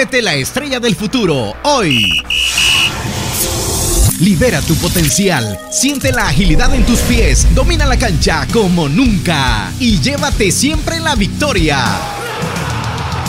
Vuélvete 0.00 0.22
la 0.22 0.34
estrella 0.34 0.80
del 0.80 0.96
futuro 0.96 1.54
hoy. 1.62 2.22
Libera 4.20 4.62
tu 4.62 4.74
potencial, 4.76 5.60
siente 5.70 6.10
la 6.10 6.28
agilidad 6.28 6.74
en 6.74 6.86
tus 6.86 7.00
pies, 7.00 7.46
domina 7.54 7.84
la 7.84 7.98
cancha 7.98 8.46
como 8.50 8.88
nunca 8.88 9.70
y 9.78 10.00
llévate 10.00 10.52
siempre 10.52 11.00
la 11.00 11.16
victoria. 11.16 11.98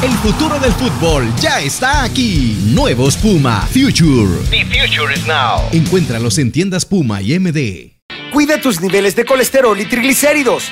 El 0.02 0.14
futuro 0.20 0.60
del 0.60 0.72
fútbol 0.72 1.30
ya 1.42 1.60
está 1.60 2.04
aquí. 2.04 2.58
Nuevos 2.68 3.18
Puma 3.18 3.68
Future. 3.74 4.40
The 4.50 4.64
future 4.64 5.14
is 5.14 5.28
now. 5.28 5.68
Encuéntralos 5.74 6.38
en 6.38 6.54
tiendas 6.54 6.86
Puma 6.86 7.22
y 7.22 7.38
MD. 7.38 7.98
Cuida 8.32 8.62
tus 8.62 8.80
niveles 8.80 9.14
de 9.18 9.26
colesterol 9.26 9.78
y 9.78 9.90
triglicéridos. 9.90 10.72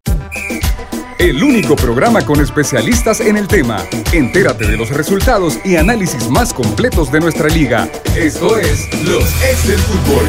El 1.21 1.43
único 1.43 1.75
programa 1.75 2.25
con 2.25 2.41
especialistas 2.41 3.19
en 3.19 3.37
el 3.37 3.47
tema. 3.47 3.77
Entérate 4.11 4.65
de 4.65 4.75
los 4.75 4.89
resultados 4.89 5.59
y 5.63 5.75
análisis 5.75 6.27
más 6.31 6.51
completos 6.51 7.11
de 7.11 7.19
nuestra 7.19 7.47
liga. 7.47 7.87
Esto 8.15 8.57
es 8.57 8.89
Los 9.05 9.25
Ex 9.43 9.67
del 9.67 9.77
Fútbol. 9.77 10.25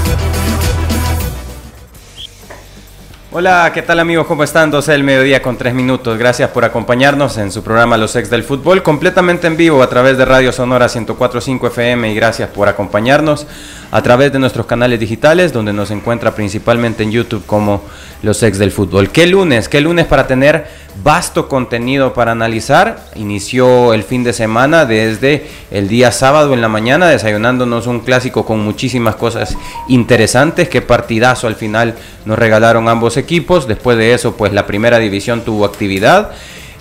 Hola, 3.35 3.71
¿qué 3.73 3.81
tal 3.81 3.99
amigos? 3.99 4.27
¿Cómo 4.27 4.45
están? 4.45 4.71
12 4.71 4.93
del 4.93 5.05
mediodía 5.05 5.41
con 5.41 5.57
3 5.57 5.73
minutos. 5.73 6.19
Gracias 6.19 6.51
por 6.51 6.67
acompañarnos 6.67 7.39
en 7.39 7.51
su 7.51 7.63
programa 7.63 7.97
Los 7.97 8.15
Ex 8.15 8.29
del 8.29 8.43
Fútbol, 8.43 8.83
completamente 8.83 9.47
en 9.47 9.57
vivo 9.57 9.83
a 9.83 9.89
través 9.89 10.19
de 10.19 10.27
Radio 10.27 10.53
Sonora 10.53 10.89
104.5 10.89 11.69
FM 11.69 12.13
y 12.13 12.15
gracias 12.15 12.51
por 12.51 12.69
acompañarnos 12.69 13.47
a 13.91 14.03
través 14.03 14.35
de 14.35 14.39
nuestros 14.39 14.67
canales 14.67 15.01
digitales 15.01 15.51
donde 15.51 15.73
nos 15.73 15.91
encuentra 15.91 16.35
principalmente 16.35 17.05
en 17.05 17.11
YouTube 17.11 17.47
como 17.47 17.83
Los 18.23 18.43
Ex 18.43 18.59
del 18.59 18.71
Fútbol. 18.71 19.09
¿Qué 19.09 19.27
lunes? 19.27 19.71
¿Qué 19.71 19.81
lunes 19.81 20.05
para 20.05 20.27
tener 20.27 20.67
vasto 21.03 21.49
contenido 21.49 22.13
para 22.13 22.33
analizar? 22.33 22.99
Inició 23.15 23.95
el 23.95 24.03
fin 24.03 24.25
de 24.25 24.33
semana 24.33 24.85
desde 24.85 25.47
el 25.71 25.89
día 25.89 26.13
sábado 26.13 26.55
en 26.55 26.61
la 26.61 26.69
mañana 26.69 27.09
desayunándonos 27.09 27.87
un 27.87 28.01
clásico 28.01 28.45
con 28.45 28.61
muchísimas 28.61 29.17
cosas 29.17 29.57
interesantes. 29.89 30.69
Qué 30.69 30.83
partidazo 30.83 31.47
al 31.47 31.57
final 31.57 31.95
nos 32.25 32.39
regalaron 32.39 32.89
ambos 32.89 33.17
equipos. 33.17 33.67
Después 33.67 33.97
de 33.97 34.15
eso, 34.15 34.37
pues 34.37 34.53
la 34.53 34.67
primera 34.67 34.99
división 34.99 35.43
tuvo 35.43 35.65
actividad. 35.65 36.33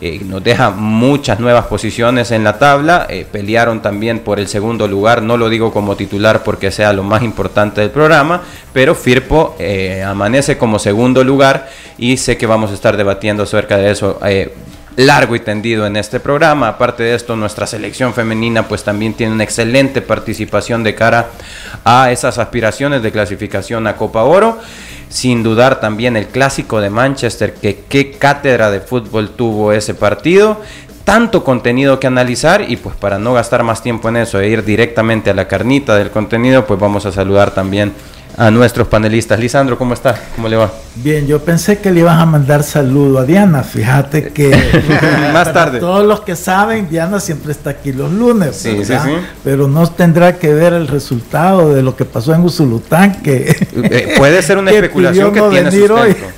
Eh, 0.01 0.19
nos 0.25 0.43
deja 0.43 0.71
muchas 0.71 1.39
nuevas 1.39 1.67
posiciones 1.67 2.31
en 2.31 2.43
la 2.43 2.57
tabla. 2.57 3.05
Eh, 3.07 3.25
pelearon 3.31 3.83
también 3.83 4.19
por 4.19 4.39
el 4.39 4.47
segundo 4.47 4.87
lugar. 4.87 5.21
No 5.21 5.37
lo 5.37 5.47
digo 5.47 5.71
como 5.71 5.95
titular 5.95 6.41
porque 6.43 6.71
sea 6.71 6.91
lo 6.91 7.03
más 7.03 7.21
importante 7.21 7.81
del 7.81 7.91
programa, 7.91 8.41
pero 8.73 8.95
Firpo 8.95 9.55
eh, 9.59 10.01
amanece 10.03 10.57
como 10.57 10.79
segundo 10.79 11.23
lugar 11.23 11.69
y 11.99 12.17
sé 12.17 12.35
que 12.35 12.47
vamos 12.47 12.71
a 12.71 12.73
estar 12.73 12.97
debatiendo 12.97 13.43
acerca 13.43 13.77
de 13.77 13.91
eso 13.91 14.19
largo 14.95 15.35
y 15.35 15.39
tendido 15.39 15.85
en 15.85 15.95
este 15.95 16.19
programa. 16.19 16.67
Aparte 16.67 17.03
de 17.03 17.15
esto, 17.15 17.35
nuestra 17.35 17.67
selección 17.67 18.13
femenina 18.13 18.67
pues 18.67 18.83
también 18.83 19.13
tiene 19.13 19.33
una 19.33 19.43
excelente 19.43 20.01
participación 20.01 20.83
de 20.83 20.95
cara 20.95 21.29
a 21.85 22.11
esas 22.11 22.37
aspiraciones 22.37 23.01
de 23.03 23.11
clasificación 23.11 23.87
a 23.87 23.95
Copa 23.95 24.23
Oro. 24.23 24.59
Sin 25.11 25.43
dudar 25.43 25.81
también 25.81 26.15
el 26.15 26.27
clásico 26.27 26.79
de 26.79 26.89
Manchester, 26.89 27.53
que 27.53 27.83
qué 27.89 28.11
cátedra 28.13 28.71
de 28.71 28.79
fútbol 28.79 29.31
tuvo 29.31 29.73
ese 29.73 29.93
partido. 29.93 30.61
Tanto 31.03 31.43
contenido 31.43 31.99
que 31.99 32.07
analizar 32.07 32.65
y 32.69 32.77
pues 32.77 32.95
para 32.95 33.19
no 33.19 33.33
gastar 33.33 33.63
más 33.63 33.83
tiempo 33.83 34.07
en 34.07 34.15
eso 34.15 34.39
e 34.39 34.47
ir 34.47 34.63
directamente 34.63 35.29
a 35.29 35.33
la 35.33 35.49
carnita 35.49 35.97
del 35.97 36.11
contenido, 36.11 36.65
pues 36.65 36.79
vamos 36.79 37.05
a 37.05 37.11
saludar 37.11 37.51
también 37.51 37.91
a 38.37 38.49
nuestros 38.51 38.87
panelistas. 38.87 39.39
Lisandro, 39.39 39.77
¿cómo 39.77 39.93
está? 39.93 40.15
¿Cómo 40.35 40.47
le 40.47 40.55
va? 40.57 40.71
Bien, 40.95 41.25
yo 41.27 41.39
pensé 41.39 41.79
que 41.79 41.91
le 41.91 42.01
ibas 42.01 42.19
a 42.19 42.25
mandar 42.25 42.63
saludo 42.63 43.19
a 43.19 43.23
Diana. 43.25 43.63
Fíjate 43.63 44.29
que 44.29 44.49
más 45.33 45.53
tarde. 45.53 45.79
Todos 45.79 46.05
los 46.05 46.21
que 46.21 46.35
saben, 46.35 46.89
Diana 46.89 47.19
siempre 47.19 47.51
está 47.51 47.69
aquí 47.71 47.91
los 47.93 48.11
lunes, 48.11 48.55
Sí, 48.55 48.77
sí, 48.83 48.93
sí. 48.93 49.11
pero 49.43 49.67
no 49.67 49.87
tendrá 49.87 50.37
que 50.37 50.53
ver 50.53 50.73
el 50.73 50.87
resultado 50.87 51.73
de 51.73 51.81
lo 51.81 51.95
que 51.95 52.05
pasó 52.05 52.33
en 52.33 52.41
Usulután. 52.41 53.21
Que 53.21 53.55
Eh, 53.73 54.15
puede 54.17 54.41
ser 54.41 54.57
una 54.57 54.71
que 54.71 54.77
especulación 54.77 55.31
que 55.33 55.39
no 55.39 55.49
tiene 55.49 55.69
venir 55.69 55.91
hoy. 55.91 56.11
sustento. 56.11 56.31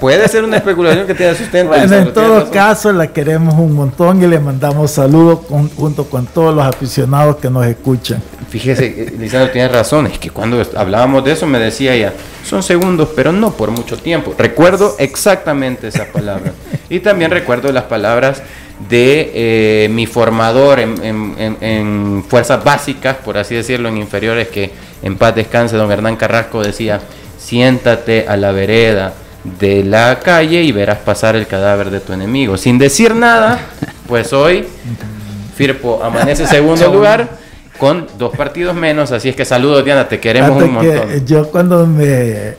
Puede 0.00 0.28
ser 0.28 0.44
una 0.44 0.56
especulación 0.56 1.06
que 1.06 1.14
tiene 1.14 1.34
sustento. 1.34 1.68
Bueno, 1.74 1.94
en 1.96 2.12
todo 2.12 2.48
caso, 2.50 2.92
la 2.92 3.08
queremos 3.08 3.54
un 3.54 3.72
montón 3.74 4.22
y 4.22 4.26
le 4.28 4.38
mandamos 4.38 4.92
saludos 4.92 5.40
con- 5.48 5.68
junto 5.70 6.04
con 6.04 6.26
todos 6.26 6.54
los 6.54 6.64
aficionados 6.64 7.36
que 7.36 7.50
nos 7.50 7.66
escuchan. 7.66 8.22
Fíjese, 8.48 8.86
eh, 8.86 9.14
Lisandro 9.18 9.50
tiene 9.52 9.68
razón, 9.68 10.06
es 10.06 10.18
que 10.18 10.30
cuando 10.30 10.60
est- 10.60 10.74
hablábamos 11.00 11.24
de 11.24 11.32
eso 11.32 11.46
me 11.46 11.58
decía 11.58 11.94
ella, 11.94 12.12
son 12.44 12.62
segundos, 12.62 13.08
pero 13.16 13.32
no 13.32 13.52
por 13.52 13.70
mucho 13.70 13.96
tiempo. 13.96 14.34
Recuerdo 14.36 14.96
exactamente 14.98 15.88
esas 15.88 16.08
palabras. 16.08 16.52
Y 16.90 17.00
también 17.00 17.30
recuerdo 17.30 17.72
las 17.72 17.84
palabras 17.84 18.42
de 18.88 19.30
eh, 19.34 19.88
mi 19.90 20.06
formador 20.06 20.80
en, 20.80 21.02
en- 21.04 21.34
en- 21.38 21.56
en 21.60 22.24
fuerzas 22.28 22.62
básicas, 22.62 23.16
por 23.16 23.38
así 23.38 23.54
decirlo, 23.54 23.88
en 23.88 23.96
inferiores, 23.96 24.48
que 24.48 24.70
en 25.02 25.16
paz 25.16 25.34
descanse, 25.34 25.76
don 25.76 25.90
Hernán 25.90 26.16
Carrasco 26.16 26.62
decía, 26.62 27.00
siéntate 27.38 28.26
a 28.28 28.36
la 28.36 28.52
vereda 28.52 29.14
de 29.58 29.82
la 29.84 30.18
calle 30.22 30.62
y 30.62 30.72
verás 30.72 30.98
pasar 30.98 31.34
el 31.36 31.46
cadáver 31.46 31.90
de 31.90 32.00
tu 32.00 32.12
enemigo. 32.12 32.56
Sin 32.58 32.78
decir 32.78 33.14
nada, 33.14 33.58
pues 34.06 34.32
hoy 34.34 34.66
Firpo 35.56 36.00
amanece 36.02 36.46
segundo 36.46 36.90
lugar 36.92 37.39
con 37.80 38.06
dos 38.18 38.36
partidos 38.36 38.76
menos, 38.76 39.10
así 39.10 39.30
es 39.30 39.34
que 39.34 39.46
saludos 39.46 39.82
Diana, 39.86 40.06
te 40.06 40.20
queremos 40.20 40.62
un 40.62 40.74
montón. 40.74 41.08
que 41.08 41.24
yo 41.24 41.50
cuando 41.50 41.86
me 41.86 42.54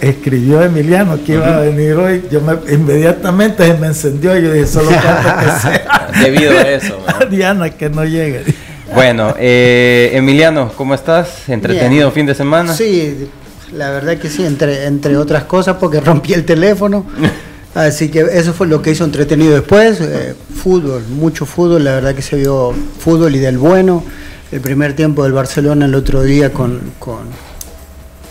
escribió 0.00 0.62
Emiliano 0.62 1.18
que 1.24 1.32
iba 1.32 1.56
a 1.56 1.60
venir 1.60 1.94
hoy, 1.94 2.24
yo 2.30 2.40
me, 2.40 2.56
inmediatamente 2.72 3.66
se 3.66 3.74
me 3.74 3.88
encendió 3.88 4.38
y 4.38 4.42
yo 4.44 4.52
dije, 4.52 4.66
solo 4.68 4.90
falta 4.90 5.40
que 5.40 5.60
sea 5.60 6.08
Debido 6.22 6.52
a 6.56 6.62
eso. 6.62 6.96
Diana 7.30 7.70
que 7.70 7.90
no 7.90 8.04
llegue. 8.04 8.44
Bueno, 8.94 9.34
eh, 9.36 10.12
Emiliano, 10.12 10.70
¿cómo 10.76 10.94
estás? 10.94 11.48
¿Entretenido 11.48 12.12
fin 12.12 12.24
de 12.24 12.36
semana? 12.36 12.72
Sí, 12.72 13.28
la 13.72 13.90
verdad 13.90 14.16
que 14.18 14.30
sí, 14.30 14.46
entre, 14.46 14.86
entre 14.86 15.16
otras 15.16 15.42
cosas, 15.44 15.76
porque 15.80 16.00
rompí 16.00 16.34
el 16.34 16.44
teléfono. 16.44 17.04
Así 17.74 18.08
que 18.08 18.20
eso 18.32 18.52
fue 18.52 18.66
lo 18.68 18.80
que 18.82 18.90
hizo 18.92 19.04
entretenido 19.04 19.52
después. 19.54 20.00
eh, 20.00 20.34
fútbol, 20.54 21.02
mucho 21.08 21.44
fútbol, 21.44 21.84
la 21.84 21.92
verdad 21.96 22.14
que 22.14 22.22
se 22.22 22.36
vio 22.36 22.72
fútbol 22.98 23.34
y 23.34 23.38
del 23.40 23.58
bueno. 23.58 24.02
El 24.52 24.60
primer 24.60 24.94
tiempo 24.94 25.24
del 25.24 25.32
Barcelona 25.32 25.86
el 25.86 25.94
otro 25.94 26.22
día 26.22 26.52
con, 26.52 26.80
con 27.00 27.18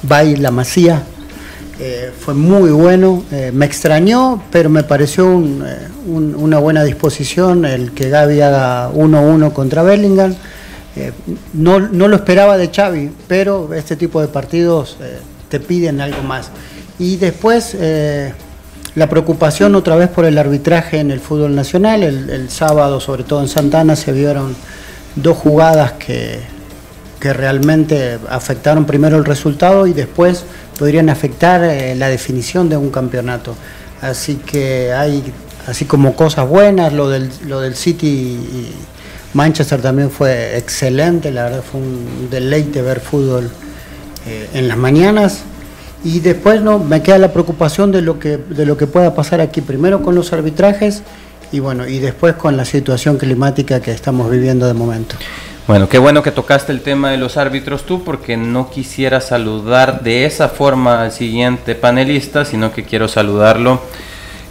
Bay 0.03 0.37
La 0.37 0.51
Masía 0.51 1.03
eh, 1.79 2.11
fue 2.17 2.33
muy 2.33 2.71
bueno. 2.71 3.23
eh, 3.31 3.51
me 3.53 3.65
extrañó, 3.65 4.41
pero 4.51 4.69
me 4.69 4.83
pareció 4.83 5.25
un, 5.27 5.63
un- 6.07 6.35
una 6.35 6.59
buena 6.59 6.83
disposición 6.83 7.65
el 7.65 7.91
que 7.91 8.09
Gaby 8.09 8.39
haga 8.41 8.89
1-1 8.91 9.51
contra 9.51 9.83
Bellingham. 9.83 10.33
No, 11.53 11.79
no 11.79 12.07
lo 12.07 12.15
esperaba 12.17 12.55
de 12.55 12.69
Xavi, 12.71 13.09
pero 13.27 13.73
este 13.73 13.95
tipo 13.95 14.21
de 14.21 14.27
partidos 14.27 14.95
te 15.49 15.59
piden 15.59 15.99
algo 15.99 16.21
más. 16.21 16.51
Y 16.99 17.15
después 17.17 17.75
la 18.95 19.09
preocupación 19.09 19.75
otra 19.75 19.95
vez 19.95 20.09
por 20.09 20.25
el 20.25 20.37
arbitraje 20.37 20.99
en 20.99 21.11
el 21.11 21.19
fútbol 21.19 21.55
nacional. 21.55 22.03
El, 22.03 22.49
sábado, 22.49 22.99
sobre 22.99 23.23
todo 23.23 23.41
en 23.41 23.47
Santana, 23.47 23.95
se 23.95 24.11
vieron 24.11 24.55
dos 25.15 25.37
jugadas 25.37 25.93
que, 25.93 26.39
que 27.19 27.33
realmente 27.33 28.19
afectaron 28.29 28.85
primero 28.85 29.17
el 29.17 29.25
resultado 29.25 29.87
y 29.87 29.93
después 29.93 30.45
podrían 30.77 31.09
afectar 31.09 31.63
eh, 31.63 31.95
la 31.95 32.09
definición 32.09 32.69
de 32.69 32.77
un 32.77 32.89
campeonato. 32.89 33.55
Así 34.01 34.35
que 34.35 34.91
hay 34.93 35.23
así 35.67 35.85
como 35.85 36.15
cosas 36.15 36.47
buenas, 36.47 36.93
lo 36.93 37.09
del, 37.09 37.31
lo 37.47 37.61
del 37.61 37.75
City 37.75 38.07
y 38.07 38.71
Manchester 39.33 39.81
también 39.81 40.11
fue 40.11 40.57
excelente, 40.57 41.31
la 41.31 41.45
verdad 41.45 41.63
fue 41.63 41.81
un 41.81 42.27
deleite 42.29 42.81
ver 42.81 42.99
fútbol 42.99 43.49
eh, 44.27 44.49
en 44.53 44.67
las 44.67 44.77
mañanas. 44.77 45.43
Y 46.03 46.19
después 46.19 46.61
no 46.61 46.79
me 46.79 47.01
queda 47.01 47.17
la 47.17 47.31
preocupación 47.31 47.91
de 47.91 48.01
lo 48.01 48.19
que 48.19 48.38
de 48.38 48.65
lo 48.65 48.75
que 48.77 48.88
pueda 48.88 49.15
pasar 49.15 49.39
aquí 49.39 49.61
primero 49.61 50.03
con 50.03 50.15
los 50.15 50.33
arbitrajes 50.33 51.01
y 51.51 51.59
bueno 51.59 51.88
y 51.88 52.00
después 52.00 52.33
con 52.33 52.57
la 52.57 52.65
situación 52.65 53.17
climática 53.17 53.81
que 53.81 53.91
estamos 53.91 54.29
viviendo 54.29 54.67
de 54.67 54.73
momento. 54.73 55.15
Bueno, 55.65 55.88
qué 55.88 55.97
bueno 55.97 56.21
que 56.23 56.31
tocaste 56.31 56.73
el 56.73 56.81
tema 56.81 57.09
de 57.09 57.17
los 57.17 57.38
árbitros 57.38 57.85
tú, 57.85 58.03
porque 58.03 58.35
no 58.35 58.69
quisiera 58.69 59.21
saludar 59.21 60.01
de 60.03 60.25
esa 60.25 60.50
forma 60.50 61.03
al 61.03 61.13
siguiente 61.13 61.73
panelista, 61.73 62.44
sino 62.44 62.73
que 62.73 62.83
quiero 62.83 63.07
saludarlo 63.07 63.81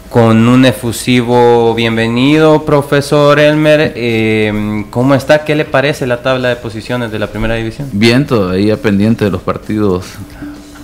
con 0.08 0.48
un 0.48 0.64
efusivo 0.64 1.74
bienvenido, 1.74 2.64
profesor 2.64 3.40
Elmer. 3.40 3.92
Eh, 3.94 4.84
¿Cómo 4.88 5.14
está? 5.14 5.44
¿Qué 5.44 5.54
le 5.54 5.66
parece 5.66 6.06
la 6.06 6.22
tabla 6.22 6.48
de 6.48 6.56
posiciones 6.56 7.12
de 7.12 7.18
la 7.18 7.26
primera 7.26 7.56
división? 7.56 7.90
Bien, 7.92 8.26
todavía 8.26 8.78
pendiente 8.78 9.26
de 9.26 9.30
los 9.30 9.42
partidos 9.42 10.06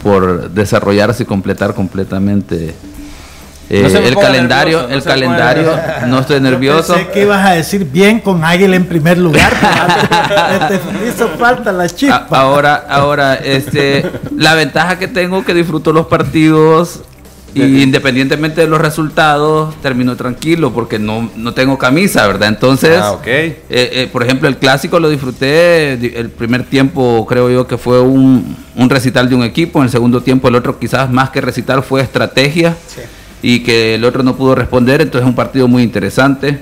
por 0.03 0.51
desarrollarse 0.51 1.25
y 1.25 1.27
completar 1.27 1.75
completamente 1.75 2.75
eh, 3.71 4.01
el 4.03 4.17
calendario, 4.17 4.89
el 4.89 5.03
calendario, 5.03 5.79
no 6.07 6.21
estoy 6.21 6.41
nervioso. 6.41 6.95
Sé 6.95 7.09
que 7.09 7.23
ibas 7.23 7.47
a 7.47 7.53
decir 7.53 7.85
bien 7.85 8.19
con 8.21 8.43
Águila 8.43 8.77
en 8.77 8.87
primer 8.87 9.19
lugar, 9.19 9.53
te 10.69 10.81
hizo 11.07 11.29
falta 11.39 11.71
la 11.71 11.87
chispa. 11.87 12.27
Ahora, 12.31 12.87
ahora, 12.89 13.35
este, 13.35 14.11
la 14.35 14.55
ventaja 14.55 14.99
que 14.99 15.07
tengo 15.07 15.45
que 15.45 15.53
disfruto 15.53 15.93
los 15.93 16.07
partidos 16.07 17.03
y 17.55 17.83
independientemente 17.83 18.61
de 18.61 18.67
los 18.67 18.81
resultados, 18.81 19.75
termino 19.81 20.17
tranquilo 20.17 20.73
porque 20.73 20.99
no, 20.99 21.31
no 21.37 21.55
tengo 21.55 21.79
camisa, 21.79 22.27
¿verdad? 22.27 22.49
Entonces, 22.49 22.99
ah, 23.03 23.19
eh, 23.25 23.61
eh, 23.69 24.09
por 24.13 24.23
ejemplo, 24.23 24.49
el 24.49 24.59
clásico 24.59 25.01
lo 25.01 25.09
disfruté. 25.09 25.93
El 25.93 26.31
primer 26.31 26.65
tiempo 26.65 27.27
creo 27.27 27.51
yo 27.51 27.67
que 27.67 27.79
fue 27.79 28.01
un, 28.01 28.57
un, 28.77 28.91
recital 28.91 29.29
de 29.29 29.35
un 29.35 29.45
equipo. 29.45 29.79
En 29.79 29.87
el 29.87 29.91
segundo 29.91 30.23
tiempo 30.23 30.49
el 30.49 30.55
otro 30.55 30.79
quizás 30.79 31.11
más 31.11 31.31
que 31.31 31.41
recital 31.41 31.83
fue 31.83 32.03
estrategia. 32.03 32.77
Y 33.41 33.61
que 33.61 33.95
el 33.95 34.05
otro 34.05 34.23
no 34.23 34.37
pudo 34.37 34.55
responder. 34.55 35.01
Entonces 35.01 35.23
es 35.23 35.29
un 35.29 35.37
partido 35.37 35.69
muy 35.69 35.83
interesante. 35.83 36.59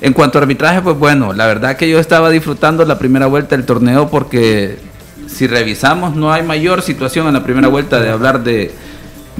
En 0.00 0.12
cuanto 0.12 0.38
a 0.38 0.42
arbitraje, 0.42 0.80
pues 0.80 0.96
bueno, 0.98 1.32
la 1.32 1.46
verdad 1.46 1.76
que 1.76 1.88
yo 1.88 1.98
estaba 1.98 2.30
disfrutando 2.30 2.84
la 2.84 2.98
primera 2.98 3.26
vuelta 3.26 3.56
del 3.56 3.66
torneo 3.66 4.08
porque 4.08 4.78
si 5.26 5.46
revisamos 5.46 6.16
no 6.16 6.32
hay 6.32 6.42
mayor 6.42 6.82
situación 6.82 7.26
en 7.28 7.34
la 7.34 7.44
primera 7.44 7.68
vuelta 7.68 8.00
de 8.00 8.10
hablar 8.10 8.42
de 8.42 8.72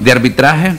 de 0.01 0.11
arbitraje 0.11 0.75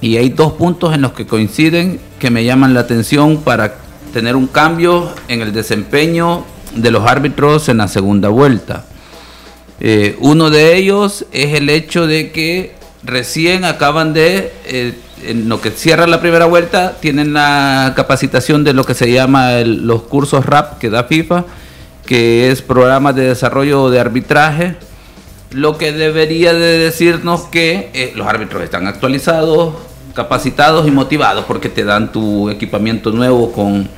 y 0.00 0.16
hay 0.16 0.30
dos 0.30 0.52
puntos 0.52 0.94
en 0.94 1.02
los 1.02 1.12
que 1.12 1.26
coinciden 1.26 2.00
que 2.18 2.30
me 2.30 2.44
llaman 2.44 2.74
la 2.74 2.80
atención 2.80 3.38
para 3.42 3.74
tener 4.12 4.36
un 4.36 4.46
cambio 4.46 5.12
en 5.28 5.42
el 5.42 5.52
desempeño 5.52 6.44
de 6.74 6.90
los 6.90 7.06
árbitros 7.06 7.68
en 7.68 7.78
la 7.78 7.88
segunda 7.88 8.28
vuelta. 8.28 8.84
Eh, 9.80 10.16
uno 10.20 10.50
de 10.50 10.76
ellos 10.76 11.26
es 11.32 11.54
el 11.54 11.68
hecho 11.68 12.06
de 12.06 12.30
que 12.32 12.74
recién 13.02 13.64
acaban 13.64 14.12
de, 14.12 14.52
eh, 14.66 14.94
en 15.24 15.48
lo 15.48 15.60
que 15.60 15.70
cierra 15.70 16.06
la 16.06 16.20
primera 16.20 16.46
vuelta, 16.46 16.96
tienen 17.00 17.32
la 17.32 17.92
capacitación 17.96 18.62
de 18.62 18.74
lo 18.74 18.84
que 18.84 18.94
se 18.94 19.10
llama 19.10 19.60
los 19.60 20.02
cursos 20.02 20.46
RAP 20.46 20.78
que 20.78 20.90
da 20.90 21.04
FIFA, 21.04 21.44
que 22.06 22.50
es 22.50 22.62
programa 22.62 23.12
de 23.12 23.28
desarrollo 23.28 23.90
de 23.90 24.00
arbitraje 24.00 24.76
lo 25.50 25.78
que 25.78 25.92
debería 25.92 26.52
de 26.52 26.78
decirnos 26.78 27.42
que 27.42 27.90
eh, 27.92 28.12
los 28.14 28.26
árbitros 28.26 28.62
están 28.62 28.86
actualizados, 28.86 29.74
capacitados 30.14 30.86
y 30.86 30.90
motivados 30.90 31.44
porque 31.44 31.68
te 31.68 31.84
dan 31.84 32.12
tu 32.12 32.50
equipamiento 32.50 33.10
nuevo 33.10 33.52
con 33.52 33.88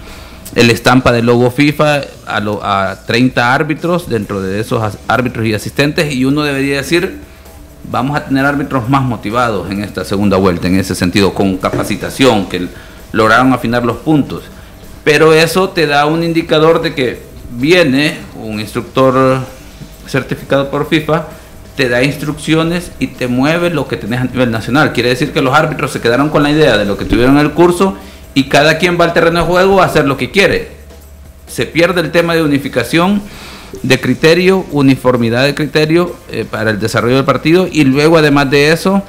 el 0.55 0.71
estampa 0.71 1.13
del 1.13 1.27
logo 1.27 1.51
FIFA 1.51 2.03
a, 2.27 2.91
a 2.91 3.07
30 3.07 3.55
árbitros 3.55 4.09
dentro 4.09 4.41
de 4.41 4.61
esos 4.61 4.99
árbitros 5.09 5.47
y 5.47 5.55
asistentes. 5.55 6.15
Y 6.15 6.25
uno 6.25 6.43
debería 6.43 6.77
decir 6.77 7.21
vamos 7.85 8.17
a 8.17 8.25
tener 8.25 8.45
árbitros 8.47 8.89
más 8.89 9.03
motivados 9.03 9.71
en 9.71 9.83
esta 9.83 10.05
segunda 10.05 10.37
vuelta 10.37 10.69
en 10.69 10.79
ese 10.79 10.95
sentido 10.95 11.35
con 11.35 11.57
capacitación 11.57 12.47
que 12.49 12.69
lograron 13.13 13.53
afinar 13.53 13.85
los 13.85 13.99
puntos. 13.99 14.45
Pero 15.05 15.33
eso 15.33 15.71
te 15.71 15.87
da 15.87 16.07
un 16.07 16.23
indicador 16.23 16.81
de 16.81 16.95
que 16.95 17.21
viene 17.51 18.19
un 18.37 18.61
instructor 18.61 19.41
certificado 20.07 20.71
por 20.71 20.89
FIFA 20.89 21.27
te 21.77 21.89
da 21.89 22.03
instrucciones 22.03 22.93
y 22.99 23.09
te 23.09 23.29
mueve 23.29 23.71
lo 23.71 23.89
que 23.89 23.97
tenés 23.97 24.21
a 24.21 24.25
nivel 24.25 24.51
nacional. 24.51 24.93
Quiere 24.93 25.11
decir 25.11 25.33
que 25.33 25.43
los 25.43 25.55
árbitros 25.55 25.93
se 25.93 26.01
quedaron 26.01 26.29
con 26.29 26.43
la 26.43 26.51
idea 26.51 26.77
de 26.77 26.85
lo 26.85 26.97
que 26.97 27.05
tuvieron 27.05 27.39
en 27.39 27.47
el 27.47 27.53
curso 27.53 27.97
y 28.35 28.45
cada 28.45 28.79
quien 28.79 28.99
va 29.01 29.07
al 29.07 29.13
terreno 29.13 29.41
de 29.41 29.47
juego 29.47 29.81
a 29.81 29.87
hacer 29.87 30.07
lo 30.07 30.17
que 30.17 30.31
quiere. 30.31 30.71
Se 31.47 31.67
pierde 31.67 32.01
el 32.01 32.11
tema 32.11 32.35
de 32.35 32.43
unificación 32.43 33.23
de 33.83 34.01
criterio, 34.01 34.67
uniformidad 34.71 35.45
de 35.45 35.55
criterio 35.55 36.15
eh, 36.31 36.45
para 36.51 36.71
el 36.71 36.79
desarrollo 36.79 37.17
del 37.17 37.25
partido 37.25 37.67
y 37.71 37.85
luego 37.85 38.19
además 38.19 38.51
de 38.51 38.73
eso 38.73 39.03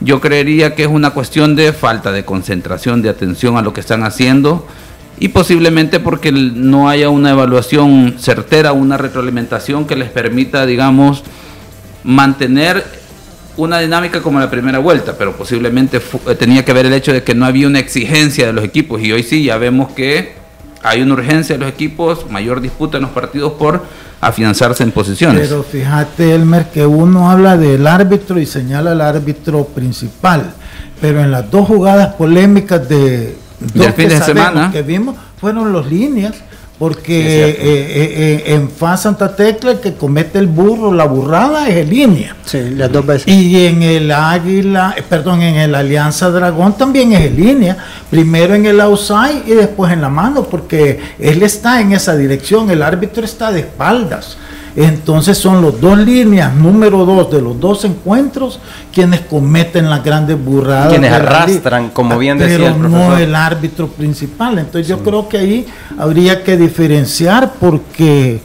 yo 0.00 0.20
creería 0.20 0.74
que 0.74 0.82
es 0.82 0.88
una 0.88 1.10
cuestión 1.10 1.56
de 1.56 1.72
falta 1.72 2.12
de 2.12 2.24
concentración, 2.24 3.02
de 3.02 3.08
atención 3.08 3.56
a 3.56 3.62
lo 3.62 3.72
que 3.72 3.80
están 3.80 4.02
haciendo 4.04 4.66
y 5.18 5.28
posiblemente 5.28 6.00
porque 6.00 6.32
no 6.32 6.88
haya 6.88 7.08
una 7.08 7.30
evaluación 7.30 8.16
certera, 8.18 8.72
una 8.72 8.96
retroalimentación 8.96 9.86
que 9.86 9.96
les 9.96 10.10
permita, 10.10 10.66
digamos, 10.66 11.22
mantener 12.04 12.84
una 13.56 13.78
dinámica 13.78 14.22
como 14.22 14.40
la 14.40 14.50
primera 14.50 14.78
vuelta, 14.78 15.16
pero 15.16 15.36
posiblemente 15.36 15.98
eh, 15.98 16.34
tenía 16.34 16.64
que 16.64 16.72
ver 16.72 16.86
el 16.86 16.92
hecho 16.94 17.12
de 17.12 17.22
que 17.22 17.34
no 17.34 17.44
había 17.44 17.66
una 17.66 17.78
exigencia 17.78 18.46
de 18.46 18.52
los 18.52 18.64
equipos 18.64 19.02
y 19.02 19.12
hoy 19.12 19.22
sí 19.22 19.44
ya 19.44 19.58
vemos 19.58 19.92
que 19.92 20.34
hay 20.82 21.02
una 21.02 21.14
urgencia 21.14 21.56
de 21.56 21.60
los 21.60 21.68
equipos, 21.68 22.28
mayor 22.30 22.60
disputa 22.60 22.96
en 22.96 23.02
los 23.02 23.12
partidos 23.12 23.52
por 23.52 23.84
afianzarse 24.20 24.82
en 24.82 24.90
posiciones. 24.90 25.48
Pero 25.48 25.62
fíjate, 25.62 26.34
Elmer, 26.34 26.70
que 26.70 26.86
uno 26.86 27.30
habla 27.30 27.56
del 27.56 27.86
árbitro 27.86 28.40
y 28.40 28.46
señala 28.46 28.92
al 28.92 29.00
árbitro 29.00 29.64
principal, 29.64 30.52
pero 31.00 31.20
en 31.20 31.30
las 31.30 31.50
dos 31.50 31.66
jugadas 31.68 32.14
polémicas 32.14 32.88
de 32.88 33.36
del 33.74 33.92
fin 33.92 34.08
de 34.08 34.20
semana 34.20 34.70
que 34.72 34.82
vimos 34.82 35.14
fueron 35.40 35.72
los 35.72 35.86
líneas 35.86 36.34
porque 36.82 37.16
eh, 37.16 37.50
eh, 37.50 38.42
eh, 38.48 38.54
en 38.54 38.68
FA 38.68 38.96
Santa 38.96 39.36
Tecla 39.36 39.70
el 39.70 39.78
que 39.78 39.94
comete 39.94 40.40
el 40.40 40.48
burro, 40.48 40.92
la 40.92 41.04
burrada 41.04 41.68
es 41.68 41.76
el 41.76 41.90
línea. 41.90 42.34
Sí, 42.44 42.70
las 42.70 42.90
dos 42.90 43.06
veces. 43.06 43.28
Y 43.28 43.66
en 43.66 43.84
el 43.84 44.10
Águila, 44.10 44.92
perdón, 45.08 45.42
en 45.42 45.54
el 45.54 45.76
Alianza 45.76 46.28
Dragón 46.30 46.76
también 46.76 47.12
es 47.12 47.20
en 47.20 47.36
línea. 47.36 47.76
Primero 48.10 48.56
en 48.56 48.66
el 48.66 48.80
outside 48.80 49.44
y 49.46 49.52
después 49.52 49.92
en 49.92 50.00
la 50.00 50.08
mano, 50.08 50.42
porque 50.42 50.98
él 51.20 51.44
está 51.44 51.80
en 51.80 51.92
esa 51.92 52.16
dirección, 52.16 52.68
el 52.68 52.82
árbitro 52.82 53.24
está 53.24 53.52
de 53.52 53.60
espaldas. 53.60 54.36
Entonces 54.74 55.36
son 55.36 55.60
los 55.60 55.80
dos 55.80 55.98
líneas, 55.98 56.54
número 56.54 57.04
dos 57.04 57.30
de 57.30 57.42
los 57.42 57.58
dos 57.60 57.84
encuentros, 57.84 58.58
quienes 58.92 59.20
cometen 59.20 59.90
las 59.90 60.02
grandes 60.02 60.42
burradas. 60.42 60.88
Quienes 60.88 61.12
arrastran, 61.12 61.90
como 61.90 62.18
bien 62.18 62.38
decía 62.38 62.74
Pero 62.74 62.88
no 62.88 63.16
el 63.18 63.34
árbitro 63.34 63.88
principal. 63.88 64.58
Entonces 64.58 64.88
yo 64.88 64.98
creo 65.00 65.28
que 65.28 65.38
ahí 65.38 65.66
habría 65.98 66.42
que 66.42 66.56
diferenciar 66.56 67.52
porque, 67.60 68.40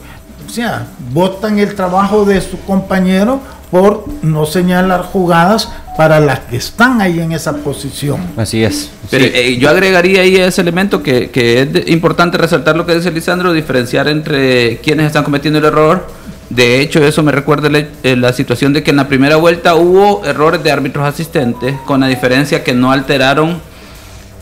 o 0.46 0.50
sea, 0.50 0.86
votan 1.12 1.58
el 1.58 1.74
trabajo 1.74 2.24
de 2.24 2.40
su 2.40 2.60
compañero 2.60 3.40
por 3.70 4.04
no 4.22 4.46
señalar 4.46 5.02
jugadas 5.02 5.70
para 5.96 6.20
las 6.20 6.40
que 6.40 6.56
están 6.56 7.00
ahí 7.00 7.20
en 7.20 7.32
esa 7.32 7.56
posición. 7.56 8.20
Así 8.36 8.62
es. 8.62 8.90
Pero 9.10 9.24
eh, 9.24 9.56
yo 9.58 9.68
agregaría 9.68 10.22
ahí 10.22 10.36
ese 10.36 10.60
elemento 10.60 11.02
que, 11.02 11.30
que 11.30 11.62
es 11.62 11.88
importante 11.88 12.38
resaltar 12.38 12.76
lo 12.76 12.86
que 12.86 12.94
dice 12.94 13.10
Lisandro, 13.10 13.52
diferenciar 13.52 14.08
entre 14.08 14.78
quienes 14.78 15.06
están 15.06 15.24
cometiendo 15.24 15.58
el 15.58 15.64
error 15.64 16.17
de 16.50 16.80
hecho, 16.80 17.04
eso 17.04 17.22
me 17.22 17.30
recuerda 17.30 17.68
eh, 18.02 18.16
la 18.16 18.32
situación 18.32 18.72
de 18.72 18.82
que 18.82 18.90
en 18.90 18.96
la 18.96 19.08
primera 19.08 19.36
vuelta 19.36 19.74
hubo 19.74 20.24
errores 20.24 20.62
de 20.62 20.72
árbitros 20.72 21.04
asistentes, 21.04 21.74
con 21.84 22.00
la 22.00 22.06
diferencia 22.06 22.64
que 22.64 22.72
no 22.72 22.90
alteraron 22.90 23.60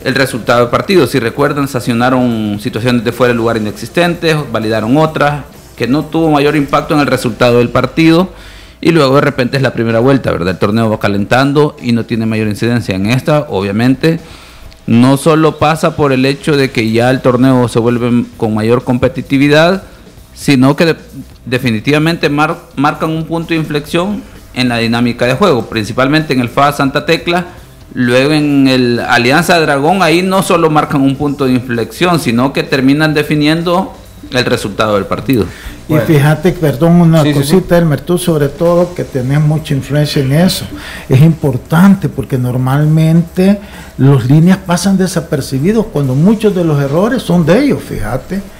el 0.05 0.15
resultado 0.15 0.61
del 0.61 0.69
partido. 0.69 1.05
Si 1.05 1.19
recuerdan, 1.19 1.67
sancionaron 1.67 2.59
situaciones 2.61 3.03
de 3.03 3.11
fuera 3.11 3.33
de 3.33 3.37
lugar 3.37 3.57
inexistentes, 3.57 4.37
validaron 4.51 4.95
otras, 4.95 5.43
que 5.75 5.87
no 5.87 6.05
tuvo 6.05 6.31
mayor 6.31 6.55
impacto 6.55 6.93
en 6.93 7.01
el 7.01 7.07
resultado 7.07 7.57
del 7.57 7.69
partido. 7.69 8.31
Y 8.79 8.91
luego 8.91 9.15
de 9.15 9.21
repente 9.21 9.57
es 9.57 9.63
la 9.63 9.73
primera 9.73 9.99
vuelta, 9.99 10.31
¿verdad? 10.31 10.49
El 10.49 10.59
torneo 10.59 10.89
va 10.89 10.99
calentando 10.99 11.75
y 11.81 11.91
no 11.91 12.05
tiene 12.05 12.25
mayor 12.25 12.47
incidencia 12.47 12.95
en 12.95 13.07
esta, 13.07 13.47
obviamente. 13.49 14.19
No 14.85 15.17
solo 15.17 15.57
pasa 15.57 15.97
por 15.97 16.13
el 16.13 16.25
hecho 16.25 16.55
de 16.55 16.71
que 16.71 16.89
ya 16.91 17.09
el 17.09 17.19
torneo 17.21 17.67
se 17.67 17.79
vuelve 17.79 18.23
con 18.37 18.53
mayor 18.53 18.85
competitividad, 18.85 19.83
sino 20.37 20.75
que 20.75 20.95
definitivamente 21.45 22.29
marcan 22.29 23.09
un 23.09 23.25
punto 23.25 23.49
de 23.49 23.55
inflexión 23.55 24.21
en 24.53 24.69
la 24.69 24.77
dinámica 24.77 25.25
de 25.25 25.33
juego, 25.33 25.65
principalmente 25.65 26.33
en 26.33 26.41
el 26.41 26.49
FA 26.49 26.71
Santa 26.71 27.05
Tecla, 27.05 27.47
luego 27.93 28.33
en 28.33 28.67
el 28.67 28.99
Alianza 28.99 29.59
Dragón, 29.59 30.03
ahí 30.03 30.21
no 30.21 30.43
solo 30.43 30.69
marcan 30.69 31.01
un 31.01 31.15
punto 31.15 31.45
de 31.45 31.53
inflexión, 31.53 32.19
sino 32.19 32.53
que 32.53 32.63
terminan 32.63 33.15
definiendo 33.15 33.93
el 34.31 34.45
resultado 34.45 34.95
del 34.95 35.05
partido. 35.05 35.45
Y 35.89 35.95
fíjate, 35.95 36.51
perdón, 36.51 37.01
una 37.01 37.23
cosita, 37.33 37.77
Elmer, 37.77 38.01
tú 38.01 38.17
sobre 38.17 38.49
todo 38.49 38.93
que 38.93 39.05
tenés 39.05 39.39
mucha 39.39 39.73
influencia 39.73 40.21
en 40.21 40.33
eso. 40.33 40.65
Es 41.07 41.21
importante 41.21 42.09
porque 42.09 42.37
normalmente 42.37 43.59
los 43.97 44.25
líneas 44.25 44.57
pasan 44.57 44.97
desapercibidos 44.97 45.85
cuando 45.87 46.13
muchos 46.13 46.53
de 46.53 46.63
los 46.63 46.79
errores 46.81 47.23
son 47.23 47.45
de 47.45 47.63
ellos, 47.63 47.81
fíjate 47.81 48.56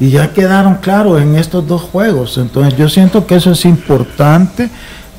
y 0.00 0.10
ya 0.10 0.32
quedaron 0.32 0.76
claros 0.76 1.20
en 1.20 1.36
estos 1.36 1.66
dos 1.66 1.82
juegos. 1.82 2.38
Entonces 2.38 2.76
yo 2.76 2.88
siento 2.88 3.26
que 3.26 3.36
eso 3.36 3.52
es 3.52 3.64
importante 3.64 4.70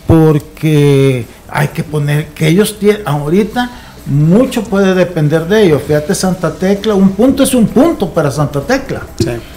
porque 0.07 1.25
hay 1.49 1.67
que 1.69 1.83
poner 1.83 2.27
que 2.27 2.47
ellos 2.47 2.77
tienen 2.79 3.01
ahorita 3.05 3.69
mucho 4.05 4.63
puede 4.63 4.93
depender 4.93 5.47
de 5.47 5.63
ellos. 5.63 5.81
Fíjate 5.85 6.13
Santa 6.13 6.53
Tecla, 6.53 6.93
un 6.93 7.09
punto 7.09 7.43
es 7.43 7.53
un 7.53 7.67
punto 7.67 8.09
para 8.09 8.31
Santa 8.31 8.61
Tecla. 8.61 9.01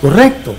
Correcto. 0.01 0.55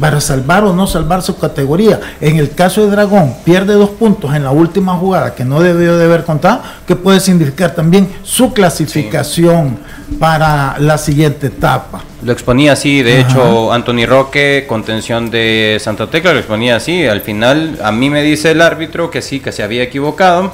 Para 0.00 0.20
salvar 0.20 0.64
o 0.64 0.72
no 0.72 0.86
salvar 0.86 1.22
su 1.22 1.38
categoría. 1.38 2.00
En 2.20 2.36
el 2.36 2.50
caso 2.50 2.84
de 2.84 2.90
Dragón, 2.90 3.34
pierde 3.44 3.74
dos 3.74 3.90
puntos 3.90 4.34
en 4.34 4.44
la 4.44 4.50
última 4.50 4.94
jugada 4.94 5.34
que 5.34 5.44
no 5.44 5.60
debió 5.60 5.96
de 5.96 6.04
haber 6.04 6.24
contado, 6.24 6.62
que 6.86 6.96
puede 6.96 7.20
significar 7.20 7.74
también 7.74 8.08
su 8.22 8.52
clasificación 8.52 9.78
para 10.18 10.76
la 10.78 10.98
siguiente 10.98 11.48
etapa. 11.48 12.02
Lo 12.22 12.32
exponía 12.32 12.72
así, 12.72 13.02
de 13.02 13.20
hecho, 13.20 13.72
Anthony 13.72 14.06
Roque, 14.06 14.64
contención 14.66 15.30
de 15.30 15.78
Santa 15.80 16.08
Tecla, 16.08 16.32
lo 16.32 16.38
exponía 16.38 16.76
así. 16.76 17.06
Al 17.06 17.20
final, 17.20 17.78
a 17.82 17.92
mí 17.92 18.08
me 18.08 18.22
dice 18.22 18.52
el 18.52 18.62
árbitro 18.62 19.10
que 19.10 19.20
sí, 19.20 19.40
que 19.40 19.52
se 19.52 19.62
había 19.62 19.82
equivocado, 19.82 20.52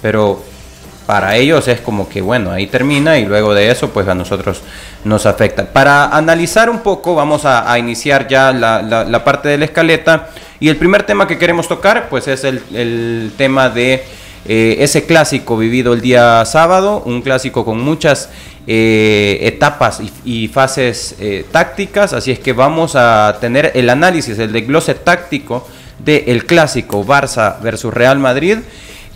pero 0.00 0.44
para 1.08 1.36
ellos 1.36 1.66
es 1.68 1.80
como 1.80 2.06
que, 2.06 2.20
bueno, 2.20 2.50
ahí 2.50 2.66
termina 2.66 3.16
y 3.18 3.24
luego 3.24 3.54
de 3.54 3.70
eso, 3.70 3.88
pues 3.88 4.06
a 4.08 4.14
nosotros 4.14 4.60
nos 5.04 5.24
afecta. 5.24 5.64
Para 5.64 6.14
analizar 6.14 6.68
un 6.68 6.80
poco, 6.80 7.14
vamos 7.14 7.46
a, 7.46 7.78
iniciar 7.78 8.28
ya 8.28 8.52
la, 8.52 9.24
parte 9.24 9.48
de 9.48 9.56
la 9.56 9.64
escaleta. 9.64 10.28
Y 10.60 10.68
el 10.68 10.76
primer 10.76 11.04
tema 11.04 11.26
que 11.26 11.38
queremos 11.38 11.66
tocar, 11.66 12.10
pues 12.10 12.28
es 12.28 12.44
el, 12.44 13.32
tema 13.38 13.70
de 13.70 14.04
eh, 14.44 14.76
ese 14.80 15.06
clásico 15.06 15.56
vivido 15.56 15.94
el 15.94 16.02
día 16.02 16.44
sábado, 16.44 17.02
un 17.06 17.22
clásico 17.22 17.64
con 17.64 17.80
muchas 17.80 18.28
eh, 18.66 19.38
etapas 19.40 20.02
y, 20.26 20.48
fases 20.48 21.16
eh, 21.20 21.46
tácticas, 21.50 22.12
así 22.12 22.32
es 22.32 22.38
que 22.38 22.52
vamos 22.52 22.96
a 22.96 23.38
tener 23.40 23.72
el 23.74 23.88
análisis, 23.88 24.38
el 24.38 24.52
desglose 24.52 24.92
táctico 24.94 25.66
del 26.00 26.44
clásico 26.44 27.02
Barça 27.02 27.58
versus 27.62 27.94
Real 27.94 28.18
Madrid 28.18 28.58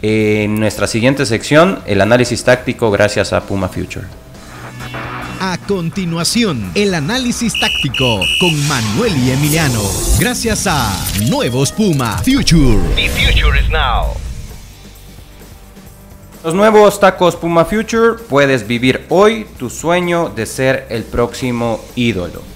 en 0.03 0.59
nuestra 0.59 0.89
siguiente 0.89 1.25
sección, 1.25 1.79
el 1.87 2.01
análisis 2.01 2.43
táctico 2.43 2.91
gracias 2.91 3.33
a 3.33 3.41
Puma 3.43 3.69
Future. 3.69 4.07
A 5.41 5.59
continuación, 5.67 6.71
el 6.75 6.95
análisis 6.95 7.53
táctico 7.59 8.21
con 8.39 8.69
Manuel 8.69 9.17
y 9.17 9.31
Emiliano. 9.31 9.83
Gracias 10.19 10.67
a 10.69 10.93
Nuevos 11.29 11.73
Puma 11.73 12.19
Future. 12.19 12.79
The 12.97 13.09
future 13.09 13.59
is 13.59 13.71
now. 13.71 14.15
Los 16.45 16.55
nuevos 16.55 16.99
tacos 16.99 17.37
Puma 17.37 17.65
Future, 17.65 18.23
puedes 18.29 18.67
vivir 18.67 19.07
hoy 19.09 19.47
tu 19.59 19.71
sueño 19.71 20.29
de 20.29 20.47
ser 20.47 20.87
el 20.91 21.05
próximo 21.05 21.81
ídolo. 21.95 22.52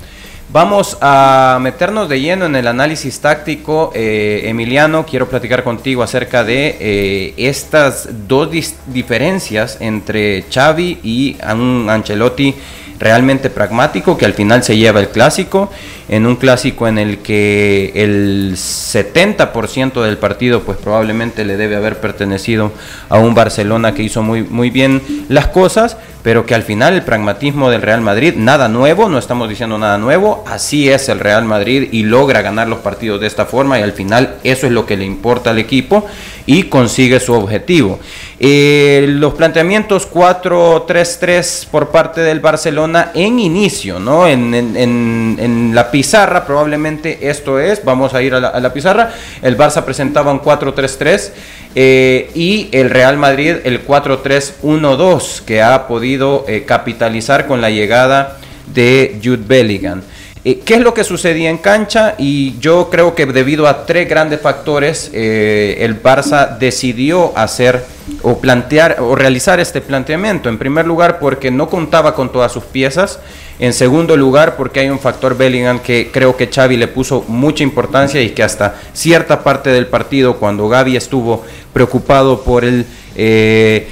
Vamos 0.48 0.96
a 1.00 1.58
meternos 1.60 2.08
de 2.08 2.20
lleno 2.20 2.46
en 2.46 2.54
el 2.54 2.68
análisis 2.68 3.18
táctico. 3.18 3.90
Eh, 3.94 4.42
Emiliano, 4.44 5.04
quiero 5.04 5.28
platicar 5.28 5.64
contigo 5.64 6.04
acerca 6.04 6.44
de 6.44 6.76
eh, 6.78 7.34
estas 7.36 8.08
dos 8.28 8.48
diferencias 8.86 9.78
entre 9.80 10.44
Xavi 10.48 11.00
y 11.02 11.36
un 11.52 11.88
Ancelotti 11.90 12.54
realmente 12.98 13.50
pragmático 13.50 14.16
que 14.16 14.24
al 14.24 14.34
final 14.34 14.62
se 14.62 14.76
lleva 14.76 15.00
el 15.00 15.08
clásico, 15.08 15.70
en 16.08 16.26
un 16.26 16.36
clásico 16.36 16.86
en 16.88 16.98
el 16.98 17.18
que 17.18 17.92
el 17.94 18.54
70% 18.54 20.02
del 20.02 20.16
partido 20.18 20.62
pues 20.62 20.78
probablemente 20.78 21.44
le 21.44 21.56
debe 21.56 21.76
haber 21.76 22.00
pertenecido 22.00 22.72
a 23.08 23.18
un 23.18 23.34
Barcelona 23.34 23.94
que 23.94 24.04
hizo 24.04 24.22
muy, 24.22 24.44
muy 24.44 24.70
bien 24.70 25.02
las 25.28 25.48
cosas, 25.48 25.96
pero 26.26 26.44
que 26.44 26.56
al 26.56 26.64
final 26.64 26.94
el 26.94 27.02
pragmatismo 27.02 27.70
del 27.70 27.82
Real 27.82 28.00
Madrid, 28.00 28.34
nada 28.36 28.66
nuevo, 28.66 29.08
no 29.08 29.16
estamos 29.16 29.48
diciendo 29.48 29.78
nada 29.78 29.96
nuevo, 29.96 30.42
así 30.48 30.88
es 30.88 31.08
el 31.08 31.20
Real 31.20 31.44
Madrid 31.44 31.88
y 31.92 32.02
logra 32.02 32.42
ganar 32.42 32.66
los 32.66 32.80
partidos 32.80 33.20
de 33.20 33.28
esta 33.28 33.46
forma 33.46 33.78
y 33.78 33.82
al 33.82 33.92
final 33.92 34.34
eso 34.42 34.66
es 34.66 34.72
lo 34.72 34.86
que 34.86 34.96
le 34.96 35.04
importa 35.04 35.50
al 35.50 35.60
equipo 35.60 36.04
y 36.44 36.64
consigue 36.64 37.20
su 37.20 37.32
objetivo. 37.32 38.00
Eh, 38.40 39.06
los 39.08 39.34
planteamientos 39.34 40.10
4-3-3 40.12 41.68
por 41.68 41.90
parte 41.90 42.22
del 42.22 42.40
Barcelona 42.40 43.12
en 43.14 43.38
inicio, 43.38 43.98
¿no? 43.98 44.26
En, 44.26 44.52
en, 44.52 45.70
la 45.74 45.90
pizarra 45.90 46.44
probablemente 46.44 47.28
esto 47.28 47.60
es, 47.60 47.84
vamos 47.84 48.14
a 48.14 48.22
ir 48.22 48.34
a 48.34 48.40
la, 48.40 48.72
pizarra, 48.72 49.12
el 49.42 49.56
Barça 49.56 49.84
presentaba 49.84 50.32
un 50.32 50.40
4-3-3 50.40 51.30
eh, 51.74 52.30
y 52.34 52.68
el 52.72 52.90
Real 52.90 53.16
Madrid 53.18 53.56
el 53.64 53.86
4-3-1-2 53.86 55.42
que 55.44 55.62
ha 55.62 55.86
podido 55.86 56.15
eh, 56.46 56.64
capitalizar 56.64 57.46
con 57.46 57.60
la 57.60 57.70
llegada 57.70 58.38
de 58.72 59.20
Jude 59.22 59.44
Bellingham. 59.46 60.02
Eh, 60.48 60.60
¿Qué 60.64 60.74
es 60.74 60.80
lo 60.80 60.94
que 60.94 61.02
sucedía 61.02 61.50
en 61.50 61.58
cancha? 61.58 62.14
Y 62.18 62.56
yo 62.60 62.88
creo 62.88 63.16
que 63.16 63.26
debido 63.26 63.66
a 63.66 63.84
tres 63.84 64.08
grandes 64.08 64.40
factores, 64.40 65.10
eh, 65.12 65.78
el 65.80 66.00
Barça 66.00 66.56
decidió 66.56 67.36
hacer 67.36 67.84
o 68.22 68.38
plantear 68.38 68.98
o 69.00 69.16
realizar 69.16 69.58
este 69.58 69.80
planteamiento. 69.80 70.48
En 70.48 70.56
primer 70.56 70.86
lugar, 70.86 71.18
porque 71.18 71.50
no 71.50 71.68
contaba 71.68 72.14
con 72.14 72.30
todas 72.30 72.52
sus 72.52 72.62
piezas. 72.62 73.18
En 73.58 73.72
segundo 73.72 74.16
lugar, 74.16 74.56
porque 74.56 74.78
hay 74.78 74.88
un 74.88 75.00
factor 75.00 75.36
Bellingham 75.36 75.80
que 75.80 76.10
creo 76.12 76.36
que 76.36 76.46
Xavi 76.46 76.76
le 76.76 76.86
puso 76.86 77.24
mucha 77.26 77.64
importancia 77.64 78.22
y 78.22 78.30
que 78.30 78.44
hasta 78.44 78.76
cierta 78.92 79.42
parte 79.42 79.70
del 79.70 79.88
partido, 79.88 80.36
cuando 80.36 80.68
Gaby 80.68 80.96
estuvo 80.96 81.44
preocupado 81.72 82.42
por 82.42 82.64
el... 82.64 82.86
Eh, 83.16 83.88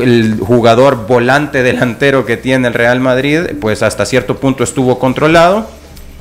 el 0.00 0.38
jugador 0.40 1.06
volante 1.06 1.62
delantero 1.62 2.24
que 2.24 2.36
tiene 2.36 2.68
el 2.68 2.74
Real 2.74 3.00
Madrid, 3.00 3.40
pues 3.60 3.82
hasta 3.82 4.06
cierto 4.06 4.38
punto 4.38 4.64
estuvo 4.64 4.98
controlado. 4.98 5.68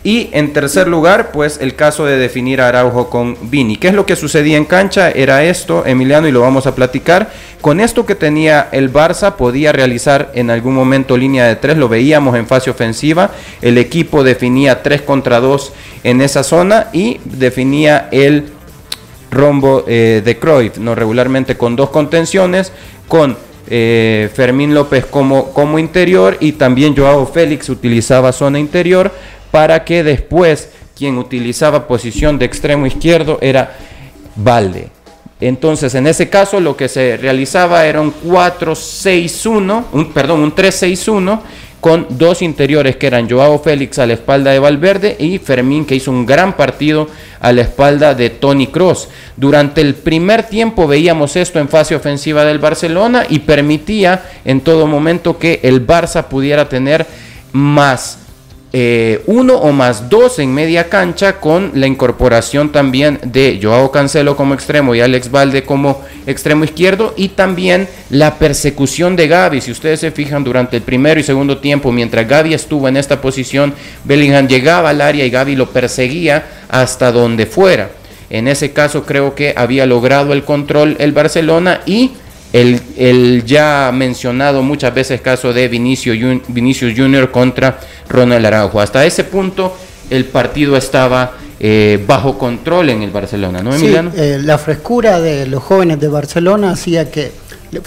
Y 0.04 0.30
en 0.32 0.52
tercer 0.52 0.88
lugar, 0.88 1.32
pues 1.32 1.60
el 1.62 1.76
caso 1.76 2.06
de 2.06 2.18
definir 2.18 2.60
a 2.60 2.68
Araujo 2.68 3.12
con 3.12 3.38
Vini. 3.52 3.78
¿Qué 3.78 3.90
es 3.90 3.94
lo 3.94 4.08
que 4.08 4.16
sucedía 4.16 4.58
en 4.58 4.66
cancha? 4.66 5.12
Era 5.12 5.44
esto, 5.44 5.86
Emiliano, 5.86 6.28
y 6.28 6.32
lo 6.32 6.42
vamos 6.42 6.66
a 6.66 6.74
platicar. 6.74 7.32
Con 7.62 7.80
esto 7.80 8.04
que 8.04 8.16
tenía 8.16 8.68
el 8.72 8.92
Barça, 8.92 9.36
podía 9.36 9.72
realizar 9.72 10.32
en 10.34 10.50
algún 10.50 10.74
momento 10.74 11.16
línea 11.18 11.46
de 11.46 11.56
tres, 11.56 11.78
lo 11.78 11.88
veíamos 11.88 12.36
en 12.36 12.48
fase 12.48 12.72
ofensiva. 12.72 13.30
El 13.62 13.78
equipo 13.78 14.24
definía 14.24 14.82
tres 14.82 15.04
contra 15.04 15.40
dos 15.40 15.72
en 16.04 16.22
esa 16.22 16.42
zona 16.42 16.88
y 16.94 17.20
definía 17.24 18.10
el 18.12 18.50
rombo 19.30 19.86
eh, 19.88 20.24
de 20.26 20.40
Cruyff, 20.40 20.80
no 20.80 20.96
regularmente 20.96 21.58
con 21.58 21.76
dos 21.76 21.92
contenciones, 21.92 22.74
con 23.08 23.38
eh, 23.74 24.30
Fermín 24.34 24.74
López 24.74 25.06
como, 25.06 25.54
como 25.54 25.80
interior 25.80 26.36
y 26.42 26.52
también 26.52 26.94
Joao 26.94 27.26
Félix 27.26 27.70
utilizaba 27.70 28.34
zona 28.34 28.60
interior 28.60 29.14
para 29.50 29.86
que 29.86 30.04
después 30.04 30.68
quien 30.94 31.18
utilizaba 31.18 31.88
posición 31.88 32.38
de 32.38 32.44
extremo 32.44 32.86
izquierdo 32.86 33.38
era 33.40 33.78
Valde. 34.36 34.90
Entonces, 35.40 35.96
en 35.96 36.06
ese 36.06 36.30
caso 36.30 36.60
lo 36.60 36.76
que 36.76 36.90
se 36.90 37.16
realizaba 37.16 37.86
era 37.86 38.02
un 38.02 38.14
4-6-1, 38.14 39.86
un, 39.94 40.12
perdón, 40.12 40.42
un 40.42 40.54
3-6-1 40.54 41.40
con 41.82 42.06
dos 42.12 42.44
interiores 42.44 42.96
que 42.96 43.08
eran 43.08 43.30
Joao 43.30 43.60
Félix 43.60 43.98
a 44.00 44.06
la 44.06 44.14
espalda 44.14 44.52
de 44.52 44.60
Valverde 44.60 45.18
y 45.20 45.40
Fermín 45.40 45.86
que 45.86 45.96
hizo 45.96 46.12
un 46.12 46.28
gran 46.28 46.56
partido 46.56 47.10
a 47.40 47.52
la 47.52 47.64
espalda 47.64 48.14
de 48.14 48.30
Tony 48.30 48.68
Cross. 48.68 49.10
Durante 49.36 49.82
el 49.82 49.96
primer 49.96 50.44
tiempo 50.44 50.88
veíamos 50.88 51.36
esto 51.36 51.60
en 51.60 51.68
fase 51.68 51.96
ofensiva 51.96 52.46
del 52.46 52.60
Barcelona 52.60 53.26
y 53.28 53.40
permitía 53.40 54.24
en 54.46 54.62
todo 54.62 54.86
momento 54.86 55.40
que 55.40 55.60
el 55.64 55.86
Barça 55.86 56.26
pudiera 56.26 56.70
tener 56.70 57.08
más 57.52 58.20
eh, 58.74 59.22
uno 59.26 59.56
o 59.56 59.74
más 59.74 60.10
dos 60.10 60.40
en 60.40 60.54
media 60.54 60.88
cancha 60.88 61.42
con 61.42 61.72
la 61.76 61.88
incorporación 61.88 62.72
también 62.72 63.20
de 63.24 63.60
Joao 63.62 63.92
Cancelo 63.92 64.38
como 64.38 64.54
extremo 64.54 64.96
y 64.96 65.02
Alex 65.02 65.30
Valde 65.30 65.64
como 65.64 66.02
extremo 66.26 66.64
izquierdo 66.64 67.14
y 67.18 67.30
también 67.30 67.90
la 68.10 68.36
persecución 68.36 69.18
de 69.18 69.28
Gaby. 69.28 69.60
Si 69.60 69.72
ustedes 69.72 70.00
se 70.00 70.12
fijan 70.12 70.46
durante 70.46 70.78
el 70.78 70.84
primero 70.84 71.20
y 71.20 71.24
segundo 71.24 71.58
tiempo, 71.58 71.92
mientras 71.92 72.26
Gaby 72.26 72.54
estuvo 72.54 72.88
en 72.88 72.96
esta 72.96 73.20
posición, 73.20 73.74
Bellingham 74.06 74.48
llegaba 74.48 74.92
al 74.92 75.02
área 75.02 75.26
y 75.26 75.30
Gaby 75.30 75.58
lo 75.58 75.70
perseguía 75.70 76.46
hasta 76.70 77.12
donde 77.12 77.48
fuera. 77.48 77.92
En 78.30 78.48
ese 78.48 78.72
caso 78.72 79.06
creo 79.06 79.36
que 79.36 79.54
había 79.58 79.86
logrado 79.86 80.32
el 80.32 80.46
control 80.46 80.96
el 81.00 81.12
Barcelona 81.12 81.82
y 81.86 82.12
el, 82.54 83.44
ya 83.46 83.92
mencionado 83.94 84.62
muchas 84.62 84.94
veces 84.94 85.22
caso 85.22 85.54
de 85.54 85.68
Vinicio, 85.68 86.14
Vinicius 86.48 86.94
Junior 86.96 87.32
contra 87.32 87.80
Ronald 88.10 88.46
Araujo. 88.46 88.82
Hasta 88.82 89.06
ese 89.06 89.24
punto 89.24 89.76
el 90.10 90.26
partido 90.26 90.76
estaba 90.76 91.34
eh, 91.60 92.04
bajo 92.06 92.38
control 92.38 92.90
en 92.90 93.04
el 93.04 93.12
Barcelona, 93.12 93.62
¿no, 93.64 93.74
Emiliano? 93.74 94.12
Sí, 94.12 94.18
eh, 94.20 94.40
la 94.44 94.58
frescura 94.58 95.22
de 95.22 95.48
los 95.48 95.64
jóvenes 95.64 96.00
de 96.00 96.08
Barcelona 96.08 96.72
hacía 96.72 97.10
que 97.10 97.32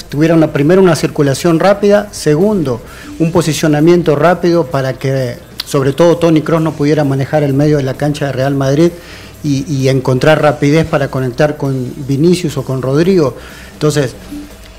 tuvieran 0.08 0.40
la, 0.40 0.52
primero 0.52 0.80
una 0.80 0.96
circulación 0.96 1.60
rápida, 1.60 2.08
segundo, 2.10 2.80
un 3.18 3.32
posicionamiento 3.32 4.16
rápido 4.16 4.66
para 4.66 4.94
que 4.94 5.36
sobre 5.66 5.92
todo 5.92 6.16
Tony 6.16 6.40
Cross 6.40 6.62
no 6.62 6.72
pudiera 6.72 7.04
manejar 7.04 7.42
el 7.42 7.52
medio 7.52 7.76
de 7.76 7.82
la 7.82 7.94
cancha 7.94 8.26
de 8.26 8.32
Real 8.32 8.54
Madrid 8.54 8.90
y, 9.42 9.64
y 9.70 9.88
encontrar 9.88 10.40
rapidez 10.40 10.86
para 10.86 11.08
conectar 11.08 11.58
con 11.58 11.92
Vinicius 12.06 12.56
o 12.56 12.64
con 12.64 12.80
Rodrigo. 12.80 13.36
Entonces, 13.74 14.14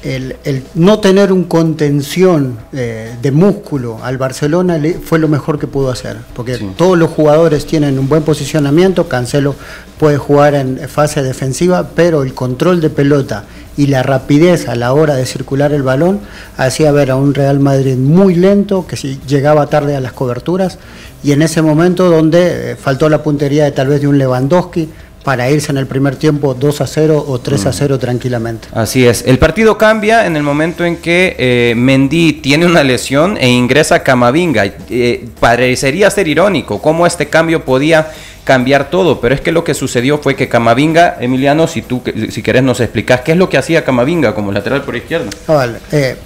el, 0.06 0.64
no 0.76 1.00
tener 1.00 1.32
un 1.32 1.46
contención 1.46 2.60
eh, 2.74 3.16
de 3.20 3.32
músculo 3.32 4.00
al 4.04 4.20
Barcelona 4.20 4.80
fue 5.04 5.18
lo 5.18 5.28
mejor 5.28 5.58
que 5.58 5.66
pudo 5.66 5.90
hacer, 5.90 6.18
porque 6.36 6.60
todos 6.78 6.96
los 6.96 7.10
jugadores 7.10 7.66
tienen 7.66 7.98
un 7.98 8.08
buen 8.08 8.22
posicionamiento, 8.22 9.10
Cancelo 9.10 9.56
puede 10.00 10.18
jugar 10.18 10.54
en 10.54 10.78
fase 10.88 11.24
defensiva, 11.24 11.90
pero 11.96 12.22
el 12.22 12.36
control 12.36 12.82
de 12.82 12.92
pelota 12.92 13.46
y 13.78 13.88
la 13.88 14.04
rapidez 14.04 14.70
a 14.70 14.76
la 14.76 14.94
hora 14.94 15.16
de 15.16 15.26
circular 15.26 15.74
el 15.74 15.82
balón 15.82 16.20
hacía 16.56 16.92
ver 16.92 17.10
a 17.10 17.16
un 17.16 17.34
Real 17.34 17.60
Madrid 17.60 17.98
muy 17.98 18.36
lento, 18.36 18.86
que 18.86 18.98
si 18.98 19.20
llegaba 19.28 19.68
tarde 19.68 19.96
a 19.96 20.02
las 20.02 20.14
coberturas, 20.14 20.78
y 21.24 21.32
en 21.32 21.42
ese 21.42 21.64
momento 21.64 22.10
donde 22.10 22.72
eh, 22.72 22.76
faltó 22.76 23.10
la 23.10 23.24
puntería 23.24 23.64
de 23.64 23.72
tal 23.72 23.88
vez 23.88 24.02
de 24.02 24.08
un 24.08 24.20
Lewandowski, 24.20 24.90
para 25.26 25.50
irse 25.50 25.72
en 25.72 25.80
el 25.80 25.88
primer 25.88 26.16
tiempo 26.16 26.54
2 26.54 26.82
a 26.82 26.88
0 26.88 27.26
o 27.28 27.40
3 27.40 27.66
a 27.66 27.74
0 27.74 27.96
mm. 27.96 28.00
tranquilamente. 28.00 28.68
Así 28.72 29.08
es. 29.08 29.24
El 29.26 29.40
partido 29.40 29.76
cambia 29.76 30.28
en 30.28 30.38
el 30.38 30.44
momento 30.44 30.86
en 30.86 30.98
que 30.98 31.36
eh, 31.40 31.74
Mendy 31.76 32.34
tiene 32.34 32.68
una 32.68 32.84
lesión 32.84 33.36
e 33.42 33.50
ingresa 33.50 34.04
Camavinga. 34.04 34.66
Eh, 34.90 35.28
parecería 35.40 36.12
ser 36.12 36.28
irónico 36.28 36.80
cómo 36.80 37.08
este 37.08 37.28
cambio 37.28 37.66
podía 37.66 38.12
cambiar 38.44 38.92
todo, 38.92 39.20
pero 39.20 39.34
es 39.34 39.42
que 39.42 39.52
lo 39.52 39.64
que 39.64 39.74
sucedió 39.74 40.20
fue 40.20 40.36
que 40.36 40.48
Camavinga, 40.48 41.18
Emiliano, 41.20 41.66
si 41.66 41.82
tú 41.82 42.04
si 42.30 42.44
querés 42.44 42.62
nos 42.62 42.80
explicás 42.80 43.22
qué 43.22 43.32
es 43.32 43.38
lo 43.40 43.50
que 43.50 43.58
hacía 43.58 43.84
Camavinga 43.84 44.36
como 44.36 44.52
lateral 44.52 44.84
por 44.84 44.96
izquierda. 44.96 45.32
Ah, 45.48 45.66
eh, 45.92 46.18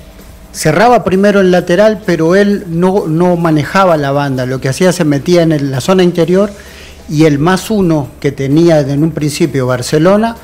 cerraba 0.51 1.05
primero 1.05 1.39
el 1.39 1.51
lateral, 1.51 2.01
pero 2.05 2.35
él 2.35 2.65
no, 2.67 3.07
no 3.07 3.37
manejaba 3.37 3.95
la 3.95 4.11
banda, 4.11 4.45
lo 4.45 4.59
que 4.59 4.67
hacía 4.67 4.91
se 4.91 5.05
metía 5.05 5.43
en 5.43 5.71
la 5.71 5.79
zona 5.79 6.03
interior 6.03 6.51
y 7.09 7.25
el 7.25 7.39
más 7.39 7.71
uno 7.71 8.07
que 8.19 8.31
tenía 8.31 8.79
en 8.81 9.03
un 9.03 9.11
principio 9.11 9.67
Barcelona, 9.67 10.35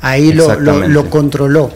ahí 0.00 0.32
lo, 0.32 1.10
controló. 1.10 1.70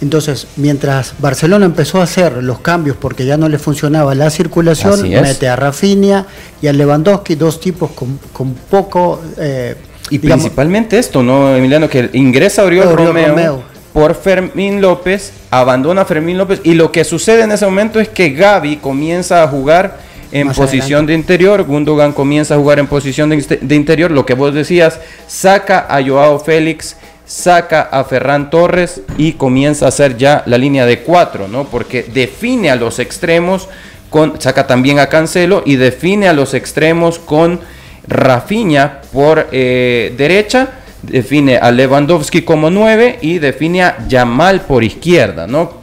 Entonces, 0.00 0.46
mientras 0.56 1.14
Barcelona 1.18 1.66
empezó 1.66 2.00
a 2.00 2.04
hacer 2.04 2.42
los 2.42 2.60
cambios 2.60 2.96
porque 2.96 3.26
ya 3.26 3.36
no 3.36 3.48
le 3.48 3.58
funcionaba 3.58 4.14
la 4.14 4.30
circulación, 4.30 5.08
mete 5.08 5.48
a 5.48 5.56
Rafinha 5.56 6.26
y 6.62 6.68
a 6.68 6.72
Lewandowski, 6.72 7.34
dos 7.34 7.60
tipos 7.60 7.90
con, 7.92 8.54
poco... 8.70 9.20
Eh, 9.38 9.74
y 10.10 10.18
principalmente 10.20 10.98
esto, 10.98 11.22
¿no, 11.22 11.54
Emiliano? 11.54 11.88
Que 11.88 12.08
ingresa 12.14 12.64
Oriol, 12.64 12.96
Romeo, 12.96 13.62
por 13.92 14.14
Fermín 14.14 14.80
López, 14.80 15.32
abandona 15.50 16.02
a 16.02 16.04
Fermín 16.04 16.38
López 16.38 16.60
y 16.62 16.74
lo 16.74 16.92
que 16.92 17.04
sucede 17.04 17.42
en 17.42 17.52
ese 17.52 17.66
momento 17.66 18.00
es 18.00 18.08
que 18.08 18.30
Gaby 18.30 18.76
comienza 18.76 19.42
a 19.42 19.48
jugar 19.48 19.98
en 20.32 20.52
posición 20.52 21.06
de 21.06 21.14
interior, 21.14 21.64
Gundogan 21.64 22.12
comienza 22.12 22.54
a 22.54 22.58
jugar 22.58 22.78
en 22.78 22.86
posición 22.86 23.30
de, 23.30 23.74
interior, 23.74 24.10
lo 24.10 24.26
que 24.26 24.34
vos 24.34 24.54
decías, 24.54 25.00
saca 25.26 25.86
a 25.88 26.02
Joao 26.02 26.38
Félix, 26.38 26.96
saca 27.24 27.82
a 27.82 28.04
Ferran 28.04 28.50
Torres 28.50 29.02
y 29.16 29.32
comienza 29.32 29.86
a 29.86 29.88
hacer 29.88 30.16
ya 30.16 30.42
la 30.46 30.58
línea 30.58 30.86
de 30.86 31.00
cuatro, 31.00 31.48
¿no? 31.48 31.64
Porque 31.64 32.02
define 32.02 32.70
a 32.70 32.76
los 32.76 32.98
extremos 32.98 33.68
con, 34.10 34.40
saca 34.40 34.66
también 34.66 34.98
a 34.98 35.08
Cancelo 35.08 35.62
y 35.64 35.76
define 35.76 36.28
a 36.28 36.32
los 36.32 36.54
extremos 36.54 37.18
con 37.18 37.60
Rafinha 38.06 39.02
por 39.12 39.48
eh, 39.52 40.14
derecha, 40.16 40.70
define 41.02 41.58
a 41.58 41.70
Lewandowski 41.70 42.42
como 42.42 42.70
nueve 42.70 43.18
y 43.20 43.38
define 43.38 43.82
a 43.82 44.08
Yamal 44.08 44.62
por 44.62 44.82
izquierda, 44.82 45.46
¿no? 45.46 45.77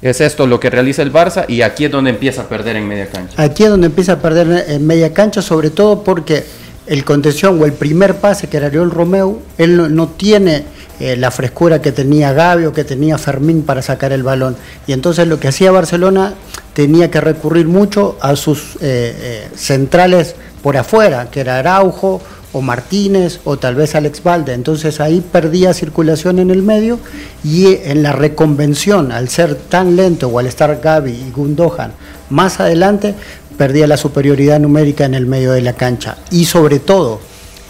Es 0.00 0.20
esto 0.20 0.46
lo 0.46 0.60
que 0.60 0.70
realiza 0.70 1.02
el 1.02 1.12
Barça 1.12 1.44
y 1.48 1.62
aquí 1.62 1.84
es 1.84 1.90
donde 1.90 2.10
empieza 2.10 2.42
a 2.42 2.48
perder 2.48 2.76
en 2.76 2.86
media 2.86 3.08
cancha. 3.08 3.42
Aquí 3.42 3.64
es 3.64 3.70
donde 3.70 3.88
empieza 3.88 4.12
a 4.12 4.18
perder 4.18 4.66
en 4.68 4.86
media 4.86 5.12
cancha, 5.12 5.42
sobre 5.42 5.70
todo 5.70 6.04
porque 6.04 6.44
el 6.86 7.04
contención 7.04 7.60
o 7.60 7.64
el 7.64 7.72
primer 7.72 8.16
pase 8.16 8.48
que 8.48 8.56
era 8.56 8.68
Ariol 8.68 8.90
Romeo, 8.90 9.42
él 9.58 9.94
no, 9.94 10.08
tiene 10.08 10.64
eh, 11.00 11.16
la 11.16 11.30
frescura 11.30 11.82
que 11.82 11.92
tenía 11.92 12.32
Gabi 12.32 12.64
o 12.64 12.72
que 12.72 12.84
tenía 12.84 13.18
Fermín 13.18 13.62
para 13.62 13.82
sacar 13.82 14.12
el 14.12 14.22
balón. 14.22 14.56
Y 14.86 14.92
entonces 14.92 15.26
lo 15.26 15.38
que 15.38 15.48
hacía 15.48 15.70
Barcelona 15.72 16.34
tenía 16.74 17.10
que 17.10 17.20
recurrir 17.20 17.66
mucho 17.66 18.16
a 18.20 18.36
sus 18.36 18.76
eh, 18.76 18.78
eh, 18.80 19.48
centrales 19.54 20.36
por 20.62 20.76
afuera, 20.76 21.28
que 21.30 21.40
era 21.40 21.58
Araujo 21.58 22.22
o 22.52 22.62
Martínez 22.62 23.40
o 23.44 23.58
tal 23.58 23.74
vez 23.74 23.94
Alex 23.94 24.22
Valde. 24.22 24.54
Entonces 24.54 25.00
ahí 25.00 25.20
perdía 25.20 25.74
circulación 25.74 26.38
en 26.38 26.50
el 26.50 26.62
medio 26.62 26.98
y 27.44 27.76
en 27.84 28.02
la 28.02 28.12
reconvención, 28.12 29.12
al 29.12 29.28
ser 29.28 29.54
tan 29.54 29.96
lento 29.96 30.28
o 30.28 30.38
al 30.38 30.46
estar 30.46 30.80
Gaby 30.82 31.10
y 31.10 31.30
Gundogan 31.30 31.92
más 32.30 32.60
adelante, 32.60 33.14
perdía 33.56 33.86
la 33.86 33.96
superioridad 33.96 34.60
numérica 34.60 35.04
en 35.04 35.14
el 35.14 35.26
medio 35.26 35.52
de 35.52 35.62
la 35.62 35.72
cancha. 35.72 36.16
Y 36.30 36.44
sobre 36.44 36.78
todo 36.78 37.20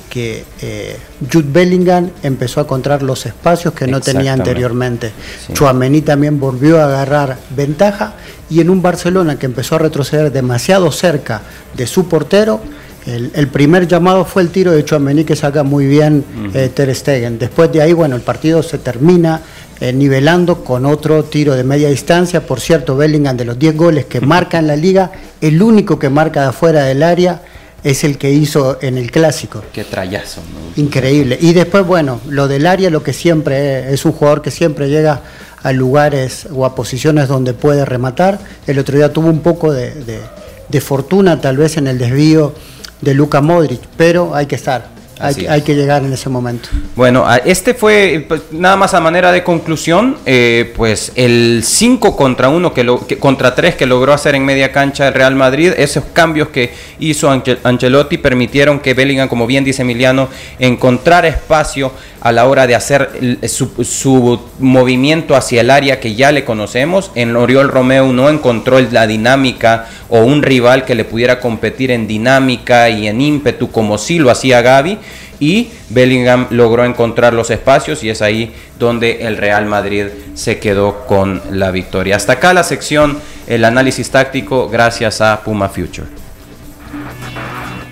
que 0.08 0.44
eh, 0.62 0.96
Jude 1.30 1.48
Bellingham 1.50 2.10
empezó 2.22 2.60
a 2.60 2.62
encontrar 2.64 3.02
los 3.02 3.26
espacios 3.26 3.74
que 3.74 3.86
no 3.86 4.00
tenía 4.00 4.32
anteriormente. 4.32 5.12
Chuamení 5.52 6.02
también 6.02 6.40
volvió 6.40 6.80
a 6.80 6.84
agarrar 6.84 7.36
ventaja 7.54 8.14
y 8.50 8.60
en 8.60 8.70
un 8.70 8.80
Barcelona 8.80 9.38
que 9.38 9.46
empezó 9.46 9.76
a 9.76 9.80
retroceder 9.80 10.32
demasiado 10.32 10.90
cerca 10.92 11.42
de 11.76 11.86
su 11.86 12.08
portero, 12.08 12.60
el, 13.08 13.48
primer 13.48 13.88
llamado 13.88 14.24
fue 14.24 14.42
el 14.42 14.50
tiro 14.50 14.72
de 14.72 14.84
Chouameni 14.84 15.24
que 15.24 15.34
saca 15.34 15.62
muy 15.62 15.86
bien 15.86 16.24
eh, 16.52 16.70
Ter 16.74 16.94
Stegen. 16.94 17.38
Después 17.38 17.72
de 17.72 17.80
ahí, 17.80 17.92
bueno, 17.92 18.16
el 18.16 18.22
partido 18.22 18.62
se 18.62 18.78
termina 18.78 19.40
eh, 19.80 19.92
nivelando 19.92 20.62
con 20.62 20.84
otro 20.84 21.24
tiro 21.24 21.54
de 21.54 21.64
media 21.64 21.88
distancia. 21.88 22.46
Por 22.46 22.60
cierto, 22.60 22.96
Bellingham 22.96 23.36
de 23.36 23.46
los 23.46 23.58
10 23.58 23.76
goles 23.76 24.04
que 24.04 24.20
marca 24.20 24.58
en 24.58 24.66
la 24.66 24.76
liga, 24.76 25.10
el 25.40 25.62
único 25.62 25.98
que 25.98 26.10
marca 26.10 26.42
de 26.42 26.48
afuera 26.48 26.84
del 26.84 27.02
área 27.02 27.42
es 27.82 28.04
el 28.04 28.18
que 28.18 28.30
hizo 28.30 28.78
en 28.82 28.98
el 28.98 29.10
clásico. 29.10 29.62
Qué 29.72 29.84
trayazo. 29.84 30.42
Increíble. 30.76 31.38
Y 31.40 31.54
después, 31.54 31.86
bueno, 31.86 32.20
lo 32.28 32.46
del 32.46 32.66
área, 32.66 32.90
lo 32.90 33.02
que 33.02 33.12
siempre 33.14 33.92
es, 33.92 34.04
un 34.04 34.12
jugador 34.12 34.42
que 34.42 34.50
siempre 34.50 34.90
llega 34.90 35.22
a 35.62 35.72
lugares 35.72 36.46
o 36.52 36.66
a 36.66 36.74
posiciones 36.74 37.28
donde 37.28 37.54
puede 37.54 37.84
rematar. 37.86 38.38
El 38.66 38.78
otro 38.78 38.96
día 38.96 39.12
tuvo 39.12 39.28
un 39.28 39.40
poco 39.40 39.72
de, 39.72 40.20
de 40.68 40.80
fortuna 40.80 41.40
tal 41.40 41.56
vez 41.56 41.76
en 41.76 41.86
el 41.86 41.98
desvío 41.98 42.52
de 43.00 43.14
Luka 43.14 43.40
Modric, 43.40 43.80
pero 43.96 44.34
hay 44.34 44.46
que 44.46 44.56
estar. 44.56 44.97
Hay, 45.20 45.62
que 45.62 45.74
llegar 45.74 46.04
en 46.04 46.12
ese 46.12 46.28
momento. 46.28 46.68
Bueno, 46.94 47.26
este 47.44 47.74
fue 47.74 48.24
pues, 48.26 48.42
nada 48.52 48.76
más 48.76 48.94
a 48.94 49.00
manera 49.00 49.32
de 49.32 49.42
conclusión, 49.42 50.16
eh, 50.26 50.72
pues 50.76 51.12
el 51.16 51.62
5 51.64 52.16
contra 52.16 52.48
1 52.48 52.72
que, 52.72 52.84
lo, 52.84 53.00
contra 53.18 53.54
3 53.54 53.74
que 53.74 53.86
logró 53.86 54.12
hacer 54.12 54.34
en 54.34 54.44
media 54.44 54.70
cancha 54.70 55.08
el 55.08 55.14
Real 55.14 55.34
Madrid, 55.34 55.72
esos 55.76 56.04
cambios 56.12 56.48
que 56.48 56.72
hizo 57.00 57.30
Ancelotti 57.30 58.18
permitieron 58.18 58.80
que 58.80 58.94
Bellingham, 58.94 59.28
como 59.28 59.46
bien 59.46 59.64
dice 59.64 59.82
Emiliano, 59.82 60.28
encontrar 60.58 61.26
espacio 61.26 61.92
a 62.20 62.32
la 62.32 62.46
hora 62.46 62.66
de 62.66 62.74
hacer 62.74 63.38
su, 63.48 63.84
su, 63.84 64.40
movimiento 64.58 65.36
hacia 65.36 65.60
el 65.60 65.70
área 65.70 66.00
que 66.00 66.14
ya 66.14 66.32
le 66.32 66.44
conocemos. 66.44 67.12
En 67.14 67.36
Oriol 67.36 67.68
Romeo 67.68 68.12
no 68.12 68.28
encontró 68.28 68.80
la 68.80 69.06
dinámica 69.06 69.86
o 70.08 70.20
un 70.20 70.42
rival 70.42 70.84
que 70.84 70.94
le 70.94 71.04
pudiera 71.04 71.38
competir 71.38 71.90
en 71.90 72.08
dinámica 72.08 72.88
y 72.88 73.06
en 73.06 73.20
ímpetu 73.20 73.70
como 73.70 73.98
sí 73.98 74.18
lo 74.18 74.30
hacía 74.30 74.62
Gaby 74.62 74.98
y 75.40 75.70
Bellingham 75.88 76.46
logró 76.50 76.84
encontrar 76.84 77.34
los 77.34 77.50
espacios 77.50 78.02
y 78.04 78.10
es 78.10 78.22
ahí 78.22 78.54
donde 78.78 79.26
el 79.26 79.36
Real 79.36 79.66
Madrid 79.66 80.06
se 80.34 80.58
quedó 80.58 81.06
con 81.06 81.42
la 81.50 81.70
victoria. 81.70 82.16
Hasta 82.16 82.34
acá 82.34 82.52
la 82.52 82.64
sección, 82.64 83.18
el 83.46 83.64
análisis 83.64 84.10
táctico, 84.10 84.68
gracias 84.68 85.20
a 85.20 85.42
Puma 85.42 85.68
Future. 85.68 86.06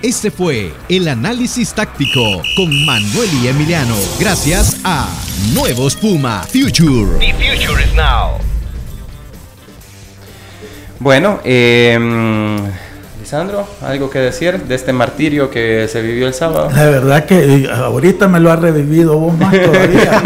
Este 0.03 0.31
fue 0.31 0.73
el 0.89 1.09
análisis 1.09 1.73
táctico 1.73 2.43
con 2.55 2.85
Manuel 2.85 3.31
y 3.43 3.49
Emiliano, 3.49 3.97
gracias 4.21 4.79
a 4.85 5.09
Nuevos 5.55 5.97
Puma 5.97 6.45
Future. 6.45 7.19
The 7.19 7.33
future 7.35 7.83
is 7.83 7.95
now. 7.95 8.39
Bueno, 10.99 11.41
eh, 11.45 11.99
Lisandro, 13.27 13.67
¿algo 13.83 14.09
que 14.09 14.21
decir 14.21 14.57
de 14.57 14.75
este 14.77 14.93
martirio 14.93 15.51
que 15.51 15.89
se 15.89 16.01
vivió 16.01 16.29
el 16.29 16.33
sábado? 16.33 16.71
La 16.73 16.85
verdad 16.85 17.25
que 17.25 17.65
eh, 17.65 17.69
ahorita 17.69 18.29
me 18.29 18.39
lo 18.39 18.53
ha 18.53 18.55
revivido 18.55 19.19
vos 19.19 19.37
más 19.37 19.53
todavía. 19.53 20.23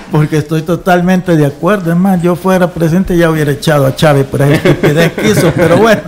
Porque 0.10 0.38
estoy 0.38 0.62
totalmente 0.62 1.36
de 1.36 1.44
acuerdo. 1.44 1.90
Es 1.90 1.98
más, 1.98 2.22
yo 2.22 2.34
fuera 2.34 2.66
presente 2.66 3.14
ya 3.14 3.28
hubiera 3.28 3.52
echado 3.52 3.84
a 3.84 3.94
Chávez 3.94 4.24
por 4.24 4.40
ahí 4.42 4.58
que 4.58 5.12
quiso, 5.22 5.52
pero 5.54 5.76
bueno. 5.76 6.00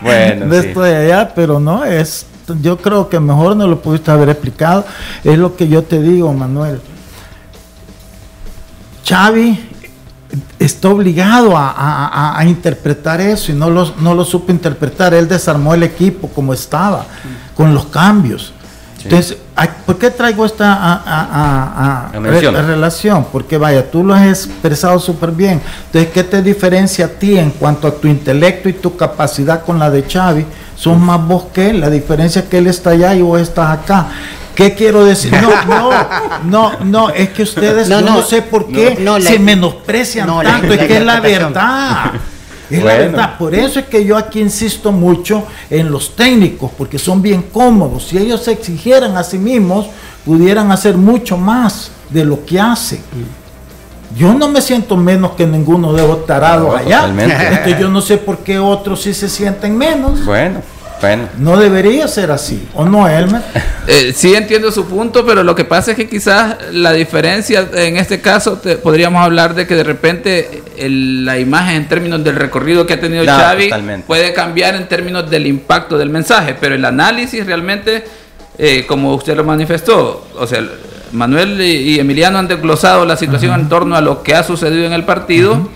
bueno. 0.00 0.46
de 0.46 0.58
esto 0.58 0.80
de 0.80 0.96
allá, 0.96 1.30
pero 1.34 1.60
no, 1.60 1.84
es. 1.84 2.24
Yo 2.62 2.78
creo 2.78 3.10
que 3.10 3.20
mejor 3.20 3.54
no 3.54 3.66
lo 3.66 3.82
pudiste 3.82 4.10
haber 4.10 4.30
explicado. 4.30 4.86
Es 5.22 5.36
lo 5.36 5.54
que 5.54 5.68
yo 5.68 5.82
te 5.82 6.00
digo, 6.00 6.32
Manuel. 6.32 6.80
Xavi 9.06 9.73
está 10.58 10.88
obligado 10.88 11.54
a, 11.56 12.42
interpretar 12.46 13.20
eso 13.20 13.52
y 13.52 13.54
no 13.54 13.70
lo, 13.70 13.94
no 14.00 14.14
lo 14.14 14.24
supo 14.24 14.52
interpretar. 14.52 15.14
Él 15.14 15.28
desarmó 15.28 15.74
el 15.74 15.82
equipo 15.82 16.28
como 16.28 16.52
estaba, 16.52 17.06
con 17.56 17.74
los 17.74 17.86
cambios. 17.86 18.52
Entonces, 19.04 19.36
¿por 19.84 19.98
qué 19.98 20.10
traigo 20.10 20.46
esta 20.46 22.10
relación? 22.12 23.26
Porque 23.30 23.58
vaya, 23.58 23.90
tú 23.90 24.02
lo 24.02 24.14
has 24.14 24.26
expresado 24.26 24.98
súper 24.98 25.30
bien. 25.30 25.60
Entonces, 25.86 26.10
¿qué 26.12 26.24
te 26.24 26.42
diferencia 26.42 27.04
a 27.06 27.08
ti 27.08 27.36
en 27.36 27.50
cuanto 27.50 27.86
a 27.86 27.94
tu 27.94 28.08
intelecto 28.08 28.68
y 28.68 28.72
tu 28.72 28.96
capacidad 28.96 29.62
con 29.62 29.78
la 29.78 29.90
de 29.90 30.02
Xavi? 30.02 30.46
Son 30.76 31.00
más 31.04 31.24
vos 31.26 31.44
que 31.52 31.70
él. 31.70 31.80
La 31.80 31.90
diferencia 31.90 32.42
es 32.42 32.48
que 32.48 32.58
él 32.58 32.66
está 32.66 32.90
allá 32.90 33.14
y 33.14 33.20
vos 33.20 33.40
estás 33.40 33.70
acá. 33.78 34.08
¿Qué 34.54 34.74
quiero 34.74 35.04
decir? 35.04 35.32
No, 35.32 35.64
no, 35.66 35.90
no, 36.44 36.72
no, 36.84 37.10
es 37.10 37.30
que 37.30 37.42
ustedes 37.42 37.88
no, 37.88 38.00
no, 38.00 38.22
sé 38.22 38.42
por 38.42 38.68
qué 38.68 38.96
se 39.20 39.38
menosprecian 39.38 40.28
tanto, 40.42 40.72
es 40.72 40.86
que 40.86 40.96
es 40.98 41.04
la 41.04 41.20
verdad. 41.20 42.12
Es 42.70 42.82
la 42.82 42.94
verdad, 42.94 43.38
por 43.38 43.54
eso 43.54 43.78
es 43.78 43.86
que 43.86 44.06
yo 44.06 44.16
aquí 44.16 44.40
insisto 44.40 44.90
mucho 44.90 45.46
en 45.68 45.90
los 45.90 46.16
técnicos, 46.16 46.70
porque 46.76 46.98
son 46.98 47.20
bien 47.20 47.44
cómodos. 47.52 48.04
Si 48.04 48.16
ellos 48.16 48.42
se 48.42 48.52
exigieran 48.52 49.18
a 49.18 49.22
sí 49.22 49.38
mismos, 49.38 49.86
pudieran 50.24 50.72
hacer 50.72 50.96
mucho 50.96 51.36
más 51.36 51.90
de 52.08 52.24
lo 52.24 52.44
que 52.44 52.58
hacen. 52.58 53.00
Yo 54.16 54.32
no 54.32 54.48
me 54.48 54.62
siento 54.62 54.96
menos 54.96 55.32
que 55.32 55.46
ninguno 55.46 55.92
de 55.92 56.06
los 56.06 56.24
tarados 56.24 56.74
allá. 56.74 57.06
Entonces 57.06 57.78
yo 57.78 57.88
no 57.88 58.00
sé 58.00 58.16
por 58.16 58.38
qué 58.38 58.58
otros 58.58 59.02
sí 59.02 59.12
se 59.12 59.28
sienten 59.28 59.76
menos. 59.76 60.24
Bueno. 60.24 60.62
Bueno. 61.04 61.28
No 61.36 61.58
debería 61.58 62.08
ser 62.08 62.30
así, 62.30 62.66
¿o 62.72 62.86
no, 62.86 63.06
Elmer? 63.08 63.42
Eh, 63.86 64.14
sí 64.16 64.34
entiendo 64.34 64.72
su 64.72 64.86
punto, 64.86 65.26
pero 65.26 65.42
lo 65.42 65.54
que 65.54 65.66
pasa 65.66 65.90
es 65.90 65.98
que 65.98 66.08
quizás 66.08 66.56
la 66.72 66.94
diferencia 66.94 67.68
en 67.74 67.98
este 67.98 68.22
caso 68.22 68.58
podríamos 68.82 69.22
hablar 69.22 69.54
de 69.54 69.66
que 69.66 69.74
de 69.74 69.84
repente 69.84 70.62
la 70.88 71.38
imagen 71.38 71.76
en 71.76 71.86
términos 71.86 72.24
del 72.24 72.36
recorrido 72.36 72.86
que 72.86 72.94
ha 72.94 73.00
tenido 73.00 73.26
Xavi 73.26 73.70
puede 74.06 74.32
cambiar 74.32 74.74
en 74.74 74.88
términos 74.88 75.28
del 75.28 75.46
impacto 75.46 75.98
del 75.98 76.08
mensaje, 76.08 76.56
pero 76.58 76.74
el 76.74 76.84
análisis 76.86 77.44
realmente, 77.44 78.04
eh, 78.56 78.86
como 78.86 79.14
usted 79.14 79.36
lo 79.36 79.44
manifestó, 79.44 80.26
o 80.34 80.46
sea, 80.46 80.66
Manuel 81.12 81.60
y, 81.60 82.00
Emiliano 82.00 82.38
han 82.38 82.48
desglosado 82.48 83.04
la 83.04 83.18
situación 83.18 83.52
en 83.60 83.68
torno 83.68 83.96
a 83.96 84.00
lo 84.00 84.22
que 84.22 84.34
ha 84.34 84.42
sucedido 84.42 84.86
en 84.86 84.94
el 84.94 85.04
partido, 85.04 85.68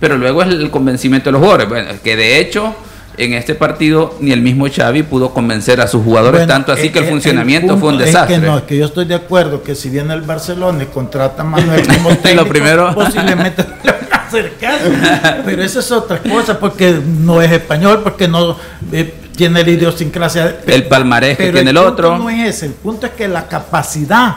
pero 0.00 0.18
luego 0.18 0.42
es 0.42 0.48
el 0.48 0.72
convencimiento 0.72 1.28
de 1.28 1.32
los 1.32 1.40
jugadores, 1.40 1.68
bueno, 1.68 1.90
que 2.02 2.16
de 2.16 2.40
hecho 2.40 2.74
en 3.16 3.34
este 3.34 3.54
partido 3.54 4.16
ni 4.20 4.32
el 4.32 4.40
mismo 4.40 4.66
Xavi 4.68 5.02
pudo 5.04 5.30
convencer 5.30 5.80
a 5.80 5.86
sus 5.86 6.02
jugadores, 6.02 6.46
tanto 6.46 6.72
así 6.72 6.90
que 6.90 7.00
el, 7.00 7.06
funcionamiento 7.06 7.78
fue 7.78 7.90
un 7.90 7.98
desastre. 7.98 8.36
Es 8.36 8.40
que 8.40 8.46
no, 8.46 8.58
es 8.58 8.64
que 8.64 8.76
yo 8.76 8.86
estoy 8.86 9.04
de 9.04 9.14
acuerdo 9.14 9.62
que 9.62 9.74
si 9.74 9.90
viene 9.90 10.14
el 10.14 10.22
Barcelona 10.22 10.82
y 10.82 10.86
contrata 10.86 11.42
a 11.42 11.44
Manuel 11.44 11.86
como 11.96 12.16
técnico, 12.16 12.48
primero... 12.48 12.94
posiblemente 12.94 13.64
le 13.82 13.92
van 13.92 14.12
a 14.12 14.16
hacer 14.26 14.54
caso. 14.60 14.84
Pero 15.44 15.62
eso 15.62 15.80
es 15.80 15.92
otra 15.92 16.18
cosa, 16.18 16.58
porque 16.58 17.00
no 17.20 17.40
es 17.40 17.52
español, 17.52 18.00
porque 18.02 18.26
no 18.26 18.56
eh, 18.92 19.14
tiene 19.36 19.62
la 19.62 19.70
idiosincrasia. 19.70 20.60
El 20.66 20.86
palmarés 20.86 21.36
que 21.36 21.52
tiene 21.52 21.70
el, 21.70 21.76
el 21.76 21.78
otro. 21.78 22.18
No 22.18 22.30
es 22.30 22.56
ese, 22.56 22.66
el 22.66 22.72
punto 22.72 23.06
es 23.06 23.12
que 23.12 23.28
la 23.28 23.46
capacidad 23.46 24.36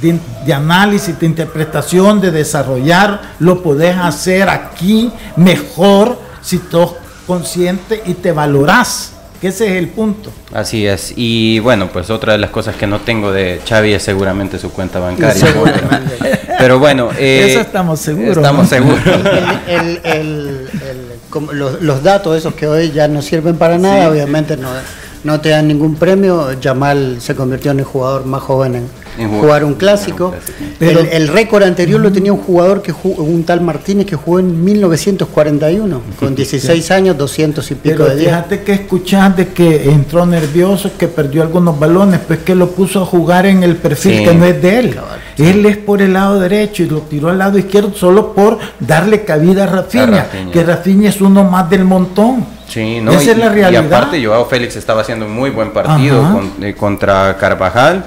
de, 0.00 0.18
de, 0.44 0.52
análisis, 0.52 1.18
de 1.18 1.26
interpretación, 1.26 2.20
de 2.20 2.30
desarrollar, 2.30 3.34
lo 3.38 3.62
podés 3.62 3.96
hacer 3.96 4.48
aquí 4.48 5.10
mejor 5.36 6.18
si 6.42 6.58
todos 6.58 7.05
consciente 7.26 8.02
y 8.06 8.14
te 8.14 8.32
valoras 8.32 9.12
que 9.40 9.48
ese 9.48 9.66
es 9.66 9.72
el 9.76 9.88
punto. 9.88 10.32
Así 10.54 10.86
es. 10.86 11.12
Y 11.14 11.58
bueno, 11.58 11.90
pues 11.92 12.08
otra 12.10 12.32
de 12.32 12.38
las 12.38 12.50
cosas 12.50 12.76
que 12.76 12.86
no 12.86 13.00
tengo 13.00 13.32
de 13.32 13.60
Xavi 13.68 13.92
es 13.92 14.02
seguramente 14.02 14.58
su 14.58 14.70
cuenta 14.72 14.98
bancaria. 14.98 15.46
Pero 16.58 16.78
bueno, 16.78 17.10
eh, 17.18 17.48
eso 17.50 17.60
estamos 17.60 18.00
seguros. 18.00 18.38
Estamos 18.38 18.68
seguros. 18.68 19.00
los, 21.52 22.02
datos 22.02 22.36
esos 22.38 22.54
que 22.54 22.66
hoy 22.66 22.92
ya 22.92 23.08
no 23.08 23.20
sirven 23.20 23.56
para 23.56 23.76
nada, 23.76 24.08
obviamente 24.08 24.56
no, 24.56 24.70
no 25.24 25.40
te 25.40 25.50
dan 25.50 25.68
ningún 25.68 25.96
premio. 25.96 26.52
Yamal 26.60 27.20
se 27.20 27.34
convirtió 27.34 27.70
en 27.70 27.80
el 27.80 27.84
jugador 27.84 28.26
más 28.26 28.42
joven 28.42 28.88
en, 29.18 29.30
jugar 29.40 29.64
un 29.64 29.74
clásico. 29.74 30.34
Pero 30.78 31.00
el, 31.00 31.28
récord 31.28 31.62
anterior 31.62 32.00
lo 32.00 32.12
tenía 32.12 32.32
un 32.32 32.40
jugador 32.40 32.82
que 32.82 32.92
jugó, 32.92 33.22
un 33.22 33.44
tal 33.44 33.60
Martínez 33.60 34.06
que 34.06 34.16
jugó 34.16 34.38
en 34.40 34.64
1941, 34.64 36.02
con 36.18 36.34
16 36.34 36.90
años, 36.90 37.16
200 37.16 37.70
y 37.70 37.74
pico 37.74 38.04
de 38.04 38.16
días. 38.16 38.30
Fíjate 38.30 38.62
que 38.62 38.72
escuchaste 38.72 39.48
que 39.48 39.90
entró 39.90 40.26
nervioso, 40.26 40.90
que 40.98 41.08
perdió 41.08 41.42
algunos 41.42 41.78
balones, 41.78 42.20
pues 42.26 42.40
que 42.40 42.54
lo 42.54 42.70
puso 42.70 43.02
a 43.02 43.06
jugar 43.06 43.46
en 43.46 43.62
el 43.62 43.76
perfil 43.76 44.24
que 44.24 44.34
no 44.34 44.44
es 44.44 44.60
de 44.60 44.78
él. 44.78 44.96
Él 45.38 45.66
es 45.66 45.76
por 45.76 46.00
el 46.02 46.14
lado 46.14 46.40
derecho 46.40 46.82
y 46.82 46.88
lo 46.88 47.00
tiró 47.02 47.28
al 47.28 47.38
lado 47.38 47.58
izquierdo 47.58 47.92
solo 47.94 48.32
por 48.32 48.58
darle 48.80 49.24
cabida 49.24 49.64
a 49.64 49.66
Rafinha, 49.66 50.26
que 50.52 50.62
Rafinha 50.62 51.08
es 51.08 51.20
uno 51.20 51.44
más 51.44 51.68
del 51.68 51.84
montón. 51.84 52.46
Sí, 52.68 53.00
no, 53.00 53.12
Esa 53.12 53.32
es 53.32 53.38
la 53.38 53.48
realidad. 53.48 53.82
Y 53.82 53.86
aparte, 53.86 54.24
Joao 54.24 54.46
Félix 54.46 54.76
estaba 54.76 55.02
haciendo 55.02 55.26
un 55.26 55.32
muy 55.32 55.50
buen 55.50 55.70
partido 55.70 56.42
eh, 56.60 56.74
contra 56.74 57.36
Carvajal 57.36 58.04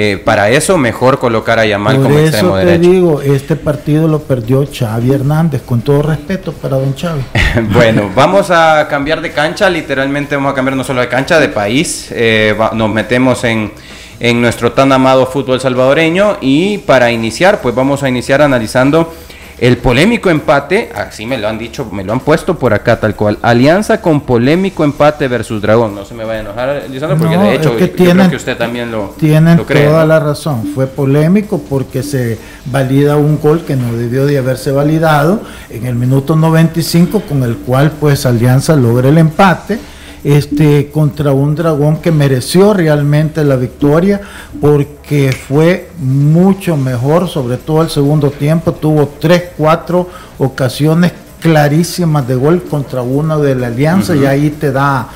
eh, 0.00 0.16
para 0.22 0.48
eso 0.50 0.78
mejor 0.78 1.18
colocar 1.18 1.58
a 1.58 1.66
Yamal 1.66 1.96
como 1.96 2.16
extremo 2.18 2.54
te 2.56 2.64
derecho. 2.66 2.90
digo, 2.90 3.20
este 3.20 3.56
partido 3.56 4.06
lo 4.06 4.20
perdió 4.20 4.64
Xavi 4.64 5.12
Hernández, 5.12 5.62
con 5.62 5.80
todo 5.80 6.02
respeto 6.02 6.52
para 6.52 6.76
don 6.76 6.94
Xavi. 6.94 7.22
bueno, 7.72 8.08
vamos 8.14 8.50
a 8.52 8.86
cambiar 8.88 9.20
de 9.20 9.32
cancha, 9.32 9.68
literalmente 9.68 10.36
vamos 10.36 10.52
a 10.52 10.54
cambiar 10.54 10.76
no 10.76 10.84
solo 10.84 11.00
de 11.00 11.08
cancha, 11.08 11.40
de 11.40 11.48
país. 11.48 12.10
Eh, 12.12 12.56
nos 12.74 12.90
metemos 12.90 13.42
en, 13.42 13.72
en 14.20 14.40
nuestro 14.40 14.72
tan 14.72 14.92
amado 14.92 15.26
fútbol 15.26 15.60
salvadoreño 15.60 16.38
y 16.40 16.78
para 16.78 17.10
iniciar, 17.10 17.60
pues 17.60 17.74
vamos 17.74 18.02
a 18.02 18.08
iniciar 18.08 18.42
analizando 18.42 19.12
el 19.60 19.78
polémico 19.78 20.30
empate, 20.30 20.90
así 20.94 21.26
me 21.26 21.36
lo 21.36 21.48
han 21.48 21.58
dicho, 21.58 21.84
me 21.86 22.04
lo 22.04 22.12
han 22.12 22.20
puesto 22.20 22.56
por 22.56 22.72
acá 22.72 23.00
tal 23.00 23.16
cual. 23.16 23.38
Alianza 23.42 24.00
con 24.00 24.20
polémico 24.20 24.84
empate 24.84 25.26
versus 25.26 25.60
Dragón. 25.60 25.96
No 25.96 26.04
se 26.04 26.14
me 26.14 26.24
vaya 26.24 26.38
a 26.38 26.42
enojar, 26.42 26.84
Lisandro, 26.88 27.18
porque 27.18 27.36
de 27.36 27.54
hecho 27.56 27.76
yo 27.76 27.92
creo 27.92 28.30
que 28.30 28.36
usted 28.36 28.56
también 28.56 28.92
lo, 28.92 29.16
tienen 29.18 29.58
toda 29.58 30.06
la 30.06 30.20
razón. 30.20 30.70
Fue 30.74 30.86
polémico 30.86 31.60
porque 31.68 32.04
se 32.04 32.38
valida 32.66 33.16
un 33.16 33.40
gol 33.40 33.64
que 33.64 33.74
no 33.74 33.92
debió 33.96 34.26
de 34.26 34.38
haberse 34.38 34.70
validado 34.70 35.42
en 35.70 35.86
el 35.86 35.96
minuto 35.96 36.36
95, 36.36 37.22
con 37.28 37.42
el 37.42 37.56
cual 37.56 37.90
pues 37.98 38.26
Alianza 38.26 38.76
logra 38.76 39.08
el 39.08 39.18
empate 39.18 39.80
este, 40.24 40.90
contra 40.90 41.32
un 41.32 41.54
dragón 41.54 41.98
que 41.98 42.10
mereció 42.10 42.74
realmente 42.74 43.44
la 43.44 43.56
victoria 43.56 44.20
porque 44.60 45.32
fue 45.32 45.90
mucho 45.98 46.76
mejor, 46.76 47.28
sobre 47.28 47.56
todo 47.56 47.82
el 47.82 47.90
segundo 47.90 48.30
tiempo, 48.30 48.72
tuvo 48.72 49.12
tres, 49.20 49.44
cuatro 49.56 50.08
ocasiones 50.38 51.12
clarísimas 51.40 52.26
de 52.26 52.34
gol 52.34 52.62
contra 52.62 53.02
uno 53.02 53.38
de 53.38 53.54
la 53.54 53.68
alianza 53.68 54.16
y 54.16 54.26
ahí 54.26 54.50
te 54.50 54.72
da, 54.72 55.08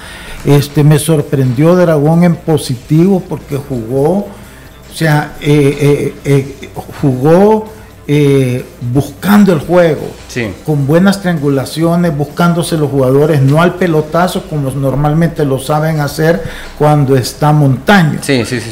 este, 0.44 0.84
me 0.84 0.98
sorprendió 0.98 1.74
Dragón 1.74 2.24
en 2.24 2.36
positivo 2.36 3.22
porque 3.28 3.56
jugó, 3.56 4.18
o 4.18 4.94
sea, 4.94 5.36
eh, 5.40 5.76
eh, 5.80 6.14
eh, 6.24 6.70
jugó 7.00 7.66
eh, 8.14 8.62
buscando 8.92 9.54
el 9.54 9.60
juego, 9.60 10.02
con 10.66 10.86
buenas 10.86 11.22
triangulaciones, 11.22 12.14
buscándose 12.14 12.76
los 12.76 12.90
jugadores, 12.90 13.40
no 13.40 13.62
al 13.62 13.76
pelotazo 13.76 14.42
como 14.50 14.70
normalmente 14.70 15.46
lo 15.46 15.58
saben 15.58 15.98
hacer 15.98 16.42
cuando 16.78 17.16
está 17.16 17.52
montaño. 17.52 18.18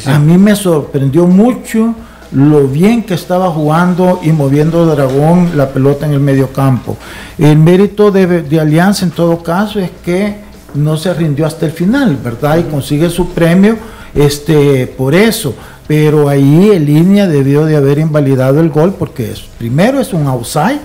A 0.05 0.19
mí 0.19 0.37
me 0.37 0.55
sorprendió 0.55 1.25
mucho 1.25 1.95
lo 2.33 2.67
bien 2.67 3.01
que 3.01 3.15
estaba 3.15 3.49
jugando 3.49 4.19
y 4.21 4.31
moviendo 4.31 4.85
Dragón 4.85 5.57
la 5.57 5.69
pelota 5.69 6.05
en 6.05 6.13
el 6.13 6.19
medio 6.19 6.53
campo. 6.53 6.95
El 7.39 7.57
mérito 7.57 8.11
de, 8.11 8.43
de 8.43 8.59
Alianza 8.59 9.05
en 9.05 9.11
todo 9.11 9.41
caso 9.41 9.79
es 9.79 9.89
que 10.05 10.50
no 10.75 10.97
se 10.97 11.13
rindió 11.13 11.45
hasta 11.45 11.65
el 11.65 11.71
final, 11.71 12.17
¿verdad? 12.23 12.57
Y 12.57 12.63
consigue 12.63 13.09
su 13.09 13.29
premio 13.29 13.77
este, 14.15 14.87
por 14.87 15.15
eso. 15.15 15.55
Pero 15.87 16.29
ahí 16.29 16.71
el 16.73 16.85
línea 16.85 17.27
debió 17.27 17.65
de 17.65 17.75
haber 17.75 17.99
invalidado 17.99 18.59
el 18.59 18.69
gol 18.69 18.95
porque 18.97 19.31
es, 19.31 19.41
primero 19.41 19.99
es 19.99 20.13
un 20.13 20.27
outside 20.27 20.79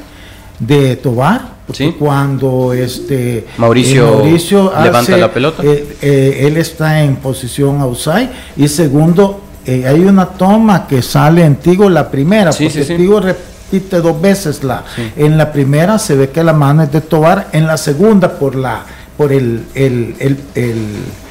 de 0.59 0.96
Tobar, 0.96 1.57
cuando 1.99 2.72
este 2.72 3.46
Mauricio, 3.59 4.72
levanta 4.83 5.16
la 5.16 5.33
pelota, 5.33 5.62
eh, 5.64 5.96
eh, 6.01 6.44
él 6.46 6.57
está 6.57 7.03
en 7.03 7.16
posición 7.16 7.81
outside. 7.81 8.31
Y 8.57 8.68
segundo 8.68 9.40
eh, 9.64 9.85
hay 9.87 10.01
una 10.01 10.27
toma 10.27 10.87
que 10.87 11.03
sale 11.03 11.44
en 11.44 11.57
Tigo 11.57 11.90
la 11.90 12.09
primera, 12.11 12.51
porque 12.53 12.85
Tigo 12.85 13.20
repite 13.20 14.01
dos 14.01 14.20
veces 14.20 14.62
la, 14.62 14.85
en 15.16 15.37
la 15.37 15.53
primera 15.53 15.99
se 15.99 16.14
ve 16.14 16.31
que 16.31 16.44
la 16.44 16.53
mano 16.53 16.85
es 16.85 16.92
de 16.92 17.01
Tobar, 17.01 17.49
en 17.53 17.66
la 17.66 17.77
segunda 17.77 18.38
por 18.38 18.55
la 18.55 18.85
por 19.17 19.33
el, 19.33 19.65
el, 19.75 20.15
el, 20.19 20.39
el 20.55 20.85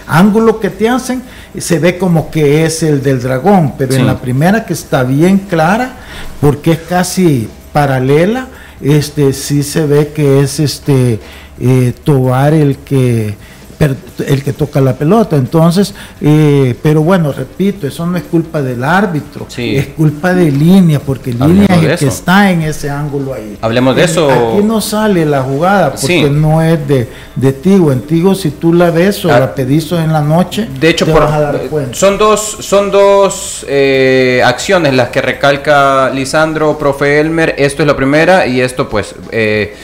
ángulo 0.07 0.59
que 0.59 0.69
te 0.69 0.89
hacen, 0.89 1.21
se 1.57 1.79
ve 1.79 1.97
como 1.97 2.31
que 2.31 2.65
es 2.65 2.83
el 2.83 3.01
del 3.01 3.21
dragón, 3.21 3.73
pero 3.77 3.93
en 3.93 4.05
la 4.05 4.19
primera 4.19 4.65
que 4.65 4.73
está 4.73 5.03
bien 5.03 5.39
clara, 5.39 5.95
porque 6.41 6.73
es 6.73 6.79
casi 6.79 7.49
paralela, 7.73 8.47
este 8.81 9.33
sí 9.33 9.63
se 9.63 9.85
ve 9.85 10.11
que 10.13 10.41
es 10.41 10.59
este 10.59 11.19
eh, 11.59 11.93
Tobar 12.03 12.53
el 12.53 12.77
que 12.79 13.35
el 13.79 14.43
que 14.43 14.53
toca 14.53 14.81
la 14.81 14.93
pelota. 14.93 15.35
Entonces, 15.35 15.93
eh, 16.21 16.75
pero 16.81 17.01
bueno, 17.01 17.31
repito, 17.31 17.87
eso 17.87 18.05
no 18.05 18.17
es 18.17 18.23
culpa 18.23 18.61
del 18.61 18.83
árbitro, 18.83 19.47
es 19.57 19.87
culpa 19.87 20.33
de 20.33 20.51
línea, 20.51 20.99
porque 20.99 21.33
línea 21.33 21.67
es 21.69 21.83
el 21.83 21.97
que 21.97 22.07
está 22.07 22.51
en 22.51 22.61
ese 22.61 22.89
ángulo 22.89 23.33
ahí. 23.33 23.57
Hablemos 23.61 23.95
de 23.95 24.03
eso. 24.03 24.29
Aquí 24.29 24.63
no 24.63 24.81
sale 24.81 25.25
la 25.25 25.41
jugada 25.41 25.93
porque 25.93 26.29
no 26.29 26.61
es 26.61 26.87
de, 26.87 27.07
de 27.35 27.53
Tigo. 27.53 27.91
En 27.91 28.01
Tigo, 28.01 28.35
si 28.35 28.51
tú 28.51 28.73
la 28.73 28.91
ves 28.91 29.23
o 29.25 29.31
ah. 29.31 29.39
la 29.39 29.55
pedís 29.55 29.91
en 29.91 30.11
la 30.11 30.21
noche, 30.21 30.67
de 30.79 30.89
hecho, 30.89 31.05
son 31.91 32.17
dos, 32.17 32.57
son 32.61 32.91
dos 32.91 33.65
eh, 33.67 34.41
acciones 34.43 34.93
las 34.93 35.09
que 35.09 35.21
recalca 35.21 36.09
Lisandro, 36.09 36.77
profe 36.77 37.19
Elmer. 37.19 37.55
Esto 37.57 37.83
es 37.83 37.87
la 37.87 37.95
primera 37.95 38.47
y 38.47 38.61
esto, 38.61 38.89
pues. 38.89 39.15
Eh, 39.31 39.75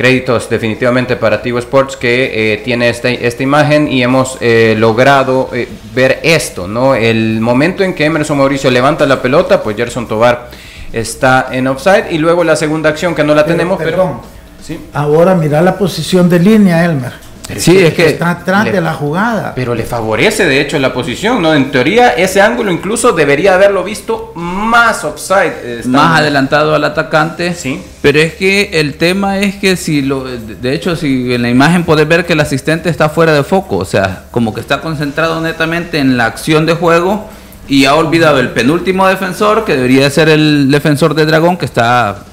créditos 0.00 0.48
definitivamente 0.48 1.14
para 1.16 1.42
Tigo 1.42 1.58
Sports 1.58 1.94
que 1.94 2.54
eh, 2.54 2.56
tiene 2.64 2.88
esta, 2.88 3.10
esta 3.10 3.42
imagen 3.42 3.86
y 3.86 4.02
hemos 4.02 4.38
eh, 4.40 4.74
logrado 4.78 5.50
eh, 5.52 5.68
ver 5.94 6.20
esto, 6.22 6.66
¿no? 6.66 6.94
El 6.94 7.42
momento 7.42 7.84
en 7.84 7.94
que 7.94 8.06
Emerson 8.06 8.38
Mauricio 8.38 8.70
levanta 8.70 9.04
la 9.04 9.20
pelota, 9.20 9.62
pues 9.62 9.76
Gerson 9.76 10.08
Tobar 10.08 10.48
está 10.90 11.48
en 11.52 11.66
offside 11.66 12.06
y 12.12 12.16
luego 12.16 12.44
la 12.44 12.56
segunda 12.56 12.88
acción 12.88 13.14
que 13.14 13.22
no 13.22 13.34
la 13.34 13.44
tenemos, 13.44 13.78
pero... 13.78 14.22
¿sí? 14.62 14.80
Ahora 14.94 15.34
mira 15.34 15.60
la 15.60 15.76
posición 15.76 16.30
de 16.30 16.38
línea, 16.38 16.82
Elmer 16.82 17.12
sí, 17.58 17.78
es 17.78 17.94
que 17.94 18.06
está 18.06 18.30
atrás 18.30 18.64
de 18.64 18.80
la 18.80 18.94
jugada. 18.94 19.52
Pero 19.54 19.74
le 19.74 19.84
favorece 19.84 20.46
de 20.46 20.60
hecho 20.60 20.78
la 20.78 20.92
posición, 20.92 21.42
¿no? 21.42 21.54
En 21.54 21.70
teoría 21.70 22.10
ese 22.10 22.40
ángulo 22.40 22.70
incluso 22.70 23.12
debería 23.12 23.54
haberlo 23.54 23.82
visto 23.84 24.32
más 24.34 25.04
offside. 25.04 25.52
Eh, 25.62 25.82
más 25.86 26.20
adelantado 26.20 26.74
al 26.74 26.84
atacante. 26.84 27.54
Sí. 27.54 27.82
Pero 28.02 28.20
es 28.20 28.34
que 28.34 28.70
el 28.74 28.94
tema 28.94 29.38
es 29.38 29.56
que 29.56 29.76
si 29.76 30.02
lo, 30.02 30.24
de 30.24 30.74
hecho 30.74 30.96
si 30.96 31.32
en 31.34 31.42
la 31.42 31.50
imagen 31.50 31.84
puedes 31.84 32.06
ver 32.06 32.26
que 32.26 32.34
el 32.34 32.40
asistente 32.40 32.88
está 32.88 33.08
fuera 33.08 33.32
de 33.32 33.42
foco, 33.42 33.78
o 33.78 33.84
sea, 33.84 34.24
como 34.30 34.54
que 34.54 34.60
está 34.60 34.80
concentrado 34.80 35.40
netamente 35.40 35.98
en 35.98 36.16
la 36.16 36.26
acción 36.26 36.66
de 36.66 36.74
juego 36.74 37.28
y 37.68 37.84
ha 37.84 37.94
olvidado 37.94 38.40
el 38.40 38.50
penúltimo 38.50 39.06
defensor, 39.06 39.64
que 39.64 39.76
debería 39.76 40.10
ser 40.10 40.28
el 40.28 40.70
defensor 40.70 41.14
de 41.14 41.26
Dragón, 41.26 41.56
que 41.56 41.66
está 41.66 42.24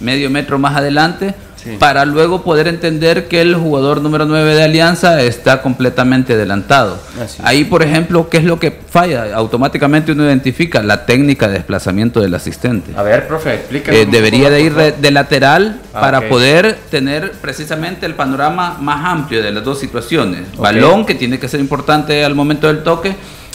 medio 0.00 0.30
metro 0.30 0.58
más 0.58 0.76
adelante 0.76 1.34
para 1.78 2.04
luego 2.04 2.42
poder 2.42 2.68
entender 2.68 3.28
que 3.28 3.40
el 3.40 3.54
jugador 3.54 4.00
número 4.00 4.26
9 4.26 4.54
de 4.54 4.62
Alianza 4.62 5.20
está 5.22 5.62
completamente 5.62 6.34
adelantado. 6.34 6.98
Ahí, 7.42 7.64
por 7.64 7.82
ejemplo, 7.82 8.28
¿qué 8.28 8.38
es 8.38 8.44
lo 8.44 8.58
que 8.58 8.70
falla? 8.70 9.34
Automáticamente 9.34 10.12
uno 10.12 10.24
identifica 10.24 10.82
la 10.82 11.06
técnica 11.06 11.48
de 11.48 11.54
desplazamiento 11.54 12.20
del 12.20 12.34
asistente. 12.34 12.92
A 12.96 13.02
ver, 13.02 13.26
profe, 13.26 13.54
explíqueme. 13.54 14.02
Eh, 14.02 14.06
debería 14.06 14.50
de 14.50 14.60
ir 14.60 14.74
de, 14.74 15.10
lateral 15.10 15.80
ah, 15.92 16.00
para 16.00 16.28
poder 16.28 16.76
tener 16.90 17.32
precisamente 17.32 18.06
el 18.06 18.14
panorama 18.14 18.76
más 18.80 19.04
amplio 19.04 19.42
de 19.42 19.50
las 19.50 19.64
dos 19.64 19.78
situaciones. 19.78 20.56
Balón, 20.56 21.06
que 21.06 21.14
tiene 21.14 21.38
que 21.38 21.48
ser 21.48 21.60
importante 21.60 22.24
al 22.24 22.34
momento 22.34 22.66
del 22.66 22.82
toque, 22.82 23.14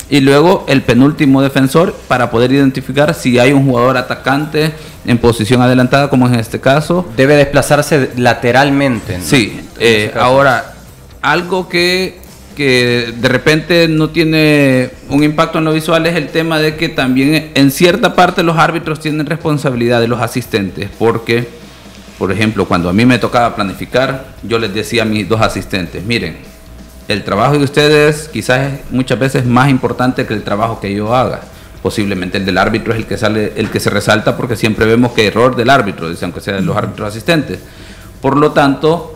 y 0.10 0.22
luego 0.22 0.66
el 0.68 0.82
penúltimo 0.82 1.42
defensor 1.42 1.96
para 2.08 2.32
poder 2.32 2.52
identificar 2.52 3.14
si 3.14 3.38
hay 3.38 3.54
un 3.54 3.66
jugador 3.66 3.98
atacante 3.98 4.74
en 5.06 5.18
posición 5.18 5.62
adelantada, 5.62 6.10
como 6.10 6.28
en 6.28 6.36
este 6.36 6.60
caso. 6.60 7.08
Debe 7.16 7.36
desplazarse 7.36 8.12
lateralmente. 8.18 9.20
Sí, 9.22 9.62
eh, 9.80 10.12
ahora, 10.20 10.74
algo 11.22 11.70
que, 11.70 12.18
que 12.56 13.14
de 13.16 13.28
repente 13.30 13.88
no 13.88 14.10
tiene 14.10 14.90
un 15.10 15.24
impacto 15.24 15.60
en 15.60 15.66
lo 15.66 15.74
visual 15.74 16.06
es 16.08 16.16
el 16.16 16.30
tema 16.30 16.60
de 16.60 16.76
que 16.76 16.90
también 16.90 17.52
en 17.54 17.72
cierta 17.72 18.16
parte 18.16 18.44
los 18.44 18.58
árbitros 18.58 19.00
tienen 19.00 19.26
responsabilidad 19.26 20.02
de 20.02 20.08
los 20.08 20.22
asistentes, 20.22 20.90
porque, 20.98 21.48
por 22.18 22.32
ejemplo, 22.32 22.66
cuando 22.66 22.90
a 22.90 22.94
mí 22.94 23.06
me 23.06 23.20
tocaba 23.20 23.56
planificar, 23.56 24.26
yo 24.44 24.58
les 24.58 24.74
decía 24.74 25.04
a 25.04 25.06
mis 25.06 25.30
dos 25.30 25.40
asistentes, 25.42 26.04
miren, 26.04 26.38
el 27.10 27.24
trabajo 27.24 27.58
de 27.58 27.64
ustedes 27.64 28.30
quizás 28.32 28.72
es 28.72 28.92
muchas 28.92 29.18
veces 29.18 29.44
más 29.44 29.70
importante 29.70 30.28
que 30.28 30.36
el 30.36 30.44
trabajo 30.44 30.80
que 30.80 30.94
yo 30.94 31.16
haga. 31.16 31.42
Posiblemente 31.82 32.38
el 32.38 32.46
del 32.46 32.60
árbitro 32.60 32.94
es 32.94 33.00
el 33.00 33.08
que 33.08 33.18
sale, 33.18 33.54
el 33.56 33.72
que 33.72 33.80
se 33.80 33.90
resalta 33.90 34.38
porque 34.38 34.56
siempre 34.56 34.86
vemos 34.86 35.14
que 35.14 35.26
error 35.26 35.56
del 35.56 35.72
árbitro, 35.72 36.08
aunque 36.22 36.40
sean 36.40 36.64
los 36.68 36.78
árbitros 36.78 37.08
asistentes. 37.08 37.60
Por 38.22 38.38
lo 38.38 38.52
tanto, 38.52 39.16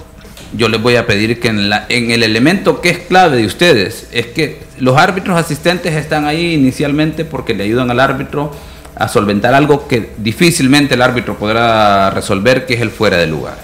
yo 0.58 0.69
les 0.69 0.82
voy 0.82 0.95
a 0.95 1.06
pedir 1.06 1.39
que 1.39 1.49
en, 1.49 1.69
la, 1.69 1.86
en 1.88 2.10
el 2.10 2.23
elemento 2.23 2.82
que 2.82 2.89
es 2.89 2.97
clave 2.97 3.38
de 3.38 3.45
ustedes 3.45 4.08
es 4.12 4.25
que 4.27 4.63
los 4.79 4.97
árbitros 4.97 5.38
asistentes 5.38 5.93
están 5.93 6.25
ahí 6.25 6.56
inicialmente 6.56 7.25
porque 7.25 7.53
le 7.53 7.63
ayudan 7.63 7.91
al 7.91 7.99
árbitro 7.99 8.51
a 8.95 9.08
solventar 9.08 9.53
algo 9.53 9.88
que 9.88 10.13
difícilmente 10.17 10.95
el 10.95 11.03
árbitro 11.03 11.38
podrá 11.38 12.10
resolver, 12.10 12.65
que 12.65 12.73
es 12.73 12.82
el 12.82 12.89
fuera 12.89 13.17
de 13.17 13.27
lugar. 13.27 13.58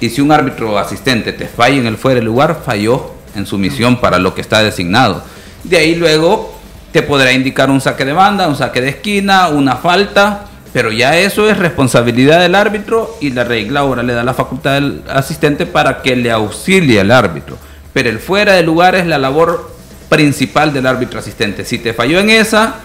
Y 0.00 0.10
si 0.10 0.20
un 0.20 0.32
árbitro 0.32 0.78
asistente 0.78 1.32
te 1.32 1.46
falla 1.46 1.76
en 1.76 1.86
el 1.86 1.96
fuera 1.96 2.18
de 2.18 2.26
lugar, 2.26 2.62
falló 2.64 3.15
en 3.36 3.46
su 3.46 3.58
misión 3.58 4.00
para 4.00 4.18
lo 4.18 4.34
que 4.34 4.40
está 4.40 4.62
designado. 4.62 5.22
De 5.64 5.76
ahí 5.76 5.94
luego 5.94 6.56
te 6.92 7.02
podrá 7.02 7.32
indicar 7.32 7.70
un 7.70 7.80
saque 7.80 8.04
de 8.04 8.12
banda, 8.12 8.48
un 8.48 8.56
saque 8.56 8.80
de 8.80 8.88
esquina, 8.88 9.48
una 9.48 9.76
falta, 9.76 10.46
pero 10.72 10.92
ya 10.92 11.16
eso 11.18 11.48
es 11.48 11.58
responsabilidad 11.58 12.40
del 12.40 12.54
árbitro 12.54 13.16
y 13.20 13.30
la 13.30 13.44
regla 13.44 13.80
ahora 13.80 14.02
le 14.02 14.12
da 14.12 14.24
la 14.24 14.34
facultad 14.34 14.76
al 14.76 15.02
asistente 15.08 15.66
para 15.66 16.02
que 16.02 16.16
le 16.16 16.30
auxilie 16.30 17.00
al 17.00 17.10
árbitro. 17.10 17.56
Pero 17.92 18.10
el 18.10 18.18
fuera 18.18 18.54
de 18.54 18.62
lugar 18.62 18.94
es 18.94 19.06
la 19.06 19.18
labor 19.18 19.70
principal 20.08 20.72
del 20.72 20.86
árbitro 20.86 21.18
asistente. 21.18 21.64
Si 21.64 21.78
te 21.78 21.94
falló 21.94 22.18
en 22.18 22.30
esa, 22.30 22.76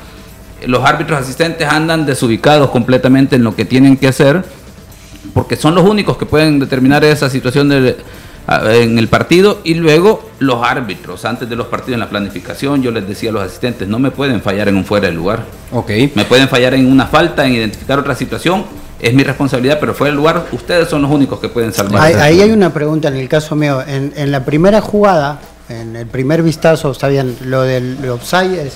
los 0.65 0.85
árbitros 0.85 1.21
asistentes 1.21 1.67
andan 1.67 2.05
desubicados 2.05 2.69
completamente 2.69 3.35
en 3.35 3.43
lo 3.43 3.55
que 3.55 3.65
tienen 3.65 3.97
que 3.97 4.07
hacer, 4.07 4.43
porque 5.33 5.55
son 5.55 5.75
los 5.75 5.85
únicos 5.85 6.17
que 6.17 6.25
pueden 6.25 6.59
determinar 6.59 7.03
esa 7.03 7.29
situación 7.29 7.69
de 7.69 7.97
en 8.47 8.97
el 8.97 9.07
partido 9.07 9.61
y 9.63 9.75
luego 9.75 10.29
los 10.39 10.63
árbitros. 10.63 11.25
Antes 11.25 11.49
de 11.49 11.55
los 11.55 11.67
partidos 11.67 11.95
en 11.95 11.99
la 12.01 12.09
planificación 12.09 12.81
yo 12.81 12.91
les 12.91 13.07
decía 13.07 13.29
a 13.29 13.33
los 13.33 13.43
asistentes 13.43 13.87
no 13.87 13.99
me 13.99 14.11
pueden 14.11 14.41
fallar 14.41 14.67
en 14.67 14.77
un 14.77 14.85
fuera 14.85 15.07
de 15.07 15.13
lugar. 15.13 15.43
Ok. 15.71 15.91
Me 16.15 16.25
pueden 16.25 16.47
fallar 16.47 16.73
en 16.73 16.91
una 16.91 17.07
falta 17.07 17.45
en 17.45 17.53
identificar 17.53 17.99
otra 17.99 18.15
situación. 18.15 18.65
Es 18.99 19.13
mi 19.13 19.23
responsabilidad 19.23 19.77
pero 19.79 19.93
fuera 19.93 20.11
de 20.11 20.17
lugar 20.17 20.45
ustedes 20.51 20.89
son 20.89 21.01
los 21.01 21.11
únicos 21.11 21.39
que 21.39 21.49
pueden 21.49 21.73
salvar 21.73 22.03
ahí, 22.03 22.41
hay 22.41 22.51
una 22.51 22.71
pregunta 22.71 23.07
en 23.07 23.17
el 23.17 23.27
caso 23.27 23.55
mío. 23.55 23.81
En, 23.85 24.13
en 24.15 24.31
la 24.31 24.45
primera 24.45 24.81
jugada 24.81 25.39
en 25.69 25.95
el 25.95 26.05
primer 26.05 26.43
vistazo 26.43 26.93
sabían 26.93 27.35
lo 27.45 27.61
del 27.61 27.97
offside 28.09 28.67
es 28.67 28.73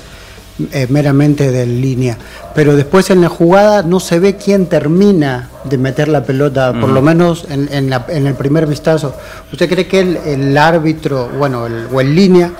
eh, 0.71 0.87
meramente 0.89 1.51
de 1.51 1.65
línea. 1.65 2.17
Pero 2.53 2.77
después 2.77 3.09
en 3.09 3.19
la 3.19 3.27
jugada 3.27 3.83
no 3.83 3.99
se 3.99 4.19
ve 4.19 4.37
quién 4.37 4.67
termina 4.67 5.49
de 5.65 5.77
meter 5.77 6.07
la 6.07 6.23
pelota, 6.23 6.71
por 6.79 6.89
lo 6.89 7.01
menos 7.01 7.45
en, 7.49 7.67
en, 7.71 8.27
el 8.27 8.33
primer 8.35 8.65
vistazo. 8.65 9.13
¿Usted 9.51 9.67
cree 9.67 9.85
que 9.85 9.99
el, 9.99 10.57
árbitro, 10.57 11.29
bueno, 11.37 11.67
o 11.91 11.99
en 11.99 12.15
línea, 12.15 12.51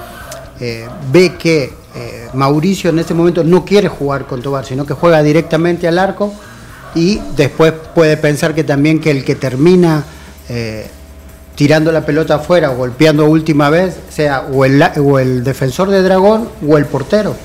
eh, 0.59 0.85
ve 1.13 1.35
que 1.35 1.73
eh, 1.95 2.27
Mauricio 2.33 2.89
en 2.89 2.99
este 2.99 3.13
momento 3.13 3.45
no 3.45 3.63
quiere 3.63 3.87
jugar 3.87 4.25
con 4.25 4.41
Tobar, 4.41 4.65
sino 4.65 4.85
que 4.85 4.93
juega 4.93 5.23
directamente 5.23 5.87
al 5.87 5.97
arco 5.97 6.33
y 6.95 7.21
después 7.37 7.73
puede 7.93 8.17
pensar 8.17 8.53
que 8.53 8.65
también 8.65 8.99
que 8.99 9.11
el 9.11 9.23
que 9.23 9.35
termina 9.35 10.03
tirando 11.55 11.93
la 11.93 12.05
pelota 12.05 12.35
afuera 12.35 12.71
o 12.71 12.75
golpeando 12.75 13.25
última 13.25 13.69
vez 13.69 13.95
sea 14.09 14.41
o 14.51 14.65
el, 14.65 14.83
o 15.01 15.19
el 15.19 15.43
defensor 15.45 15.89
de 15.89 16.01
Dragón 16.03 16.49
o 16.67 16.77
el 16.77 16.85
portero? 16.85 17.35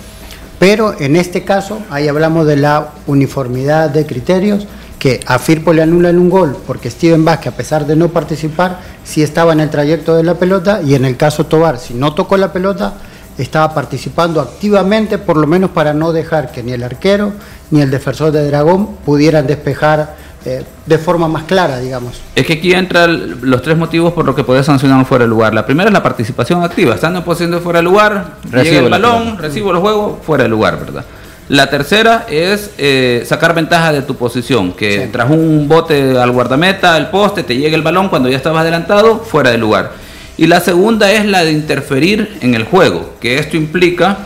Pero 0.61 0.95
en 1.01 1.17
este 1.17 1.43
caso, 1.43 1.81
ahí 1.89 2.07
hablamos 2.07 2.47
de 2.47 2.57
la 2.57 2.91
uniformidad 3.07 3.89
de 3.89 4.05
criterios, 4.05 4.69
que 4.99 5.19
a 5.27 5.39
Firpo 5.39 5.73
le 5.73 5.81
anulan 5.81 6.19
un 6.19 6.29
gol 6.29 6.55
porque 6.67 6.91
Steven 6.91 7.25
Vázquez, 7.25 7.55
a 7.55 7.57
pesar 7.57 7.87
de 7.87 7.97
no 7.97 8.11
participar, 8.11 8.79
sí 9.03 9.23
estaba 9.23 9.55
en 9.55 9.61
el 9.61 9.71
trayecto 9.71 10.15
de 10.15 10.23
la 10.23 10.35
pelota, 10.35 10.83
y 10.83 10.95
en 10.95 11.07
el 11.07 11.17
caso 11.17 11.47
Tobar, 11.47 11.79
si 11.79 11.95
no 11.95 12.15
tocó 12.15 12.37
la 12.37 12.53
pelota, 12.53 12.93
estaba 13.39 13.73
participando 13.73 14.39
activamente, 14.39 15.17
por 15.17 15.39
lo 15.39 15.47
menos 15.47 15.71
para 15.71 15.95
no 15.95 16.13
dejar 16.13 16.53
que 16.53 16.63
ni 16.63 16.73
el 16.73 16.83
arquero 16.83 17.33
ni 17.71 17.81
el 17.81 17.91
defensor 17.91 18.31
de 18.31 18.47
Dragón 18.47 18.97
pudieran 19.07 19.47
despejar 19.47 20.15
eh, 20.45 20.65
de 20.87 20.99
forma 20.99 21.29
más 21.29 21.45
clara, 21.45 21.79
digamos. 21.79 22.21
Es 22.35 22.47
que 22.47 22.55
aquí 22.55 22.73
entran 22.73 23.41
los 23.43 23.61
tres 23.61 23.77
motivos 23.77 24.13
por 24.13 24.25
los 24.25 24.35
que 24.35 24.43
puedes 24.43 24.65
sancionar 24.65 25.05
fuera 25.05 25.25
de 25.25 25.29
lugar. 25.29 25.53
La 25.53 25.67
primera 25.67 25.89
es 25.91 25.93
la 25.93 26.03
participación 26.03 26.63
activa, 26.63 26.95
estando 26.95 27.19
en 27.19 27.25
posición 27.25 27.51
de 27.51 27.59
fuera 27.59 27.81
de 27.81 27.83
lugar, 27.83 28.37
recibo 28.51 28.87
el 28.87 28.91
balón, 28.91 29.37
recibo 29.39 29.71
el 29.73 29.79
juego, 29.79 30.21
fuera 30.25 30.45
de 30.45 30.51
lugar, 30.51 30.79
¿verdad? 30.81 31.05
La 31.51 31.69
tercera 31.69 32.27
es 32.31 32.71
eh, 32.79 33.25
sacar 33.27 33.55
ventaja 33.55 33.93
de 33.93 34.03
tu 34.03 34.15
posición, 34.15 34.73
que 34.73 35.09
tras 35.13 35.29
un 35.29 35.67
bote 35.69 36.17
al 36.17 36.31
guardameta, 36.31 36.95
al 36.95 37.11
poste, 37.11 37.43
te 37.43 37.57
llegue 37.57 37.75
el 37.75 37.83
balón 37.83 38.09
cuando 38.09 38.29
ya 38.29 38.37
estabas 38.37 38.63
adelantado, 38.63 39.19
fuera 39.19 39.51
de 39.51 39.59
lugar. 39.59 39.93
Y 40.39 40.47
la 40.47 40.61
segunda 40.61 41.11
es 41.13 41.27
la 41.27 41.45
de 41.45 41.51
interferir 41.51 42.39
en 42.41 42.55
el 42.55 42.65
juego, 42.65 43.17
que 43.21 43.39
esto 43.39 43.57
implica, 43.57 44.19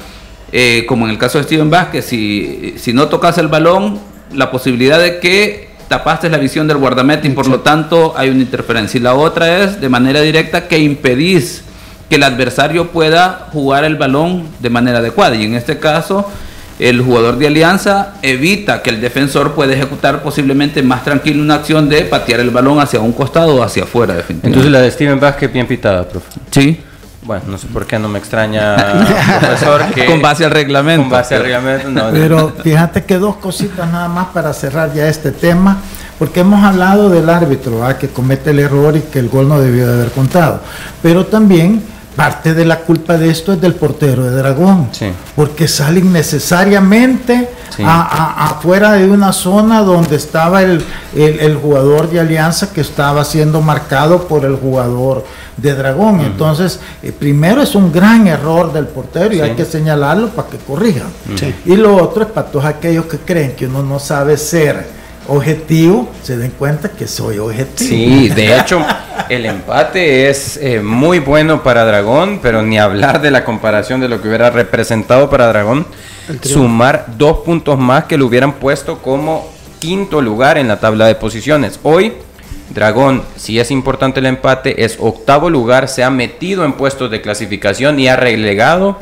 eh, 0.53 0.85
como 0.87 1.07
en 1.07 1.13
el 1.13 1.19
caso 1.19 1.39
de 1.39 1.45
Steven 1.45 1.71
Vázquez, 1.71 2.05
si, 2.05 2.75
si 2.77 2.93
no 2.93 3.09
tocas 3.09 3.39
el 3.39 3.49
balón, 3.49 3.99
la 4.33 4.51
posibilidad 4.51 5.01
de 5.01 5.19
que 5.19 5.74
tapaste 5.89 6.29
la 6.29 6.39
visión 6.39 6.67
del 6.67 6.79
guardameta 6.79 7.27
y 7.27 7.31
por 7.31 7.47
lo 7.47 7.61
tanto 7.61 8.15
hay 8.17 8.31
una 8.31 8.41
interferencia. 8.41 8.99
Y 8.99 9.03
la 9.03 9.15
otra 9.15 9.63
es 9.63 9.81
de 9.81 9.89
manera 9.89 10.21
directa 10.21 10.69
que 10.69 10.79
impedís 10.79 11.63
que 12.09 12.17
el 12.17 12.23
adversario 12.23 12.89
pueda 12.91 13.49
jugar 13.53 13.85
el 13.85 13.97
balón 13.97 14.49
de 14.61 14.71
manera 14.71 14.99
adecuada. 14.99 15.37
Y 15.37 15.45
en 15.45 15.55
este 15.55 15.79
caso, 15.79 16.29
el 16.79 17.01
jugador 17.01 17.39
de 17.39 17.47
Alianza 17.47 18.15
evita 18.23 18.83
que 18.83 18.91
el 18.91 19.01
defensor 19.01 19.55
pueda 19.55 19.73
ejecutar 19.73 20.23
posiblemente 20.23 20.83
más 20.83 21.05
tranquilo 21.05 21.43
una 21.43 21.57
acción 21.57 21.89
de 21.89 22.03
patear 22.03 22.41
el 22.41 22.51
balón 22.51 22.81
hacia 22.81 23.01
un 23.01 23.13
costado 23.13 23.57
o 23.57 23.63
hacia 23.63 23.85
afuera. 23.85 24.25
Entonces 24.29 24.71
la 24.71 24.81
de 24.81 24.91
Steven 24.91 25.21
Vázquez 25.21 25.53
bien 25.53 25.67
pitada, 25.67 26.09
profe. 26.09 26.27
Sí. 26.51 26.81
Bueno, 27.25 27.45
no 27.49 27.59
sé 27.59 27.67
por 27.69 27.87
qué 27.87 27.99
no 27.99 28.09
me 28.09 28.19
extraña, 28.19 28.77
profesor, 29.41 29.87
que... 29.95 30.05
Con 30.05 30.21
base 30.21 30.45
al 30.45 30.51
reglamento. 30.51 31.05
Con 31.05 31.11
base 31.11 31.35
al 31.35 31.43
reglamento, 31.43 31.91
no. 31.91 32.11
Pero 32.11 32.53
fíjate 32.63 33.05
que 33.05 33.17
dos 33.17 33.37
cositas 33.37 33.91
nada 33.91 34.09
más 34.09 34.27
para 34.27 34.53
cerrar 34.53 34.93
ya 34.93 35.09
este 35.09 35.33
tema, 35.33 35.79
porque 36.19 36.41
hemos 36.41 36.63
hablado 36.63 37.09
del 37.09 37.31
árbitro, 37.31 37.81
que 37.99 38.09
comete 38.09 38.51
el 38.51 38.59
error 38.59 38.95
y 38.97 39.01
que 39.01 39.21
el 39.21 39.31
gol 39.31 39.49
no 39.49 39.59
debió 39.59 39.87
de 39.87 39.95
haber 39.95 40.11
contado. 40.11 40.61
Pero 41.03 41.25
también 41.25 41.83
parte 42.17 42.55
de 42.55 42.65
la 42.65 42.81
culpa 42.81 43.17
de 43.19 43.31
esto 43.31 43.53
es 43.53 43.61
del 43.61 43.75
portero 43.75 44.25
de 44.25 44.31
Dragón, 44.31 44.89
porque 45.35 45.69
sale 45.69 46.01
innecesariamente 46.01 47.49
afuera 47.83 48.93
de 48.93 49.09
una 49.09 49.33
zona 49.33 49.81
donde 49.81 50.17
estaba 50.17 50.63
el, 50.63 50.85
jugador 51.61 52.11
de 52.11 52.21
Alianza 52.21 52.73
que 52.73 52.81
estaba 52.81 53.25
siendo 53.25 53.61
marcado 53.61 54.29
por 54.29 54.45
el 54.45 54.57
jugador 54.57 55.25
de 55.57 55.75
Dragón. 55.75 56.21
Entonces, 56.21 56.81
eh, 57.03 57.13
primero 57.13 57.63
es 57.63 57.75
un 57.75 57.93
gran 57.93 58.27
error 58.27 58.73
del 58.73 58.87
portero 58.87 59.35
y 59.35 59.41
hay 59.41 59.55
que 59.55 59.65
señalarlo 59.65 60.29
para 60.29 60.49
que 60.49 60.59
corrija. 60.59 61.05
Y 61.65 61.77
lo 61.77 61.97
otro 61.97 62.25
es 62.25 62.29
para 62.31 62.49
todos 62.49 62.65
aquellos 62.65 63.07
que 63.07 63.19
creen 63.19 63.55
que 63.57 63.67
uno 63.67 63.83
no 63.83 63.99
sabe 63.99 64.37
ser 64.37 65.04
objetivo, 65.29 66.11
se 66.23 66.37
den 66.37 66.51
cuenta 66.53 66.91
que 66.91 67.07
soy 67.07 67.39
objetivo. 67.39 67.89
Sí, 67.89 68.29
de 68.29 68.59
hecho, 68.59 68.85
el 69.29 69.47
empate 69.47 70.29
es 70.29 70.57
eh, 70.59 70.81
muy 70.81 71.19
bueno 71.19 71.63
para 71.63 71.85
Dragón, 71.85 72.41
pero 72.43 72.63
ni 72.63 72.79
hablar 72.79 73.21
de 73.21 73.31
la 73.31 73.45
comparación 73.45 74.01
de 74.01 74.09
lo 74.09 74.21
que 74.21 74.29
hubiera 74.29 74.51
representado 74.51 75.31
para 75.31 75.49
Dragón, 75.49 75.87
sumar 76.43 77.07
dos 77.17 77.39
puntos 77.39 77.79
más 77.79 78.05
que 78.05 78.19
lo 78.19 78.27
hubieran 78.27 78.55
puesto 78.55 78.99
como 78.99 79.51
quinto 79.79 80.21
lugar 80.21 80.59
en 80.59 80.69
la 80.69 80.81
tabla 80.81 81.07
de 81.07 81.15
posiciones. 81.15 81.79
Hoy, 81.83 82.15
Dragón, 82.71 83.23
si 83.37 83.59
es 83.59 83.71
importante 83.71 84.21
el 84.21 84.27
empate, 84.27 84.85
es 84.85 84.97
octavo 84.99 85.51
lugar, 85.51 85.89
se 85.89 86.03
ha 86.03 86.11
metido 86.11 86.65
en 86.65 86.75
puestos 86.75 87.11
de 87.11 87.21
clasificación 87.21 88.01
y 88.01 88.09
ha 88.09 88.17
relegado 88.17 88.99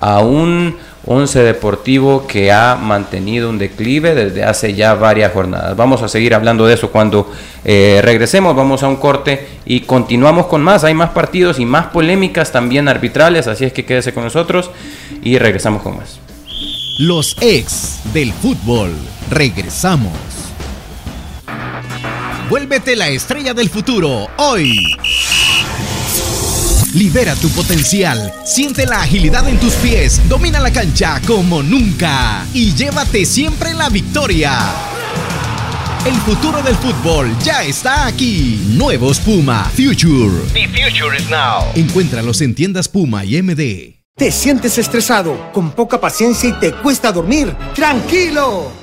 a 0.00 0.20
un 0.20 0.76
Once 1.06 1.38
Deportivo 1.38 2.26
que 2.26 2.52
ha 2.52 2.76
mantenido 2.76 3.48
un 3.48 3.58
declive 3.58 4.14
desde 4.14 4.44
hace 4.44 4.74
ya 4.74 4.94
varias 4.94 5.32
jornadas. 5.32 5.76
Vamos 5.76 6.02
a 6.02 6.08
seguir 6.08 6.34
hablando 6.34 6.66
de 6.66 6.74
eso 6.74 6.90
cuando 6.90 7.32
eh, 7.64 8.00
regresemos, 8.02 8.54
vamos 8.54 8.82
a 8.82 8.88
un 8.88 8.96
corte 8.96 9.48
y 9.64 9.80
continuamos 9.80 10.46
con 10.46 10.62
más. 10.62 10.84
Hay 10.84 10.94
más 10.94 11.10
partidos 11.10 11.58
y 11.58 11.64
más 11.64 11.86
polémicas 11.86 12.52
también 12.52 12.88
arbitrales, 12.88 13.46
así 13.46 13.64
es 13.64 13.72
que 13.72 13.84
quédese 13.84 14.12
con 14.12 14.24
nosotros 14.24 14.70
y 15.22 15.38
regresamos 15.38 15.82
con 15.82 15.96
más. 15.96 16.18
Los 16.98 17.36
ex 17.40 18.00
del 18.12 18.32
fútbol. 18.32 18.92
Regresamos. 19.30 20.12
Vuélvete 22.50 22.96
la 22.96 23.08
estrella 23.08 23.54
del 23.54 23.68
futuro 23.68 24.26
hoy. 24.38 24.96
Libera 26.94 27.34
tu 27.34 27.50
potencial, 27.50 28.32
siente 28.46 28.86
la 28.86 29.02
agilidad 29.02 29.46
en 29.46 29.58
tus 29.60 29.74
pies, 29.74 30.22
domina 30.26 30.58
la 30.58 30.72
cancha 30.72 31.20
como 31.26 31.62
nunca 31.62 32.46
y 32.54 32.72
llévate 32.74 33.26
siempre 33.26 33.74
la 33.74 33.90
victoria. 33.90 34.58
El 36.06 36.14
futuro 36.14 36.62
del 36.62 36.74
fútbol 36.76 37.36
ya 37.40 37.62
está 37.62 38.06
aquí. 38.06 38.64
Nuevos 38.68 39.18
Puma 39.18 39.70
Future. 39.74 40.40
The 40.54 40.66
future 40.68 41.14
is 41.18 41.28
now. 41.28 41.64
Encuéntralos 41.74 42.40
en 42.40 42.54
tiendas 42.54 42.88
Puma 42.88 43.24
y 43.24 43.42
MD. 43.42 43.98
¿Te 44.16 44.32
sientes 44.32 44.78
estresado, 44.78 45.52
con 45.52 45.72
poca 45.72 46.00
paciencia 46.00 46.48
y 46.48 46.52
te 46.54 46.72
cuesta 46.72 47.12
dormir? 47.12 47.54
¡Tranquilo! 47.74 48.77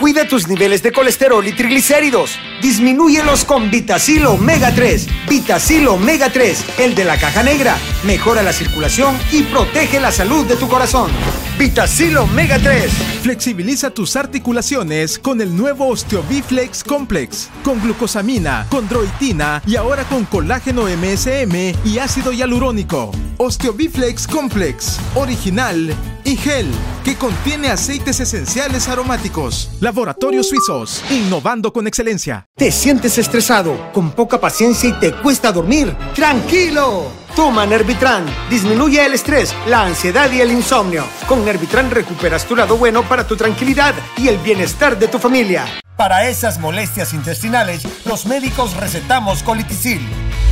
Cuida 0.00 0.26
tus 0.26 0.48
niveles 0.48 0.82
de 0.82 0.92
colesterol 0.92 1.46
y 1.46 1.52
triglicéridos. 1.52 2.38
Disminúyelos 2.62 3.44
con 3.44 3.70
Vitacil 3.70 4.24
Omega 4.24 4.74
3. 4.74 5.06
Vitacil 5.28 5.86
Omega 5.88 6.30
3, 6.30 6.64
el 6.78 6.94
de 6.94 7.04
la 7.04 7.18
caja 7.18 7.42
negra. 7.42 7.76
Mejora 8.06 8.42
la 8.42 8.54
circulación 8.54 9.14
y 9.30 9.42
protege 9.42 10.00
la 10.00 10.10
salud 10.10 10.46
de 10.46 10.56
tu 10.56 10.68
corazón. 10.68 11.10
Vitacil 11.58 12.16
Omega 12.16 12.58
3. 12.58 12.90
Flexibiliza 13.22 13.90
tus 13.90 14.16
articulaciones 14.16 15.18
con 15.18 15.42
el 15.42 15.54
nuevo 15.54 15.88
Osteobiflex 15.88 16.82
Complex. 16.82 17.50
Con 17.62 17.78
glucosamina, 17.82 18.66
condroitina 18.70 19.62
y 19.66 19.76
ahora 19.76 20.04
con 20.04 20.24
colágeno 20.24 20.84
MSM 20.84 21.74
y 21.84 21.98
ácido 21.98 22.32
hialurónico. 22.32 23.12
Osteobiflex 23.36 24.26
Complex. 24.26 24.98
Original 25.14 25.94
y 26.24 26.36
gel 26.36 26.66
que 27.04 27.16
contiene 27.16 27.68
aceites 27.68 28.20
esenciales 28.20 28.88
aromáticos. 28.88 29.70
Laboratorios 29.80 30.48
Suizos, 30.48 31.02
innovando 31.10 31.72
con 31.72 31.86
excelencia. 31.86 32.46
¿Te 32.56 32.70
sientes 32.72 33.18
estresado, 33.18 33.92
con 33.92 34.12
poca 34.12 34.40
paciencia 34.40 34.90
y 34.90 34.92
te 34.94 35.12
cuesta 35.12 35.52
dormir? 35.52 35.96
¡Tranquilo! 36.14 37.20
Toma 37.36 37.64
Nervitran. 37.64 38.26
Disminuye 38.48 39.04
el 39.04 39.14
estrés, 39.14 39.54
la 39.68 39.86
ansiedad 39.86 40.30
y 40.32 40.40
el 40.40 40.52
insomnio. 40.52 41.04
Con 41.26 41.44
Nervitran 41.44 41.90
recuperas 41.90 42.46
tu 42.46 42.56
lado 42.56 42.76
bueno 42.76 43.02
para 43.02 43.26
tu 43.26 43.36
tranquilidad 43.36 43.94
y 44.16 44.28
el 44.28 44.38
bienestar 44.38 44.98
de 44.98 45.08
tu 45.08 45.18
familia. 45.18 45.66
Para 46.00 46.26
esas 46.26 46.58
molestias 46.58 47.12
intestinales, 47.12 47.82
los 48.06 48.24
médicos 48.24 48.74
recetamos 48.74 49.42
colitisil. 49.42 50.00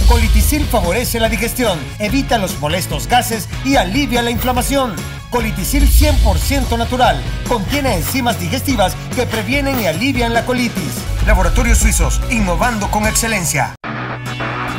Colitisil 0.07 0.63
favorece 0.67 1.21
la 1.21 1.31
digestión, 1.31 1.79
evita 1.99 2.37
los 2.37 2.61
molestos 2.61 3.07
gases 3.07 3.49
y 3.65 3.77
alivia 3.77 4.21
la 4.21 4.31
inflamación. 4.31 4.95
Colitisil 5.31 5.89
100% 5.89 6.77
natural. 6.77 7.23
Contiene 7.49 7.95
enzimas 7.95 8.39
digestivas 8.39 8.95
que 9.17 9.25
previenen 9.25 9.81
y 9.81 9.87
alivian 9.87 10.35
la 10.35 10.45
colitis. 10.45 10.93
Laboratorios 11.27 11.79
Suizos, 11.79 12.21
innovando 12.29 12.91
con 12.91 13.07
excelencia. 13.07 13.75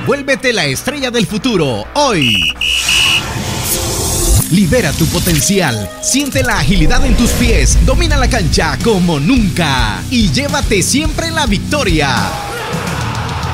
Vuélvete 0.06 0.54
la 0.54 0.66
estrella 0.66 1.10
del 1.10 1.26
futuro 1.26 1.88
hoy. 1.96 2.54
Libera 4.52 4.92
tu 4.94 5.06
potencial, 5.08 5.88
siente 6.02 6.42
la 6.42 6.58
agilidad 6.58 7.06
en 7.06 7.16
tus 7.16 7.30
pies, 7.32 7.78
domina 7.86 8.18
la 8.18 8.28
cancha 8.28 8.80
como 8.84 9.20
nunca 9.20 10.02
y 10.10 10.32
llévate 10.32 10.82
siempre 10.82 11.30
la 11.30 11.46
victoria. 11.46 12.10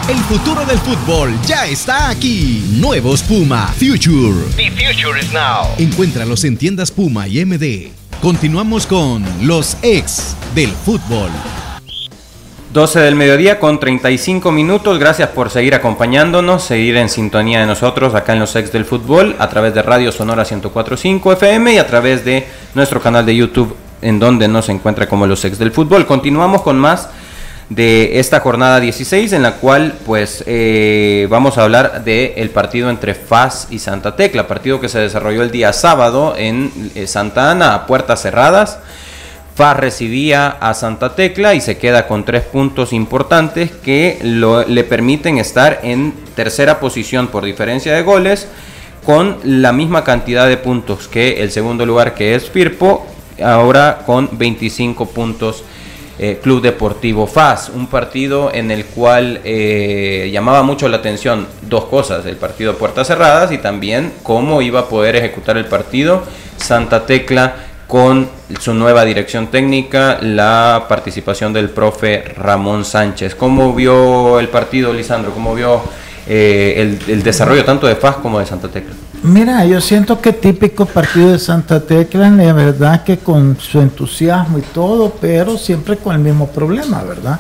El 0.08 0.18
futuro 0.20 0.66
del 0.66 0.78
fútbol 0.78 1.38
ya 1.46 1.66
está 1.66 2.10
aquí. 2.10 2.64
Nuevos 2.74 3.24
Puma 3.24 3.74
Future. 3.78 4.40
The 4.56 4.72
future 4.72 5.20
is 5.20 5.34
now. 5.34 5.68
Encuéntralos 5.78 6.46
en 6.46 6.56
tiendas 6.56 6.92
Puma 6.92 7.28
y 7.28 7.44
MD. 7.44 7.92
Continuamos 8.22 8.86
con 8.86 9.26
los 9.42 9.76
ex 9.82 10.36
del 10.54 10.70
fútbol. 10.70 11.32
12 12.76 13.00
del 13.00 13.16
mediodía 13.16 13.58
con 13.58 13.80
35 13.80 14.52
minutos. 14.52 15.00
Gracias 15.00 15.30
por 15.30 15.50
seguir 15.50 15.76
acompañándonos, 15.76 16.62
seguir 16.62 16.98
en 16.98 17.08
sintonía 17.08 17.62
de 17.62 17.66
nosotros 17.66 18.14
acá 18.14 18.34
en 18.34 18.40
los 18.40 18.54
ex 18.58 18.70
del 18.74 18.84
fútbol 18.84 19.34
a 19.40 19.48
través 19.48 19.74
de 19.74 19.82
Radio 19.82 20.12
Sonora 20.12 20.44
1045 20.44 21.32
FM 21.32 21.74
y 21.74 21.78
a 21.78 21.88
través 21.88 22.26
de 22.26 22.46
nuestro 22.74 23.00
canal 23.00 23.26
de 23.26 23.34
YouTube 23.34 23.78
en 24.02 24.20
donde 24.20 24.50
nos 24.50 24.68
encuentra 24.68 25.08
como 25.08 25.26
los 25.26 25.46
ex 25.46 25.58
del 25.58 25.72
fútbol. 25.72 26.06
Continuamos 26.06 26.64
con 26.64 26.78
más 26.78 27.08
de 27.70 28.20
esta 28.20 28.42
jornada 28.42 28.82
16 28.82 29.32
en 29.32 29.44
la 29.44 29.54
cual 29.54 29.94
pues 30.06 30.44
eh, 30.46 31.28
vamos 31.30 31.58
a 31.58 31.64
hablar 31.64 32.04
del 32.04 32.34
el 32.36 32.50
partido 32.50 32.90
entre 32.90 33.16
FAS 33.16 33.68
y 33.70 33.80
Santa 33.80 34.18
Tecla, 34.18 34.50
partido 34.50 34.82
que 34.82 34.90
se 34.90 35.00
desarrolló 35.00 35.44
el 35.44 35.52
día 35.52 35.72
sábado 35.72 36.36
en 36.38 36.92
eh, 36.94 37.08
Santa 37.08 37.52
Ana 37.52 37.74
a 37.74 37.88
puertas 37.88 38.22
cerradas. 38.22 38.80
FAS 39.56 39.78
recibía 39.78 40.48
a 40.48 40.74
Santa 40.74 41.16
Tecla 41.16 41.56
y 41.56 41.62
se 41.62 41.78
queda 41.78 42.08
con 42.08 42.26
tres 42.26 42.44
puntos 42.44 42.92
importantes 42.92 43.72
que 43.72 44.20
le 44.22 44.84
permiten 44.84 45.38
estar 45.38 45.80
en 45.84 46.14
tercera 46.36 46.82
posición 46.82 47.30
por 47.30 47.46
diferencia 47.46 47.94
de 47.94 48.02
goles 48.02 48.50
con 49.06 49.38
la 49.44 49.72
misma 49.72 50.04
cantidad 50.04 50.48
de 50.48 50.58
puntos 50.58 51.08
que 51.08 51.42
el 51.42 51.52
segundo 51.52 51.86
lugar 51.86 52.16
que 52.16 52.36
es 52.36 52.50
Firpo, 52.50 53.08
ahora 53.42 54.04
con 54.06 54.30
25 54.34 55.06
puntos 55.10 55.64
eh, 56.18 56.40
Club 56.42 56.62
Deportivo 56.62 57.26
FAS, 57.26 57.70
un 57.70 57.88
partido 57.88 58.54
en 58.54 58.72
el 58.72 58.86
cual 58.86 59.40
eh, 59.44 60.30
llamaba 60.34 60.64
mucho 60.64 60.90
la 60.90 60.98
atención 60.98 61.48
dos 61.62 61.86
cosas, 61.86 62.26
el 62.26 62.36
partido 62.36 62.78
puertas 62.78 63.08
cerradas 63.08 63.52
y 63.54 63.58
también 63.58 64.12
cómo 64.24 64.62
iba 64.62 64.82
a 64.82 64.90
poder 64.90 65.16
ejecutar 65.16 65.58
el 65.58 65.66
partido 65.66 66.24
Santa 66.58 67.06
Tecla 67.06 67.56
con 67.88 68.28
su 68.60 68.74
nueva 68.74 69.06
dirección 69.06 69.48
técnica, 69.48 70.20
la 70.22 70.86
participación 70.90 71.54
del 71.54 71.70
profe 71.70 72.24
Ramón 72.38 72.86
Sánchez. 72.86 73.36
¿Cómo 73.36 73.74
vio 73.74 74.40
el 74.40 74.50
partido, 74.50 74.94
Lisandro? 74.94 75.32
¿Cómo 75.32 75.54
vio 75.54 75.82
eh, 76.28 76.98
el, 77.08 77.24
desarrollo 77.24 77.64
tanto 77.64 77.86
de 77.88 77.96
FAS 77.96 78.18
como 78.18 78.40
de 78.40 78.46
Santa 78.46 78.68
Tecla? 78.68 78.94
Mira, 79.24 79.66
yo 79.66 79.82
siento 79.82 80.20
que 80.20 80.34
típico 80.34 80.86
partido 80.86 81.32
de 81.32 81.40
Santa 81.40 81.80
Tecla, 81.80 82.30
la 82.30 82.54
verdad 82.54 83.04
que 83.04 83.18
con 83.18 83.58
su 83.60 83.80
entusiasmo 83.80 84.60
y 84.60 84.62
todo, 84.62 85.16
pero 85.22 85.58
siempre 85.58 85.98
con 85.98 86.16
el 86.16 86.22
mismo 86.22 86.48
problema, 86.48 87.04
¿verdad? 87.04 87.40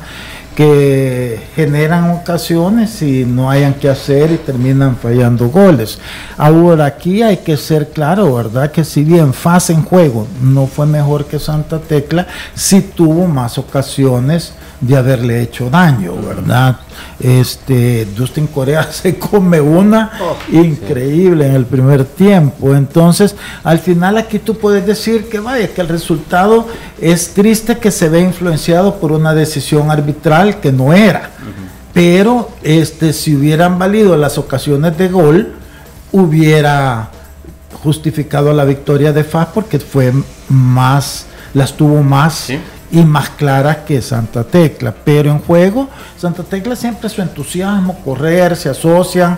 Que 0.55 1.37
generan 1.53 2.11
ocasiones 2.11 3.01
y 3.01 3.25
no 3.25 3.49
hayan 3.49 3.73
que 3.73 3.89
hacer 3.89 4.31
y 4.31 4.37
terminan 4.37 4.95
fallando 4.95 5.49
goles. 5.49 5.99
Ahora 6.37 6.85
aquí 6.85 7.21
hay 7.21 7.37
que 7.37 7.57
ser 7.57 7.89
claro, 7.89 8.33
¿verdad? 8.33 8.71
Que 8.71 8.85
si 8.85 9.03
bien 9.03 9.33
fase 9.33 9.73
en 9.73 9.83
juego 9.83 10.27
no 10.41 10.65
fue 10.65 10.85
mejor 10.85 11.25
que 11.25 11.39
Santa 11.39 11.79
Tecla, 11.79 12.27
sí 12.53 12.81
tuvo 12.95 13.27
más 13.27 13.57
ocasiones 13.57 14.53
de 14.79 14.95
haberle 14.95 15.41
hecho 15.41 15.69
daño, 15.69 16.13
¿verdad? 16.15 16.77
Este, 17.19 18.05
Dustin 18.05 18.47
Corea 18.47 18.83
se 18.91 19.17
come 19.17 19.59
una 19.61 20.11
oh, 20.21 20.37
increíble 20.51 21.47
en 21.47 21.55
el 21.55 21.65
primer 21.65 22.05
tiempo. 22.05 22.75
Entonces, 22.75 23.35
al 23.63 23.79
final 23.79 24.17
aquí 24.17 24.39
tú 24.39 24.57
puedes 24.57 24.85
decir 24.85 25.27
que 25.29 25.39
vaya, 25.39 25.73
que 25.73 25.81
el 25.81 25.87
resultado 25.87 26.67
es 26.99 27.33
triste 27.33 27.77
que 27.77 27.91
se 27.91 28.09
ve 28.09 28.21
influenciado 28.21 28.99
por 28.99 29.11
una 29.11 29.33
decisión 29.33 29.91
arbitral 29.91 30.44
que 30.53 30.71
no 30.71 30.93
era. 30.93 31.31
Pero 31.93 32.51
este, 32.61 33.13
si 33.13 33.35
hubieran 33.35 33.79
valido 33.79 34.17
las 34.17 34.37
ocasiones 34.37 34.97
de 34.97 35.07
gol, 35.07 35.53
hubiera 36.11 37.09
justificado 37.81 38.53
la 38.53 38.65
victoria 38.65 39.13
de 39.13 39.23
FAS 39.23 39.47
porque 39.53 39.79
fue 39.79 40.13
más, 40.49 41.25
las 41.53 41.73
tuvo 41.73 42.01
más 42.03 42.49
y 42.91 43.03
más 43.03 43.29
claras 43.31 43.77
que 43.87 44.01
Santa 44.01 44.43
Tecla. 44.43 44.93
Pero 45.03 45.31
en 45.31 45.39
juego, 45.39 45.89
Santa 46.17 46.43
Tecla 46.43 46.75
siempre 46.75 47.09
su 47.09 47.21
entusiasmo, 47.21 47.99
correr, 48.03 48.55
se 48.55 48.69
asocian, 48.69 49.37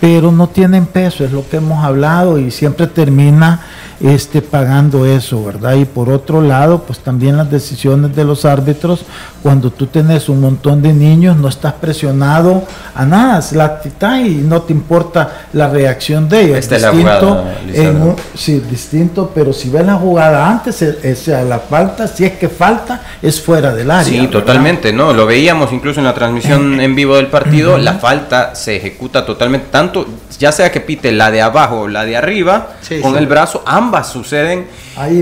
pero 0.00 0.30
no 0.30 0.48
tienen 0.48 0.86
peso, 0.86 1.24
es 1.24 1.32
lo 1.32 1.48
que 1.48 1.56
hemos 1.56 1.84
hablado 1.84 2.38
y 2.38 2.50
siempre 2.50 2.86
termina 2.86 3.60
este, 4.00 4.42
pagando 4.42 5.06
eso, 5.06 5.44
¿verdad? 5.44 5.74
Y 5.74 5.84
por 5.84 6.08
otro 6.10 6.40
lado, 6.40 6.82
pues 6.86 7.00
también 7.00 7.36
las 7.36 7.50
decisiones 7.50 8.14
de 8.14 8.24
los 8.24 8.44
árbitros, 8.44 9.04
cuando 9.42 9.70
tú 9.70 9.86
tenés 9.86 10.28
un 10.28 10.40
montón 10.40 10.82
de 10.82 10.92
niños, 10.92 11.36
no 11.36 11.48
estás 11.48 11.74
presionado 11.74 12.62
a 12.94 13.04
nada, 13.04 13.38
es 13.38 13.52
la 13.52 13.64
actitud 13.64 13.88
y 14.24 14.34
no 14.36 14.62
te 14.62 14.72
importa 14.72 15.46
la 15.52 15.68
reacción 15.68 16.28
de 16.28 16.42
ellos. 16.42 16.58
Esta 16.58 16.76
es 16.76 16.82
distinto, 16.82 17.44
la 17.66 18.16
sí, 18.34 18.62
distinto, 18.70 19.32
pero 19.34 19.52
si 19.52 19.70
ves 19.70 19.84
la 19.84 19.94
jugada 19.94 20.48
antes, 20.48 20.80
es, 20.82 21.28
e, 21.28 21.44
la 21.44 21.58
falta, 21.58 22.06
si 22.06 22.24
es 22.24 22.32
que 22.32 22.48
falta, 22.48 23.02
es 23.20 23.40
fuera 23.40 23.74
del 23.74 23.90
área. 23.90 24.04
Sí, 24.04 24.28
totalmente, 24.28 24.92
¿no? 24.92 25.12
Lo 25.12 25.26
veíamos 25.26 25.72
incluso 25.72 25.98
en 25.98 26.06
la 26.06 26.14
transmisión 26.14 26.80
en 26.80 26.94
vivo 26.94 27.16
del 27.16 27.26
partido, 27.26 27.78
la 27.78 27.94
falta 27.94 28.54
se 28.54 28.76
ejecuta 28.76 29.26
totalmente, 29.26 29.68
tanto, 29.70 30.06
ya 30.38 30.52
sea 30.52 30.70
que 30.70 30.80
pite 30.80 31.10
la 31.10 31.30
de 31.30 31.42
abajo 31.42 31.80
o 31.80 31.88
la 31.88 32.04
de 32.04 32.16
arriba, 32.16 32.74
con 33.02 33.16
el 33.16 33.26
brazo, 33.26 33.62
ambos 33.66 33.87
ambas 33.88 34.08
suceden 34.08 34.66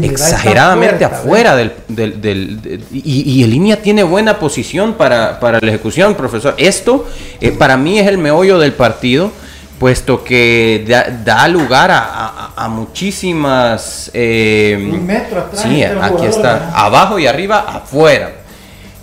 exageradamente 0.02 1.04
afuera 1.04 1.54
del... 1.54 1.72
del, 1.88 2.80
y, 2.92 3.42
el 3.42 3.50
línea 3.50 3.80
tiene 3.80 4.02
buena 4.02 4.38
posición 4.38 4.94
para, 4.94 5.38
para 5.38 5.58
la 5.60 5.68
ejecución, 5.68 6.14
profesor. 6.14 6.54
Esto 6.58 7.06
eh, 7.40 7.52
para 7.52 7.76
mí 7.76 7.98
es 7.98 8.08
el 8.08 8.18
meollo 8.18 8.58
del 8.58 8.72
partido, 8.72 9.30
puesto 9.78 10.24
que 10.24 10.84
da, 11.24 11.48
lugar 11.48 11.90
a, 11.92 12.52
a, 12.56 12.68
muchísimas... 12.68 14.10
Eh, 14.12 14.76
Un 14.92 15.06
metro 15.06 15.40
atrás. 15.40 15.62
Sí, 15.62 15.82
aquí 15.84 16.26
está. 16.26 16.72
Abajo 16.74 17.18
y 17.18 17.26
arriba, 17.26 17.64
afuera 17.68 18.45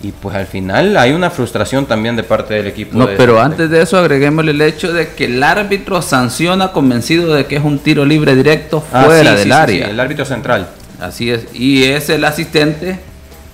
y 0.04 0.12
pues 0.12 0.36
al 0.36 0.45
final 0.47 0.97
hay 0.97 1.14
una 1.14 1.32
frustración 1.32 1.86
también 1.86 2.18
de 2.18 2.24
parte 2.24 2.54
del 2.54 2.68
equipo. 2.68 2.97
No, 2.97 3.08
pero 3.18 3.39
antes 3.39 3.70
de 3.70 3.82
eso 3.82 3.97
agreguemos 3.97 4.45
el 4.45 4.62
hecho 4.62 4.91
de 4.91 5.14
que 5.14 5.26
el 5.26 5.41
árbitro 5.41 6.01
sanciona 6.01 6.74
convencido 6.74 7.34
de 7.34 7.45
que 7.45 7.56
es 7.56 7.64
un 7.64 7.80
tiro 7.80 8.04
libre 8.04 8.36
directo 8.36 8.84
ah, 8.91 9.06
fuera 9.06 9.34
del 9.34 9.51
área. 9.54 9.89
el 9.89 9.99
árbitro 9.99 10.26
central. 10.26 10.68
Así 10.99 11.32
es. 11.32 11.47
Y 11.54 11.86
es 11.86 12.10
el 12.10 12.26
asistente 12.26 12.99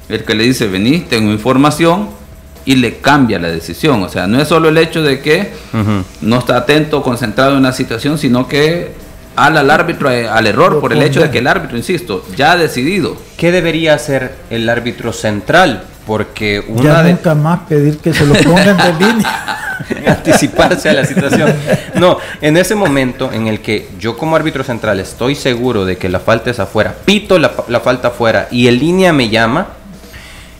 el 0.09 0.23
que 0.23 0.33
le 0.33 0.43
dice, 0.43 0.67
vení, 0.67 1.01
tengo 1.01 1.31
información 1.31 2.09
y 2.65 2.77
le 2.77 2.97
cambia 2.97 3.37
la 3.37 3.49
decisión. 3.49 4.01
O 4.01 4.09
sea, 4.09 4.25
no 4.25 4.41
es 4.41 4.47
solo 4.47 4.69
el 4.69 4.77
hecho 4.79 5.03
de 5.03 5.21
que 5.21 5.53
no 6.21 6.39
está 6.39 6.57
atento, 6.57 7.03
concentrado 7.03 7.57
en 7.57 7.63
la 7.63 7.73
situación, 7.73 8.17
sino 8.17 8.47
que 8.47 8.91
ala 9.35 9.59
al 9.59 9.69
árbitro 9.69 10.09
eh, 10.09 10.27
al 10.27 10.47
error 10.47 10.79
por 10.81 10.93
el 10.93 11.03
hecho 11.03 11.21
de 11.21 11.29
que 11.29 11.37
el 11.37 11.47
árbitro, 11.47 11.77
insisto, 11.77 12.25
ya 12.35 12.53
ha 12.53 12.57
decidido. 12.57 13.15
¿Qué 13.37 13.51
debería 13.51 13.93
hacer 13.93 14.33
el 14.49 14.67
árbitro 14.67 15.13
central? 15.13 15.83
Porque 16.09 16.65
una 16.67 16.81
ya 16.81 17.03
nunca 17.03 17.35
más 17.35 17.59
pedir 17.69 17.99
que 17.99 18.11
se 18.11 18.25
lo 18.25 18.33
pongan 18.33 18.75
de 18.77 18.93
línea. 19.05 19.77
anticiparse 20.07 20.89
a 20.89 20.93
la 20.93 21.05
situación. 21.05 21.53
No, 21.99 22.17
en 22.41 22.57
ese 22.57 22.73
momento 22.73 23.31
en 23.31 23.45
el 23.45 23.61
que 23.61 23.87
yo 23.99 24.17
como 24.17 24.35
árbitro 24.35 24.63
central 24.63 24.99
estoy 24.99 25.35
seguro 25.35 25.85
de 25.85 25.97
que 25.97 26.09
la 26.09 26.19
falta 26.19 26.49
es 26.49 26.59
afuera, 26.59 26.95
pito 27.05 27.37
la, 27.37 27.51
falta 27.51 28.07
afuera 28.07 28.47
y 28.49 28.65
el 28.65 28.79
línea 28.79 29.13
me 29.13 29.29
llama 29.29 29.67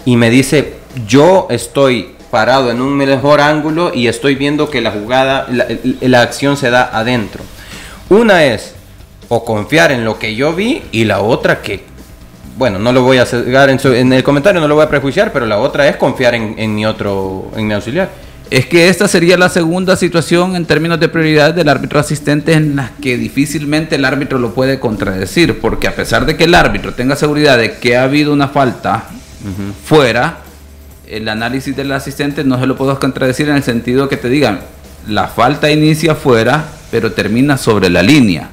y 0.05 0.17
me 0.17 0.29
dice, 0.29 0.75
yo 1.07 1.47
estoy 1.49 2.13
parado 2.29 2.69
en 2.69 2.79
un 2.79 2.95
mejor 2.95 3.41
ángulo 3.41 3.91
y 3.91 4.07
estoy 4.07 4.35
viendo 4.35 4.69
que 4.69 4.81
la 4.81 4.91
jugada, 4.91 5.47
la, 5.49 5.65
la 6.01 6.21
acción 6.21 6.57
se 6.57 6.69
da 6.69 6.91
adentro. 6.93 7.43
Una 8.09 8.45
es 8.45 8.75
o 9.29 9.43
confiar 9.43 9.91
en 9.91 10.05
lo 10.05 10.19
que 10.19 10.35
yo 10.35 10.53
vi 10.53 10.83
y 10.91 11.05
la 11.05 11.21
otra 11.21 11.63
que 11.63 11.88
bueno, 12.59 12.77
no 12.77 12.91
lo 12.91 13.03
voy 13.03 13.19
a 13.19 13.25
cegar 13.25 13.69
en, 13.69 14.11
el 14.11 14.21
comentario, 14.21 14.59
no 14.59 14.67
lo 14.67 14.75
voy 14.75 14.83
a 14.83 14.89
prejuiciar, 14.89 15.31
pero 15.31 15.45
la 15.45 15.57
otra 15.59 15.87
es 15.87 15.95
confiar 15.95 16.35
en, 16.35 16.75
mi 16.75 16.85
otro, 16.85 17.49
en 17.55 17.65
mi 17.65 17.73
auxiliar. 17.73 18.09
Es 18.51 18.65
que 18.65 18.89
esta 18.89 19.07
sería 19.07 19.37
la 19.37 19.47
segunda 19.47 19.95
situación 19.95 20.57
en 20.57 20.65
términos 20.65 20.99
de 20.99 21.07
prioridad 21.07 21.53
del 21.53 21.69
árbitro 21.69 22.01
asistente 22.01 22.51
en 22.51 22.75
la 22.75 22.91
que 23.01 23.15
difícilmente 23.15 23.95
el 23.95 24.03
árbitro 24.03 24.39
lo 24.39 24.53
puede 24.53 24.77
contradecir, 24.77 25.61
porque 25.61 25.87
a 25.87 25.95
pesar 25.95 26.25
de 26.25 26.35
que 26.35 26.43
el 26.43 26.53
árbitro 26.53 26.93
tenga 26.93 27.15
seguridad 27.15 27.57
de 27.57 27.77
que 27.77 27.95
ha 27.95 28.03
habido 28.03 28.33
una 28.33 28.49
falta 28.49 29.05
fuera, 29.85 30.39
el 31.07 31.29
análisis 31.29 31.73
del 31.77 31.93
asistente 31.93 32.43
no 32.43 32.59
se 32.59 32.67
lo 32.67 32.75
puedo 32.75 32.99
contradecir 32.99 33.47
en 33.47 33.55
el 33.55 33.63
sentido 33.63 34.09
que 34.09 34.17
te 34.17 34.27
digan, 34.27 34.59
la 35.07 35.29
falta 35.29 35.71
inicia 35.71 36.13
fuera, 36.13 36.65
pero 36.91 37.13
termina 37.13 37.55
sobre 37.55 37.89
la 37.89 38.03
línea 38.03 38.49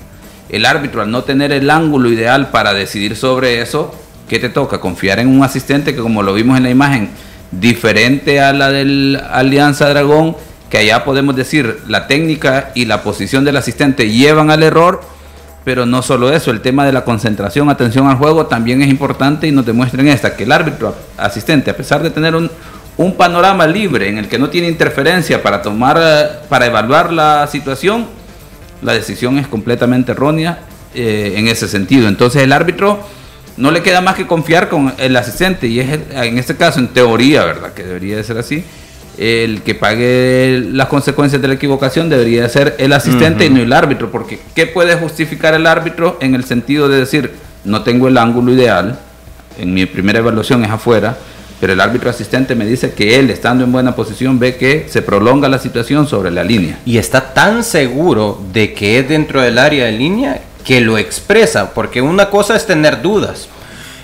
el 0.48 0.66
árbitro 0.66 1.02
al 1.02 1.10
no 1.10 1.24
tener 1.24 1.52
el 1.52 1.70
ángulo 1.70 2.10
ideal 2.10 2.50
para 2.50 2.74
decidir 2.74 3.16
sobre 3.16 3.60
eso, 3.60 3.94
¿qué 4.28 4.38
te 4.38 4.48
toca? 4.48 4.80
Confiar 4.80 5.18
en 5.18 5.28
un 5.28 5.42
asistente 5.42 5.94
que 5.94 6.00
como 6.00 6.22
lo 6.22 6.34
vimos 6.34 6.56
en 6.56 6.64
la 6.64 6.70
imagen, 6.70 7.10
diferente 7.50 8.40
a 8.40 8.52
la 8.52 8.70
del 8.70 9.20
Alianza 9.30 9.88
Dragón, 9.88 10.36
que 10.70 10.78
allá 10.78 11.04
podemos 11.04 11.36
decir 11.36 11.80
la 11.86 12.06
técnica 12.06 12.70
y 12.74 12.86
la 12.86 13.02
posición 13.02 13.44
del 13.44 13.56
asistente 13.56 14.10
llevan 14.10 14.50
al 14.50 14.62
error, 14.62 15.00
pero 15.64 15.84
no 15.86 16.02
solo 16.02 16.32
eso, 16.32 16.50
el 16.50 16.60
tema 16.60 16.84
de 16.84 16.92
la 16.92 17.04
concentración, 17.04 17.68
atención 17.68 18.08
al 18.08 18.16
juego 18.16 18.46
también 18.46 18.82
es 18.82 18.88
importante 18.88 19.48
y 19.48 19.52
nos 19.52 19.66
demuestren 19.66 20.06
esta, 20.08 20.36
que 20.36 20.44
el 20.44 20.52
árbitro 20.52 20.94
asistente, 21.16 21.70
a 21.70 21.76
pesar 21.76 22.02
de 22.02 22.10
tener 22.10 22.36
un, 22.36 22.50
un 22.96 23.16
panorama 23.16 23.66
libre 23.66 24.08
en 24.08 24.18
el 24.18 24.28
que 24.28 24.38
no 24.38 24.48
tiene 24.48 24.68
interferencia 24.68 25.42
para 25.42 25.62
tomar, 25.62 26.42
para 26.48 26.66
evaluar 26.66 27.12
la 27.12 27.46
situación, 27.46 28.06
la 28.82 28.92
decisión 28.92 29.38
es 29.38 29.46
completamente 29.46 30.12
errónea 30.12 30.60
eh, 30.94 31.34
en 31.36 31.48
ese 31.48 31.68
sentido. 31.68 32.08
Entonces 32.08 32.42
el 32.42 32.52
árbitro 32.52 33.00
no 33.56 33.70
le 33.70 33.82
queda 33.82 34.00
más 34.00 34.14
que 34.14 34.26
confiar 34.26 34.68
con 34.68 34.94
el 34.98 35.16
asistente 35.16 35.66
y 35.66 35.80
es 35.80 35.98
en 36.10 36.38
este 36.38 36.56
caso, 36.56 36.78
en 36.78 36.88
teoría, 36.88 37.44
¿verdad? 37.44 37.72
Que 37.72 37.82
debería 37.82 38.16
de 38.16 38.24
ser 38.24 38.38
así. 38.38 38.64
El 39.18 39.62
que 39.62 39.74
pague 39.74 40.62
las 40.72 40.88
consecuencias 40.88 41.40
de 41.40 41.48
la 41.48 41.54
equivocación 41.54 42.10
debería 42.10 42.46
ser 42.50 42.76
el 42.78 42.92
asistente 42.92 43.46
y 43.46 43.50
no 43.50 43.62
el 43.62 43.72
árbitro, 43.72 44.10
porque 44.10 44.38
¿qué 44.54 44.66
puede 44.66 44.94
justificar 44.96 45.54
el 45.54 45.66
árbitro 45.66 46.18
en 46.20 46.34
el 46.34 46.44
sentido 46.44 46.88
de 46.88 46.98
decir, 46.98 47.32
no 47.64 47.82
tengo 47.82 48.08
el 48.08 48.18
ángulo 48.18 48.52
ideal, 48.52 48.98
en 49.58 49.72
mi 49.72 49.86
primera 49.86 50.18
evaluación 50.18 50.64
es 50.64 50.70
afuera, 50.70 51.16
pero 51.60 51.72
el 51.72 51.80
árbitro 51.80 52.10
asistente 52.10 52.54
me 52.54 52.66
dice 52.66 52.92
que 52.92 53.18
él, 53.18 53.30
estando 53.30 53.64
en 53.64 53.72
buena 53.72 53.96
posición, 53.96 54.38
ve 54.38 54.56
que 54.56 54.86
se 54.88 55.02
prolonga 55.02 55.48
la 55.48 55.58
situación 55.58 56.06
sobre 56.06 56.30
la 56.30 56.44
línea. 56.44 56.78
Y 56.84 56.98
está 56.98 57.32
tan 57.32 57.64
seguro 57.64 58.42
de 58.52 58.74
que 58.74 58.98
es 58.98 59.08
dentro 59.08 59.40
del 59.40 59.58
área 59.58 59.86
de 59.86 59.92
línea 59.92 60.40
que 60.64 60.80
lo 60.80 60.98
expresa, 60.98 61.72
porque 61.72 62.02
una 62.02 62.28
cosa 62.28 62.56
es 62.56 62.66
tener 62.66 63.00
dudas. 63.00 63.48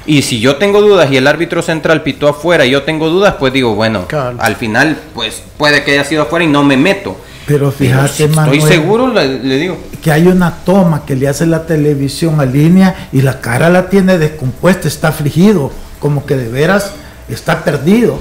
Y 0.06 0.22
si 0.22 0.40
yo 0.40 0.56
tengo 0.56 0.80
dudas 0.80 1.12
y 1.12 1.16
el 1.16 1.26
árbitro 1.26 1.62
central 1.62 2.02
pitó 2.02 2.28
afuera 2.28 2.64
y 2.64 2.70
yo 2.70 2.82
tengo 2.82 3.08
dudas, 3.08 3.36
pues 3.38 3.52
digo, 3.52 3.74
bueno, 3.74 4.06
al 4.38 4.56
final, 4.56 4.96
pues 5.14 5.42
puede 5.56 5.84
que 5.84 5.92
haya 5.92 6.04
sido 6.04 6.22
afuera 6.22 6.44
y 6.44 6.48
no 6.48 6.64
me 6.64 6.76
meto. 6.76 7.16
Pero 7.46 7.70
fíjate, 7.70 8.24
Estoy 8.24 8.60
seguro, 8.60 9.12
le, 9.12 9.38
digo. 9.58 9.76
Que 10.02 10.10
hay 10.10 10.26
una 10.26 10.58
toma 10.64 11.04
que 11.04 11.16
le 11.16 11.28
hace 11.28 11.46
la 11.46 11.66
televisión 11.66 12.40
a 12.40 12.44
línea 12.44 13.08
y 13.12 13.20
la 13.20 13.40
cara 13.40 13.68
la 13.68 13.90
tiene 13.90 14.18
descompuesta, 14.18 14.88
está 14.88 15.08
afligido, 15.08 15.70
como 15.98 16.24
que 16.24 16.36
de 16.36 16.48
veras 16.48 16.92
está 17.28 17.62
perdido. 17.64 18.20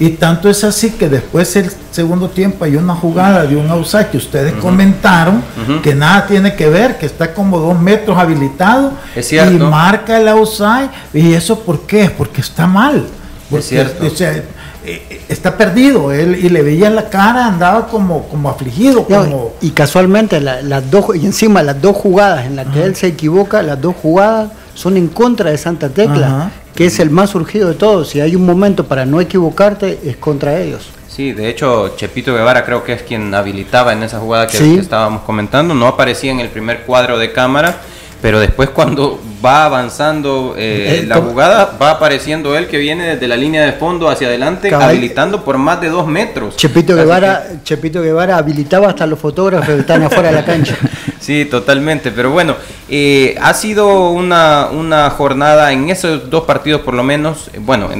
Y 0.00 0.10
tanto 0.10 0.48
es 0.48 0.62
así 0.62 0.92
que 0.92 1.08
después 1.08 1.56
el 1.56 1.72
segundo 1.90 2.28
tiempo 2.28 2.64
hay 2.64 2.76
una 2.76 2.94
jugada 2.94 3.44
de 3.44 3.56
un 3.56 3.68
outside 3.68 4.06
que 4.06 4.16
ustedes 4.16 4.54
comentaron 4.54 5.42
que 5.82 5.94
nada 5.94 6.24
tiene 6.26 6.54
que 6.54 6.68
ver, 6.68 6.98
que 6.98 7.06
está 7.06 7.34
como 7.34 7.58
dos 7.58 7.80
metros 7.80 8.16
habilitado 8.16 8.92
y 9.16 9.58
marca 9.58 10.18
el 10.18 10.28
outside. 10.28 10.90
¿Y 11.12 11.32
eso 11.32 11.58
por 11.60 11.80
qué? 11.80 12.10
Porque 12.16 12.40
está 12.40 12.66
mal. 12.68 13.06
Porque, 13.50 13.58
es 13.58 13.68
cierto. 13.68 14.06
O 14.06 14.10
sea, 14.10 14.40
eh, 14.84 15.22
está 15.28 15.56
perdido 15.56 16.12
él 16.12 16.38
y 16.40 16.48
le 16.48 16.62
veía 16.62 16.86
en 16.86 16.94
la 16.94 17.10
cara 17.10 17.46
andaba 17.46 17.88
como 17.88 18.22
como 18.28 18.48
afligido 18.48 19.04
como... 19.04 19.52
y 19.60 19.70
casualmente 19.70 20.40
las 20.40 20.90
dos 20.90 21.16
y 21.16 21.26
encima 21.26 21.62
las 21.62 21.82
dos 21.82 21.96
jugadas 21.96 22.46
en 22.46 22.56
las 22.56 22.68
que 22.68 22.84
él 22.84 22.94
se 22.94 23.08
equivoca 23.08 23.60
las 23.62 23.80
dos 23.80 23.96
jugadas 24.00 24.50
son 24.74 24.96
en 24.96 25.08
contra 25.08 25.50
de 25.50 25.58
Santa 25.58 25.88
Tecla 25.88 26.52
que 26.78 26.86
es 26.86 27.00
el 27.00 27.10
más 27.10 27.30
surgido 27.30 27.68
de 27.68 27.74
todos 27.74 28.10
si 28.10 28.20
hay 28.20 28.36
un 28.36 28.46
momento 28.46 28.86
para 28.86 29.04
no 29.04 29.20
equivocarte 29.20 29.98
es 30.04 30.16
contra 30.16 30.60
ellos 30.60 30.90
Sí, 31.08 31.32
de 31.32 31.48
hecho, 31.48 31.96
Chepito 31.96 32.32
Guevara 32.32 32.64
creo 32.64 32.84
que 32.84 32.92
es 32.92 33.02
quien 33.02 33.34
habilitaba 33.34 33.92
en 33.92 34.04
esa 34.04 34.20
jugada 34.20 34.46
que, 34.46 34.56
que 34.56 34.76
estábamos 34.76 35.22
comentando. 35.22 35.74
No 35.74 35.88
aparecía 35.88 36.30
en 36.30 36.38
el 36.38 36.48
primer 36.48 36.82
cuadro 36.82 37.18
de 37.18 37.32
cámara, 37.32 37.80
pero 38.22 38.38
después 38.38 38.70
cuando 38.70 39.20
va 39.44 39.64
avanzando 39.64 40.54
eh, 40.56 41.04
la 41.06 41.16
jugada, 41.16 41.76
va 41.80 41.92
apareciendo 41.92 42.56
él 42.56 42.66
que 42.66 42.78
viene 42.78 43.14
desde 43.14 43.28
la 43.28 43.36
línea 43.36 43.64
de 43.64 43.72
fondo 43.72 44.08
hacia 44.08 44.28
adelante, 44.28 44.74
habilitando 44.74 45.44
por 45.44 45.58
más 45.58 45.80
de 45.80 45.88
dos 45.88 46.06
metros. 46.06 46.56
Chepito 46.56 46.94
Guevara, 46.94 47.44
Chepito 47.62 48.02
Guevara 48.02 48.36
habilitaba 48.36 48.88
hasta 48.88 49.06
los 49.06 49.18
fotógrafos 49.18 49.68
que 49.68 49.80
están 49.80 50.02
afuera 50.02 50.30
de 50.30 50.34
la 50.34 50.44
cancha. 50.44 50.76
sí, 51.20 51.44
totalmente. 51.44 52.10
Pero 52.10 52.30
bueno, 52.30 52.56
eh, 52.88 53.36
ha 53.40 53.54
sido 53.54 54.10
una, 54.10 54.68
una, 54.72 55.10
jornada 55.10 55.72
en 55.72 55.90
esos 55.90 56.30
dos 56.30 56.44
partidos 56.44 56.80
por 56.82 56.94
lo 56.94 57.02
menos. 57.02 57.50
Eh, 57.52 57.60
bueno, 57.60 57.90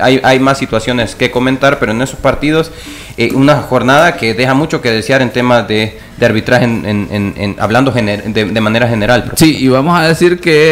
hay, 0.00 0.20
hay, 0.22 0.38
más 0.38 0.58
situaciones 0.58 1.14
que 1.14 1.30
comentar, 1.30 1.78
pero 1.78 1.92
en 1.92 2.00
esos 2.02 2.18
partidos, 2.18 2.70
una 3.34 3.56
jornada 3.56 4.16
que 4.16 4.32
deja 4.32 4.54
mucho 4.54 4.80
que 4.80 4.90
desear 4.90 5.20
en 5.20 5.30
temas 5.30 5.68
de, 5.68 5.98
arbitraje, 6.22 6.64
en, 6.64 7.56
hablando 7.58 7.90
de 7.92 8.60
manera 8.60 8.88
general. 8.88 9.32
Sí, 9.36 9.56
y 9.58 9.68
vamos 9.68 9.98
a 9.98 10.08
decir 10.08 10.40
que 10.40 10.69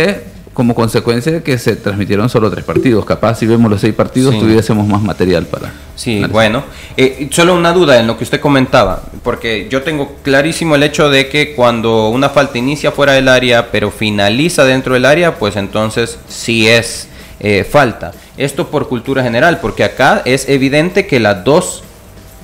como 0.59 0.75
consecuencia 0.75 1.31
de 1.31 1.41
que 1.41 1.57
se 1.57 1.77
transmitieron 1.77 2.29
solo 2.29 2.51
tres 2.51 2.65
partidos. 2.65 3.05
Capaz 3.05 3.37
si 3.39 3.47
vemos 3.47 3.71
los 3.71 3.81
seis 3.81 3.95
partidos 3.95 4.37
tuviésemos 4.41 4.89
más 4.89 5.01
material 5.01 5.47
para... 5.47 5.73
Sí, 5.95 6.21
bueno. 6.31 6.65
Eh, 6.97 7.29
solo 7.31 7.55
una 7.55 7.73
duda 7.73 8.01
en 8.01 8.09
lo 8.09 8.19
que 8.19 8.25
usted 8.25 8.41
comentaba, 8.41 9.03
porque 9.23 9.69
yo 9.71 9.83
tengo 9.83 10.17
clarísimo 10.25 10.75
el 10.75 10.83
hecho 10.83 11.11
de 11.11 11.29
que 11.29 11.55
cuando 11.55 12.09
una 12.09 12.29
falta 12.29 12.59
inicia 12.59 12.91
fuera 12.91 13.13
del 13.13 13.29
área, 13.29 13.71
pero 13.71 13.93
finaliza 13.93 14.65
dentro 14.65 14.95
del 14.95 15.05
área, 15.05 15.37
pues 15.37 15.55
entonces 15.55 16.19
sí 16.27 16.67
es 16.67 17.07
eh, 17.39 17.63
falta. 17.63 18.11
Esto 18.37 18.67
por 18.67 18.89
cultura 18.89 19.23
general, 19.23 19.61
porque 19.61 19.85
acá 19.85 20.23
es 20.25 20.49
evidente 20.49 21.07
que 21.07 21.21
las 21.21 21.45
dos 21.45 21.85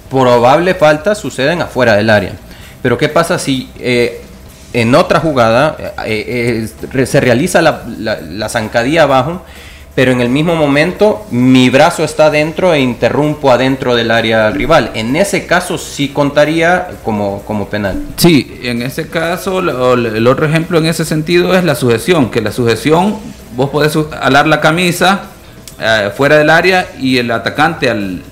probables 0.09 0.77
faltas 0.77 1.19
suceden 1.19 1.63
afuera 1.63 1.97
del 1.97 2.11
área. 2.11 2.35
Pero 2.81 2.97
¿qué 2.97 3.09
pasa 3.09 3.41
si 3.41 3.71
eh, 3.81 4.21
en 4.75 4.95
otra 4.95 5.21
jugada 5.21 5.77
eh, 6.05 6.69
eh, 6.93 7.07
se 7.07 7.21
realiza 7.21 7.63
la, 7.63 8.49
zancadilla 8.49 9.05
abajo, 9.05 9.43
pero 9.95 10.11
en 10.11 10.21
el 10.21 10.29
mismo 10.29 10.57
momento 10.57 11.25
mi 11.31 11.71
brazo 11.71 12.03
está 12.03 12.29
dentro 12.29 12.75
e 12.75 12.81
interrumpo 12.81 13.53
adentro 13.53 13.95
del 13.95 14.11
área 14.11 14.51
rival. 14.51 14.91
En 14.95 15.15
ese 15.15 15.47
caso 15.47 15.79
sí 15.79 16.09
contaría 16.09 16.89
como, 17.05 17.43
como 17.47 17.69
penal. 17.69 18.03
Sí, 18.17 18.61
en 18.65 18.83
ese 18.83 19.09
caso 19.09 19.61
el 19.61 20.27
otro 20.27 20.45
ejemplo 20.45 20.79
en 20.79 20.87
ese 20.87 21.05
sentido 21.05 21.57
es 21.57 21.63
la 21.63 21.77
sujeción, 21.77 22.31
que 22.31 22.41
la 22.41 22.51
sujeción 22.51 23.17
vos 23.55 23.71
podés 23.71 23.97
alar 24.21 24.49
la 24.49 24.61
camisa 24.61 25.27
eh, 25.81 26.11
fuera 26.17 26.37
del 26.37 26.51
área 26.51 26.89
y 26.99 27.19
el 27.19 27.31
atacante 27.31 27.89
al 27.89 28.23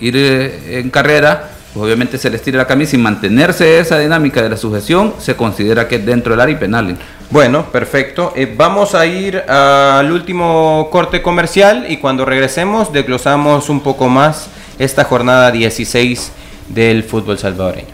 ir 0.00 0.16
en 0.16 0.90
carrera 0.90 1.53
pues 1.74 1.84
obviamente 1.84 2.18
se 2.18 2.30
les 2.30 2.40
tira 2.40 2.58
la 2.58 2.68
camisa 2.68 2.94
y 2.94 3.00
mantenerse 3.00 3.80
esa 3.80 3.98
dinámica 3.98 4.40
de 4.40 4.48
la 4.48 4.56
sujeción 4.56 5.14
se 5.18 5.34
considera 5.34 5.88
que 5.88 5.96
es 5.96 6.06
dentro 6.06 6.32
del 6.32 6.40
área 6.40 6.56
penal. 6.56 6.96
Bueno, 7.30 7.66
perfecto. 7.72 8.32
Eh, 8.36 8.54
vamos 8.56 8.94
a 8.94 9.04
ir 9.06 9.38
al 9.38 10.12
último 10.12 10.88
corte 10.92 11.20
comercial 11.20 11.86
y 11.88 11.96
cuando 11.96 12.24
regresemos 12.24 12.92
desglosamos 12.92 13.68
un 13.70 13.80
poco 13.80 14.08
más 14.08 14.46
esta 14.78 15.02
jornada 15.02 15.50
16 15.50 16.30
del 16.68 17.02
fútbol 17.02 17.38
salvadoreño. 17.38 17.88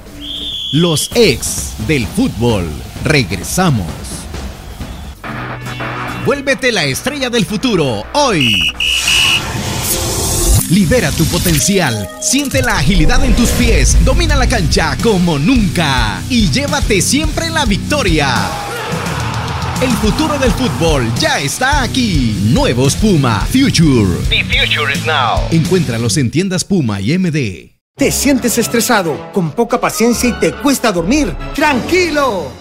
Los 0.74 1.10
ex 1.14 1.72
del 1.88 2.06
fútbol. 2.06 2.66
Regresamos. 3.02 3.86
Vuélvete 6.26 6.70
la 6.70 6.84
estrella 6.84 7.30
del 7.30 7.46
futuro 7.46 8.04
hoy. 8.12 8.74
Libera 10.70 11.10
tu 11.10 11.24
potencial, 11.24 12.08
siente 12.20 12.62
la 12.62 12.78
agilidad 12.78 13.24
en 13.24 13.34
tus 13.34 13.48
pies, 13.50 13.96
domina 14.04 14.36
la 14.36 14.48
cancha 14.48 14.96
como 15.02 15.36
nunca 15.36 16.22
y 16.30 16.48
llévate 16.48 17.00
siempre 17.02 17.50
la 17.50 17.64
victoria. 17.64 18.48
El 19.82 19.90
futuro 19.94 20.38
del 20.38 20.52
fútbol 20.52 21.12
ya 21.18 21.40
está 21.40 21.82
aquí. 21.82 22.36
Nuevos 22.52 22.94
Puma 22.94 23.44
Future. 23.50 24.16
The 24.28 24.44
future 24.44 24.92
is 24.92 25.04
now. 25.04 25.40
Encuéntralos 25.50 26.16
en 26.18 26.30
tiendas 26.30 26.62
Puma 26.62 27.00
y 27.00 27.18
MD. 27.18 27.80
¿Te 27.96 28.12
sientes 28.12 28.56
estresado, 28.56 29.32
con 29.32 29.50
poca 29.50 29.80
paciencia 29.80 30.28
y 30.28 30.32
te 30.34 30.52
cuesta 30.52 30.92
dormir? 30.92 31.34
¡Tranquilo! 31.54 32.59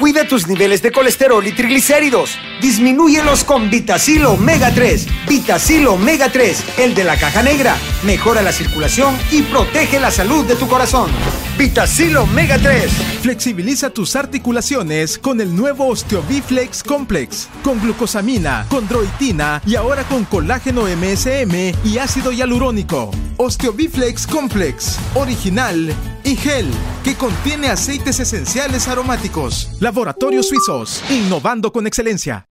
Cuida 0.00 0.26
tus 0.26 0.48
niveles 0.48 0.80
de 0.80 0.92
colesterol 0.92 1.46
y 1.46 1.52
triglicéridos. 1.52 2.38
Disminúyelos 2.62 3.44
con 3.44 3.68
Vitacil 3.68 4.24
Omega 4.24 4.72
3. 4.74 5.06
Vitacil 5.28 5.86
Omega 5.88 6.32
3, 6.32 6.78
el 6.78 6.94
de 6.94 7.04
la 7.04 7.18
caja 7.18 7.42
negra. 7.42 7.76
Mejora 8.02 8.40
la 8.40 8.50
circulación 8.50 9.14
y 9.30 9.42
protege 9.42 10.00
la 10.00 10.10
salud 10.10 10.46
de 10.46 10.56
tu 10.56 10.66
corazón. 10.68 11.10
Vitacil 11.58 12.16
Omega 12.16 12.58
3. 12.58 12.90
Flexibiliza 13.22 13.90
tus 13.90 14.16
articulaciones 14.16 15.18
con 15.18 15.40
el 15.40 15.54
nuevo 15.54 15.88
Osteobiflex 15.88 16.82
Complex. 16.82 17.48
Con 17.62 17.80
glucosamina, 17.80 18.66
condroitina 18.68 19.62
y 19.66 19.76
ahora 19.76 20.04
con 20.04 20.24
colágeno 20.24 20.82
MSM 20.82 21.74
y 21.84 21.98
ácido 21.98 22.32
hialurónico. 22.32 23.10
Osteobiflex 23.36 24.26
Complex. 24.26 24.98
Original 25.14 25.94
y 26.24 26.36
gel 26.36 26.70
que 27.04 27.14
contiene 27.14 27.68
aceites 27.68 28.20
esenciales 28.20 28.88
aromáticos. 28.88 29.70
Laboratorios 29.80 30.48
Suizos, 30.48 31.02
innovando 31.10 31.72
con 31.72 31.86
excelencia. 31.86 32.46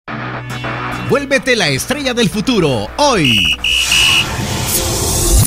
Vuélvete 1.11 1.55
la 1.55 1.69
estrella 1.69 2.15
del 2.15 2.31
futuro 2.31 2.89
hoy. 2.97 3.57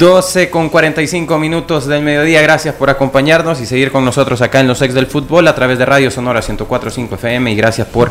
12 0.00 0.48
con 0.48 0.70
45 0.70 1.38
minutos 1.38 1.84
del 1.84 2.00
mediodía. 2.02 2.40
Gracias 2.40 2.74
por 2.74 2.88
acompañarnos 2.88 3.60
y 3.60 3.66
seguir 3.66 3.92
con 3.92 4.02
nosotros 4.02 4.40
acá 4.40 4.60
en 4.60 4.66
los 4.66 4.80
ex 4.80 4.94
del 4.94 5.06
fútbol 5.06 5.46
a 5.46 5.54
través 5.54 5.78
de 5.78 5.84
Radio 5.84 6.10
Sonora 6.10 6.40
104.5 6.40 7.12
FM 7.16 7.52
y 7.52 7.54
gracias 7.54 7.86
por 7.86 8.10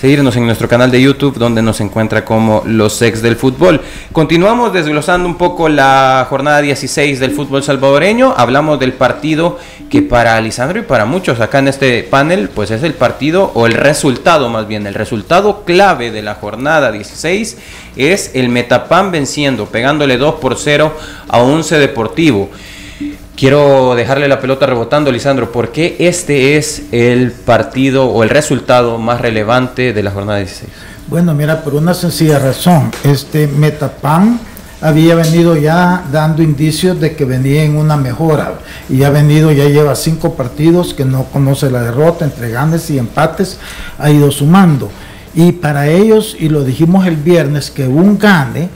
seguirnos 0.00 0.36
en 0.36 0.46
nuestro 0.46 0.68
canal 0.68 0.90
de 0.90 1.02
YouTube 1.02 1.38
donde 1.38 1.60
nos 1.60 1.80
encuentra 1.80 2.24
como 2.24 2.62
los 2.64 3.02
ex 3.02 3.20
del 3.20 3.36
fútbol. 3.36 3.80
Continuamos 4.12 4.72
desglosando 4.72 5.28
un 5.28 5.36
poco 5.36 5.68
la 5.68 6.26
jornada 6.30 6.60
16 6.62 7.18
del 7.18 7.32
fútbol 7.32 7.64
salvadoreño. 7.64 8.32
Hablamos 8.36 8.78
del 8.78 8.92
partido 8.92 9.58
que 9.90 10.02
para 10.02 10.40
Lisandro 10.40 10.78
y 10.78 10.82
para 10.82 11.04
muchos 11.04 11.40
acá 11.40 11.58
en 11.58 11.68
este 11.68 12.04
panel 12.04 12.48
pues 12.48 12.70
es 12.70 12.84
el 12.84 12.94
partido 12.94 13.50
o 13.54 13.66
el 13.66 13.72
resultado 13.72 14.48
más 14.50 14.68
bien, 14.68 14.86
el 14.86 14.94
resultado 14.94 15.64
clave 15.64 16.12
de 16.12 16.22
la 16.22 16.36
jornada 16.36 16.92
16 16.92 17.58
es 17.96 18.30
el 18.34 18.50
Metapan 18.50 19.10
venciendo, 19.10 19.66
pegándole 19.66 20.16
2 20.16 20.36
por 20.36 20.56
0 20.56 20.96
a 21.28 21.40
11 21.40 21.78
Deportivo. 21.78 22.50
Quiero 23.38 23.94
dejarle 23.94 24.26
la 24.26 24.40
pelota 24.40 24.66
rebotando, 24.66 25.12
Lisandro, 25.12 25.52
¿por 25.52 25.70
qué 25.70 25.94
este 26.00 26.56
es 26.56 26.82
el 26.90 27.30
partido 27.30 28.06
o 28.06 28.24
el 28.24 28.30
resultado 28.30 28.98
más 28.98 29.20
relevante 29.20 29.92
de 29.92 30.02
la 30.02 30.10
jornada 30.10 30.38
16? 30.38 30.68
Bueno, 31.06 31.34
mira, 31.34 31.62
por 31.62 31.76
una 31.76 31.94
sencilla 31.94 32.40
razón, 32.40 32.90
este 33.04 33.46
Metapan 33.46 34.40
había 34.80 35.14
venido 35.14 35.56
ya 35.56 36.02
dando 36.10 36.42
indicios 36.42 37.00
de 37.00 37.14
que 37.14 37.24
venía 37.24 37.62
en 37.62 37.76
una 37.76 37.96
mejora 37.96 38.54
y 38.88 39.04
ha 39.04 39.10
venido, 39.10 39.52
ya 39.52 39.66
lleva 39.66 39.94
cinco 39.94 40.34
partidos 40.34 40.92
que 40.92 41.04
no 41.04 41.22
conoce 41.26 41.70
la 41.70 41.82
derrota, 41.82 42.24
entre 42.24 42.50
ganes 42.50 42.90
y 42.90 42.98
empates, 42.98 43.60
ha 44.00 44.10
ido 44.10 44.32
sumando. 44.32 44.90
Y 45.32 45.52
para 45.52 45.86
ellos, 45.86 46.36
y 46.36 46.48
lo 46.48 46.64
dijimos 46.64 47.06
el 47.06 47.14
viernes, 47.14 47.70
que 47.70 47.86
un 47.86 48.18
gane 48.18 48.68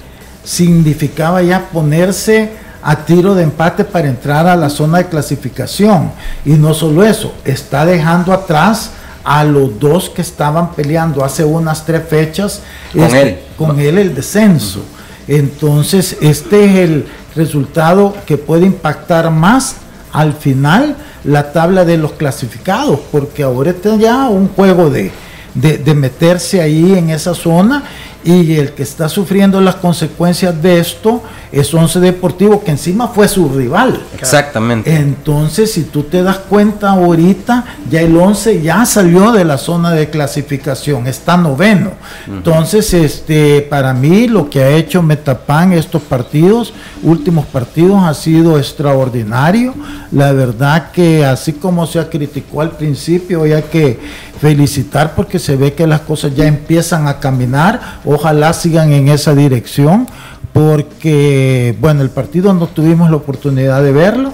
significaba 0.44 1.42
ya 1.42 1.68
ponerse 1.72 2.62
a 2.82 2.96
tiro 2.96 3.34
de 3.34 3.44
empate 3.44 3.84
para 3.84 4.08
entrar 4.08 4.46
a 4.46 4.56
la 4.56 4.68
zona 4.68 4.98
de 4.98 5.06
clasificación. 5.06 6.10
Y 6.44 6.50
no 6.50 6.74
solo 6.74 7.04
eso, 7.04 7.32
está 7.44 7.84
dejando 7.84 8.32
atrás 8.32 8.90
a 9.24 9.44
los 9.44 9.78
dos 9.78 10.10
que 10.10 10.22
estaban 10.22 10.72
peleando 10.72 11.24
hace 11.24 11.44
unas 11.44 11.86
tres 11.86 12.02
fechas 12.08 12.60
con, 12.92 13.02
este, 13.02 13.22
él. 13.22 13.38
con 13.56 13.80
él 13.80 13.98
el 13.98 14.14
descenso. 14.14 14.82
Entonces, 15.28 16.16
este 16.20 16.64
es 16.64 16.76
el 16.90 17.06
resultado 17.36 18.16
que 18.26 18.36
puede 18.36 18.66
impactar 18.66 19.30
más 19.30 19.76
al 20.12 20.34
final 20.34 20.96
la 21.24 21.52
tabla 21.52 21.84
de 21.84 21.96
los 21.96 22.12
clasificados, 22.12 22.98
porque 23.12 23.44
ahora 23.44 23.70
está 23.70 23.94
ya 23.96 24.28
un 24.28 24.48
juego 24.48 24.90
de, 24.90 25.12
de, 25.54 25.78
de 25.78 25.94
meterse 25.94 26.60
ahí 26.60 26.98
en 26.98 27.10
esa 27.10 27.34
zona 27.34 27.84
y 28.24 28.56
el 28.56 28.72
que 28.72 28.82
está 28.82 29.08
sufriendo 29.08 29.60
las 29.60 29.76
consecuencias 29.76 30.60
de 30.62 30.78
esto 30.78 31.22
es 31.50 31.72
Once 31.74 32.00
Deportivo, 32.00 32.62
que 32.62 32.70
encima 32.70 33.08
fue 33.08 33.28
su 33.28 33.48
rival. 33.48 34.02
Exactamente. 34.14 34.94
Entonces, 34.94 35.72
si 35.72 35.84
tú 35.84 36.04
te 36.04 36.22
das 36.22 36.38
cuenta 36.38 36.90
ahorita, 36.90 37.64
ya 37.90 38.00
el 38.00 38.16
Once 38.16 38.62
ya 38.62 38.86
salió 38.86 39.32
de 39.32 39.44
la 39.44 39.58
zona 39.58 39.90
de 39.90 40.08
clasificación, 40.08 41.06
está 41.06 41.36
noveno. 41.36 41.92
Entonces, 42.26 42.94
este, 42.94 43.60
para 43.62 43.92
mí 43.92 44.28
lo 44.28 44.48
que 44.48 44.62
ha 44.62 44.70
hecho 44.70 45.02
Metapan 45.02 45.72
estos 45.72 46.02
partidos, 46.02 46.72
últimos 47.02 47.44
partidos, 47.46 48.02
ha 48.04 48.14
sido 48.14 48.58
extraordinario. 48.58 49.74
La 50.10 50.32
verdad 50.32 50.90
que 50.90 51.24
así 51.24 51.54
como 51.54 51.86
se 51.86 52.06
criticó 52.08 52.62
al 52.62 52.70
principio, 52.70 53.42
hay 53.42 53.62
que 53.70 53.98
felicitar 54.42 55.14
porque 55.14 55.38
se 55.38 55.54
ve 55.54 55.72
que 55.72 55.86
las 55.86 56.00
cosas 56.00 56.34
ya 56.34 56.48
empiezan 56.48 57.06
a 57.06 57.20
caminar. 57.20 58.00
Ojalá 58.04 58.52
sigan 58.52 58.92
en 58.92 59.06
esa 59.08 59.36
dirección 59.36 60.08
porque, 60.52 61.76
bueno, 61.80 62.02
el 62.02 62.10
partido 62.10 62.52
no 62.52 62.66
tuvimos 62.66 63.08
la 63.08 63.16
oportunidad 63.18 63.84
de 63.84 63.92
verlo, 63.92 64.32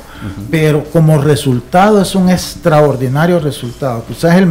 pero 0.50 0.82
como 0.84 1.18
resultado 1.18 2.00
es 2.00 2.14
un 2.14 2.30
extraordinario 2.30 3.38
resultado. 3.38 4.02
Quizás 4.08 4.36
el, 4.36 4.48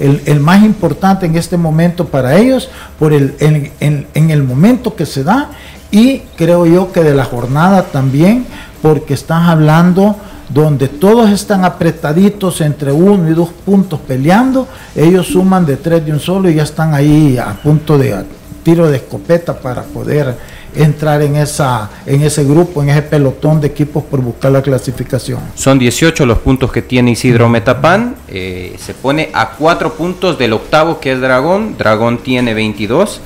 el, 0.00 0.22
el, 0.26 0.40
más 0.40 0.64
importante 0.64 1.24
en 1.24 1.36
este 1.36 1.56
momento 1.56 2.06
para 2.06 2.36
ellos, 2.36 2.68
por 2.98 3.12
el, 3.12 3.36
en, 3.38 4.06
en 4.12 4.30
el 4.30 4.42
momento 4.42 4.96
que 4.96 5.06
se 5.06 5.22
da, 5.22 5.50
y 5.90 6.18
creo 6.36 6.66
yo 6.66 6.92
que 6.92 7.02
de 7.04 7.14
la 7.14 7.24
jornada 7.24 7.84
también, 7.84 8.44
porque 8.82 9.14
estás 9.14 9.48
hablando 9.48 10.16
donde 10.48 10.88
todos 10.88 11.30
están 11.30 11.64
apretaditos 11.64 12.60
entre 12.60 12.92
uno 12.92 13.28
y 13.30 13.34
dos 13.34 13.50
puntos 13.64 14.00
peleando, 14.00 14.68
ellos 14.94 15.26
suman 15.26 15.66
de 15.66 15.76
tres 15.76 16.04
de 16.06 16.12
un 16.12 16.20
solo 16.20 16.48
y 16.48 16.54
ya 16.54 16.62
están 16.62 16.94
ahí 16.94 17.36
a 17.36 17.52
punto 17.54 17.98
de 17.98 18.14
tiro 18.62 18.88
de 18.88 18.96
escopeta 18.96 19.58
para 19.58 19.82
poder 19.82 20.34
entrar 20.74 21.22
en 21.22 21.36
esa 21.36 21.90
en 22.04 22.22
ese 22.22 22.44
grupo, 22.44 22.82
en 22.82 22.90
ese 22.90 23.02
pelotón 23.02 23.60
de 23.60 23.68
equipos 23.68 24.04
por 24.04 24.20
buscar 24.20 24.52
la 24.52 24.62
clasificación. 24.62 25.40
Son 25.54 25.78
18 25.78 26.26
los 26.26 26.38
puntos 26.38 26.70
que 26.70 26.82
tiene 26.82 27.12
Isidro 27.12 27.48
Metapán, 27.48 28.16
eh, 28.28 28.76
se 28.78 28.94
pone 28.94 29.30
a 29.32 29.50
cuatro 29.50 29.94
puntos 29.94 30.38
del 30.38 30.52
octavo 30.52 31.00
que 31.00 31.12
es 31.12 31.20
Dragón, 31.20 31.76
Dragón 31.78 32.18
tiene 32.18 32.54
22. 32.54 33.20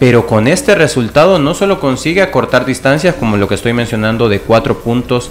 Pero 0.00 0.26
con 0.26 0.48
este 0.48 0.74
resultado 0.74 1.38
no 1.38 1.52
solo 1.54 1.78
consigue 1.78 2.22
acortar 2.22 2.64
distancias 2.64 3.14
como 3.14 3.36
lo 3.36 3.46
que 3.46 3.54
estoy 3.54 3.74
mencionando 3.74 4.30
de 4.30 4.40
cuatro 4.40 4.78
puntos 4.78 5.30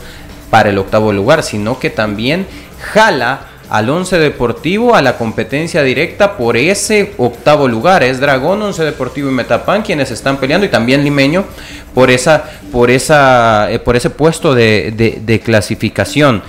para 0.51 0.69
el 0.69 0.77
octavo 0.77 1.11
lugar, 1.11 1.41
sino 1.41 1.79
que 1.79 1.89
también 1.89 2.45
jala 2.79 3.47
al 3.71 3.89
Once 3.89 4.17
Deportivo 4.19 4.93
a 4.93 5.01
la 5.01 5.17
competencia 5.17 5.81
directa 5.81 6.37
por 6.37 6.55
ese 6.55 7.13
octavo 7.17 7.67
lugar. 7.67 8.03
Es 8.03 8.19
Dragón, 8.19 8.61
Once 8.61 8.83
Deportivo 8.83 9.29
y 9.29 9.33
Metapan 9.33 9.81
quienes 9.81 10.11
están 10.11 10.37
peleando 10.37 10.67
y 10.67 10.69
también 10.69 11.03
Limeño 11.03 11.45
por 11.95 12.11
esa, 12.11 12.45
por 12.71 12.91
esa, 12.91 13.71
eh, 13.71 13.79
por 13.79 13.95
ese 13.95 14.11
puesto 14.11 14.53
de 14.53 15.41
clasificación. 15.43 16.43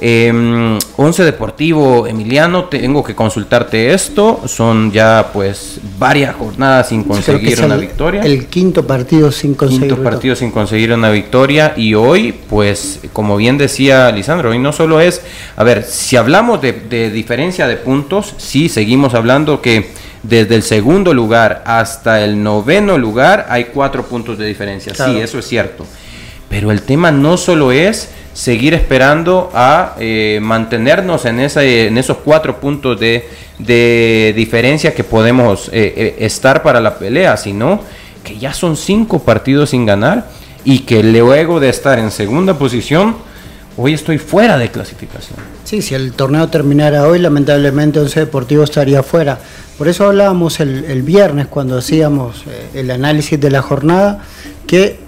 Eh, 0.00 0.78
Once 0.96 1.22
Deportivo, 1.22 2.06
Emiliano, 2.06 2.64
tengo 2.64 3.02
que 3.02 3.14
consultarte 3.14 3.94
esto. 3.94 4.42
Son 4.46 4.92
ya 4.92 5.30
pues 5.32 5.80
varias 5.98 6.34
jornadas 6.36 6.88
sin 6.88 7.04
conseguir 7.04 7.60
una 7.62 7.74
el, 7.74 7.80
victoria. 7.80 8.22
El 8.22 8.46
quinto 8.46 8.86
partido 8.86 9.30
sin 9.32 9.54
conseguir 9.54 9.88
Quinto 9.88 10.02
partido 10.02 10.36
sin 10.36 10.50
conseguir 10.50 10.92
una 10.92 11.10
victoria. 11.10 11.74
Y 11.76 11.94
hoy, 11.94 12.32
pues, 12.48 13.00
como 13.12 13.36
bien 13.36 13.58
decía 13.58 14.10
Lisandro, 14.10 14.50
hoy 14.50 14.58
no 14.58 14.72
solo 14.72 15.00
es, 15.00 15.22
a 15.56 15.64
ver, 15.64 15.84
si 15.84 16.16
hablamos 16.16 16.60
de, 16.60 16.72
de 16.72 17.10
diferencia 17.10 17.66
de 17.66 17.76
puntos, 17.76 18.34
sí 18.38 18.68
seguimos 18.68 19.14
hablando 19.14 19.60
que 19.60 19.92
desde 20.24 20.54
el 20.54 20.62
segundo 20.62 21.12
lugar 21.12 21.62
hasta 21.66 22.24
el 22.24 22.42
noveno 22.42 22.98
lugar 22.98 23.46
hay 23.50 23.66
cuatro 23.66 24.04
puntos 24.06 24.38
de 24.38 24.46
diferencia. 24.46 24.92
Claro. 24.92 25.12
Sí, 25.12 25.20
eso 25.20 25.38
es 25.38 25.46
cierto. 25.46 25.86
Pero 26.48 26.70
el 26.70 26.82
tema 26.82 27.10
no 27.10 27.36
solo 27.36 27.72
es 27.72 28.10
seguir 28.34 28.74
esperando 28.74 29.50
a 29.54 29.94
eh, 29.98 30.40
mantenernos 30.42 31.24
en, 31.24 31.38
esa, 31.38 31.62
en 31.62 31.96
esos 31.96 32.18
cuatro 32.18 32.60
puntos 32.60 32.98
de, 32.98 33.28
de 33.58 34.34
diferencia 34.36 34.92
que 34.92 35.04
podemos 35.04 35.68
eh, 35.68 35.94
eh, 35.96 36.16
estar 36.18 36.62
para 36.62 36.80
la 36.80 36.98
pelea, 36.98 37.36
sino 37.36 37.80
que 38.24 38.36
ya 38.36 38.52
son 38.52 38.76
cinco 38.76 39.20
partidos 39.20 39.70
sin 39.70 39.86
ganar 39.86 40.28
y 40.64 40.80
que 40.80 41.02
luego 41.02 41.60
de 41.60 41.68
estar 41.68 41.98
en 42.00 42.10
segunda 42.10 42.58
posición, 42.58 43.14
hoy 43.76 43.94
estoy 43.94 44.18
fuera 44.18 44.58
de 44.58 44.68
clasificación. 44.68 45.38
Sí, 45.62 45.80
si 45.80 45.94
el 45.94 46.12
torneo 46.12 46.48
terminara 46.48 47.06
hoy, 47.06 47.20
lamentablemente 47.20 48.00
Once 48.00 48.18
Deportivo 48.18 48.64
estaría 48.64 49.04
fuera. 49.04 49.38
Por 49.78 49.86
eso 49.86 50.06
hablábamos 50.06 50.58
el, 50.58 50.84
el 50.86 51.02
viernes 51.02 51.46
cuando 51.46 51.78
hacíamos 51.78 52.44
el 52.74 52.90
análisis 52.90 53.40
de 53.40 53.50
la 53.50 53.62
jornada, 53.62 54.24
que 54.66 54.98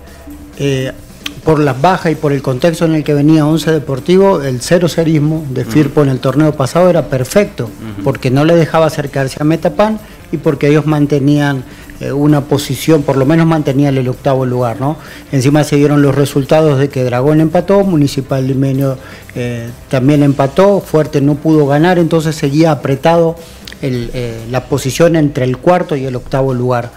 por 1.47 1.61
las 1.61 1.81
bajas 1.81 2.11
y 2.11 2.17
por 2.17 2.33
el 2.33 2.43
contexto 2.43 2.87
en 2.87 2.97
el 2.97 3.05
que 3.05 3.15
venía 3.15 3.47
Once 3.47 3.71
Deportivo, 3.71 4.43
el 4.43 4.61
cero 4.61 4.89
serismo 4.89 5.47
de 5.49 5.65
Firpo 5.65 6.03
en 6.03 6.09
el 6.09 6.19
torneo 6.19 6.53
pasado 6.57 6.91
era 6.91 7.07
perfecto, 7.07 7.71
porque 8.03 8.33
no 8.33 8.45
le 8.45 8.57
dejaba 8.57 8.87
acercarse 8.87 9.37
a 9.41 9.45
Metapan 9.45 10.01
y 10.33 10.39
porque 10.39 10.67
ellos 10.67 10.87
mantenían 10.87 11.63
eh, 12.01 12.11
una 12.11 12.41
posición, 12.41 13.05
por 13.05 13.17
lo 13.17 13.27
menos 13.27 13.47
mantenían 13.47 13.97
el 13.97 14.09
octavo 14.09 14.45
lugar, 14.45 14.81
¿no? 14.81 14.97
Encima 15.31 15.63
se 15.63 15.77
dieron 15.77 16.03
los 16.03 16.17
resultados 16.17 16.81
de 16.81 16.89
que 16.89 17.05
Dragón 17.05 17.41
empató, 17.41 17.85
Municipal 17.85 18.45
Limeño 18.45 18.97
eh, 19.37 19.71
también 19.89 20.25
empató, 20.25 20.81
Fuerte 20.81 21.21
no 21.21 21.37
pudo 21.37 21.65
ganar, 21.69 22.01
entonces 22.01 22.35
seguía 22.35 22.73
apretado 22.73 23.37
el, 23.83 24.11
eh, 24.15 24.45
la 24.51 24.65
posición 24.65 25.15
entre 25.15 25.45
el 25.45 25.59
cuarto 25.59 25.95
y 25.95 26.07
el 26.07 26.17
octavo 26.17 26.53
lugar. 26.53 26.91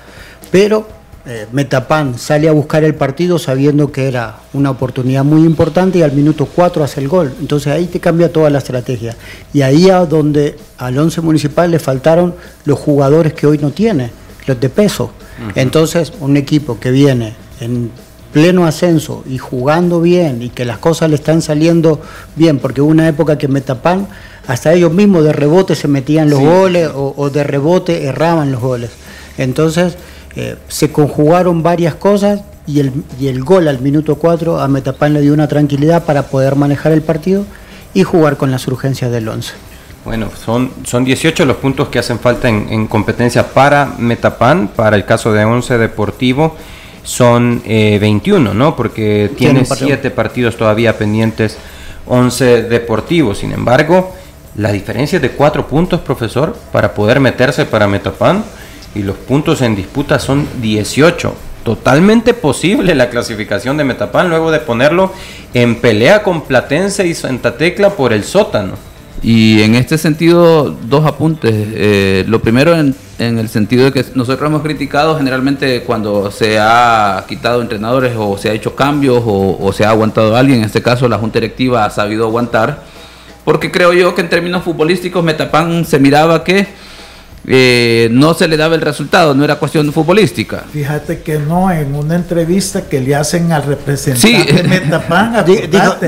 Pero 0.50 0.99
eh, 1.30 1.46
Metapan 1.52 2.18
sale 2.18 2.50
a 2.50 2.52
buscar 2.52 2.84
el 2.84 2.96
partido 2.96 3.38
sabiendo 3.38 3.92
que 3.92 4.08
era 4.08 4.40
una 4.52 4.72
oportunidad 4.72 5.24
muy 5.24 5.44
importante 5.44 6.00
y 6.00 6.02
al 6.02 6.12
minuto 6.12 6.48
4 6.48 6.84
hace 6.84 7.02
el 7.02 7.08
gol. 7.08 7.32
Entonces 7.40 7.72
ahí 7.72 7.86
te 7.86 8.00
cambia 8.00 8.34
toda 8.34 8.50
la 8.50 8.58
estrategia. 8.58 9.16
Y 9.54 9.62
ahí 9.62 9.92
a 9.92 10.08
donde 10.08 10.58
al 10.80 10.98
11 10.98 11.22
municipal 11.22 11.70
le 11.70 11.78
faltaron 11.78 12.34
los 12.66 12.80
jugadores 12.80 13.34
que 13.34 13.46
hoy 13.46 13.60
no 13.60 13.70
tiene, 13.70 14.10
los 14.48 14.60
de 14.60 14.70
peso. 14.70 15.04
Uh 15.06 15.50
-huh. 15.50 15.52
Entonces 15.54 16.14
un 16.20 16.36
equipo 16.36 16.80
que 16.80 16.90
viene 16.90 17.36
en 17.60 17.92
pleno 18.34 18.66
ascenso 18.66 19.24
y 19.30 19.38
jugando 19.38 20.02
bien 20.02 20.42
y 20.42 20.50
que 20.50 20.66
las 20.66 20.80
cosas 20.80 21.12
le 21.12 21.16
están 21.16 21.44
saliendo 21.44 22.02
bien, 22.36 22.58
porque 22.58 22.82
hubo 22.82 22.90
una 22.90 23.08
época 23.08 23.38
que 23.38 23.48
Metapan 23.48 24.08
hasta 24.48 24.74
ellos 24.74 24.92
mismos 24.92 25.24
de 25.24 25.34
rebote 25.34 25.76
se 25.76 25.88
metían 25.88 26.28
los 26.32 26.40
sí. 26.40 26.46
goles 26.46 26.90
o, 26.92 27.14
o 27.16 27.30
de 27.30 27.44
rebote 27.44 28.06
erraban 28.06 28.52
los 28.52 28.62
goles. 28.62 28.90
Entonces 29.38 29.96
eh, 30.42 30.56
se 30.70 30.90
conjugaron 30.90 31.64
varias 31.64 31.96
cosas 31.96 32.44
y 32.66 32.80
el, 32.80 32.94
y 33.20 33.28
el 33.28 33.44
gol 33.44 33.68
al 33.68 33.82
minuto 33.82 34.16
4 34.16 34.62
a 34.62 34.70
Metapan 34.70 35.14
le 35.14 35.20
dio 35.20 35.34
una 35.34 35.50
tranquilidad 35.50 36.06
para 36.06 36.28
poder 36.28 36.56
manejar 36.56 36.94
el 36.94 37.02
partido 37.02 37.44
y 37.94 38.04
jugar 38.04 38.38
con 38.38 38.50
las 38.50 38.66
urgencias 38.66 39.12
del 39.12 39.28
11. 39.28 39.52
Bueno, 40.06 40.30
son, 40.34 40.72
son 40.86 41.04
18 41.04 41.44
los 41.44 41.58
puntos 41.58 41.90
que 41.90 42.00
hacen 42.00 42.20
falta 42.20 42.48
en, 42.48 42.88
competencia 42.88 43.52
para 43.52 43.96
Metapan, 43.98 44.70
para 44.70 44.96
el 44.96 45.04
caso 45.04 45.34
de 45.34 45.44
11 45.44 45.78
Deportivo 45.78 46.56
son 47.04 47.62
21, 47.66 48.52
eh, 48.52 48.54
¿no? 48.56 48.78
Porque 48.78 49.30
tiene 49.36 49.66
7 49.66 50.10
partidos 50.12 50.56
todavía 50.56 50.98
pendientes, 50.98 51.58
11 52.08 52.64
Deportivo. 52.64 53.36
Sin 53.36 53.52
embargo, 53.52 54.16
la 54.56 54.72
diferencia 54.72 55.18
es 55.18 55.22
de 55.22 55.32
4 55.32 55.68
puntos, 55.68 56.00
profesor, 56.00 56.56
para 56.72 56.94
poder 56.94 57.20
meterse 57.20 57.66
para 57.66 57.88
Metapan 57.88 58.46
y 58.96 59.04
los 59.04 59.18
puntos 59.18 59.62
en 59.62 59.76
disputa 59.76 60.20
son 60.20 60.48
18. 60.62 61.34
Totalmente 61.64 62.34
posible 62.34 62.96
la 62.96 63.10
clasificación 63.10 63.78
de 63.78 63.84
Metapan 63.84 64.30
luego 64.30 64.50
de 64.50 64.60
ponerlo 64.60 65.14
en 65.54 65.76
pelea 65.76 66.24
con 66.24 66.42
Platense 66.42 67.06
y 67.06 67.14
Santa 67.14 67.58
Tecla 67.58 67.92
por 67.92 68.14
el 68.14 68.24
sótano. 68.24 68.90
Y 69.22 69.62
en 69.62 69.76
este 69.76 69.98
sentido, 69.98 70.70
dos 70.70 71.06
apuntes. 71.06 71.54
Eh, 71.54 72.24
lo 72.28 72.42
primero 72.42 72.74
en, 72.74 72.96
el 73.18 73.50
sentido 73.50 73.86
de 73.86 73.92
que 73.92 74.06
nosotros 74.16 74.48
hemos 74.48 74.62
criticado 74.62 75.18
generalmente 75.18 75.84
cuando 75.84 76.32
se 76.32 76.58
ha 76.58 77.26
quitado 77.28 77.62
entrenadores 77.62 78.14
o 78.18 78.38
se 78.38 78.50
ha 78.50 78.54
hecho 78.54 78.76
cambios 78.76 79.22
o, 79.26 79.74
se 79.74 79.84
ha 79.84 79.90
aguantado 79.90 80.38
alguien. 80.38 80.60
En 80.60 80.66
este 80.66 80.82
caso, 80.82 81.10
la 81.10 81.18
Junta 81.18 81.40
Directiva 81.40 81.84
ha 81.84 81.90
sabido 81.90 82.26
aguantar. 82.26 82.84
Porque 83.44 83.72
creo 83.72 83.94
yo 83.94 84.16
que 84.16 84.22
en 84.22 84.30
términos 84.30 84.64
futbolísticos 84.64 85.24
Metapan 85.24 85.84
se 85.84 86.00
miraba 86.00 86.44
que 86.44 86.68
eh, 87.48 88.10
no 88.12 88.34
se 88.34 88.48
le 88.48 88.58
daba 88.58 88.76
el 88.76 88.82
resultado, 88.82 89.34
no 89.34 89.44
era 89.44 89.56
cuestión 89.56 89.92
futbolística. 89.94 90.66
Fíjate 90.72 91.22
que 91.22 91.40
no, 91.40 91.72
en 91.72 91.96
una 91.96 92.16
entrevista 92.16 92.88
que 92.88 93.00
le 93.00 93.16
hacen 93.16 93.52
al 93.52 93.64
representante 93.64 94.52
sí. 94.52 94.56
de 94.56 94.64
Metapan, 94.68 95.46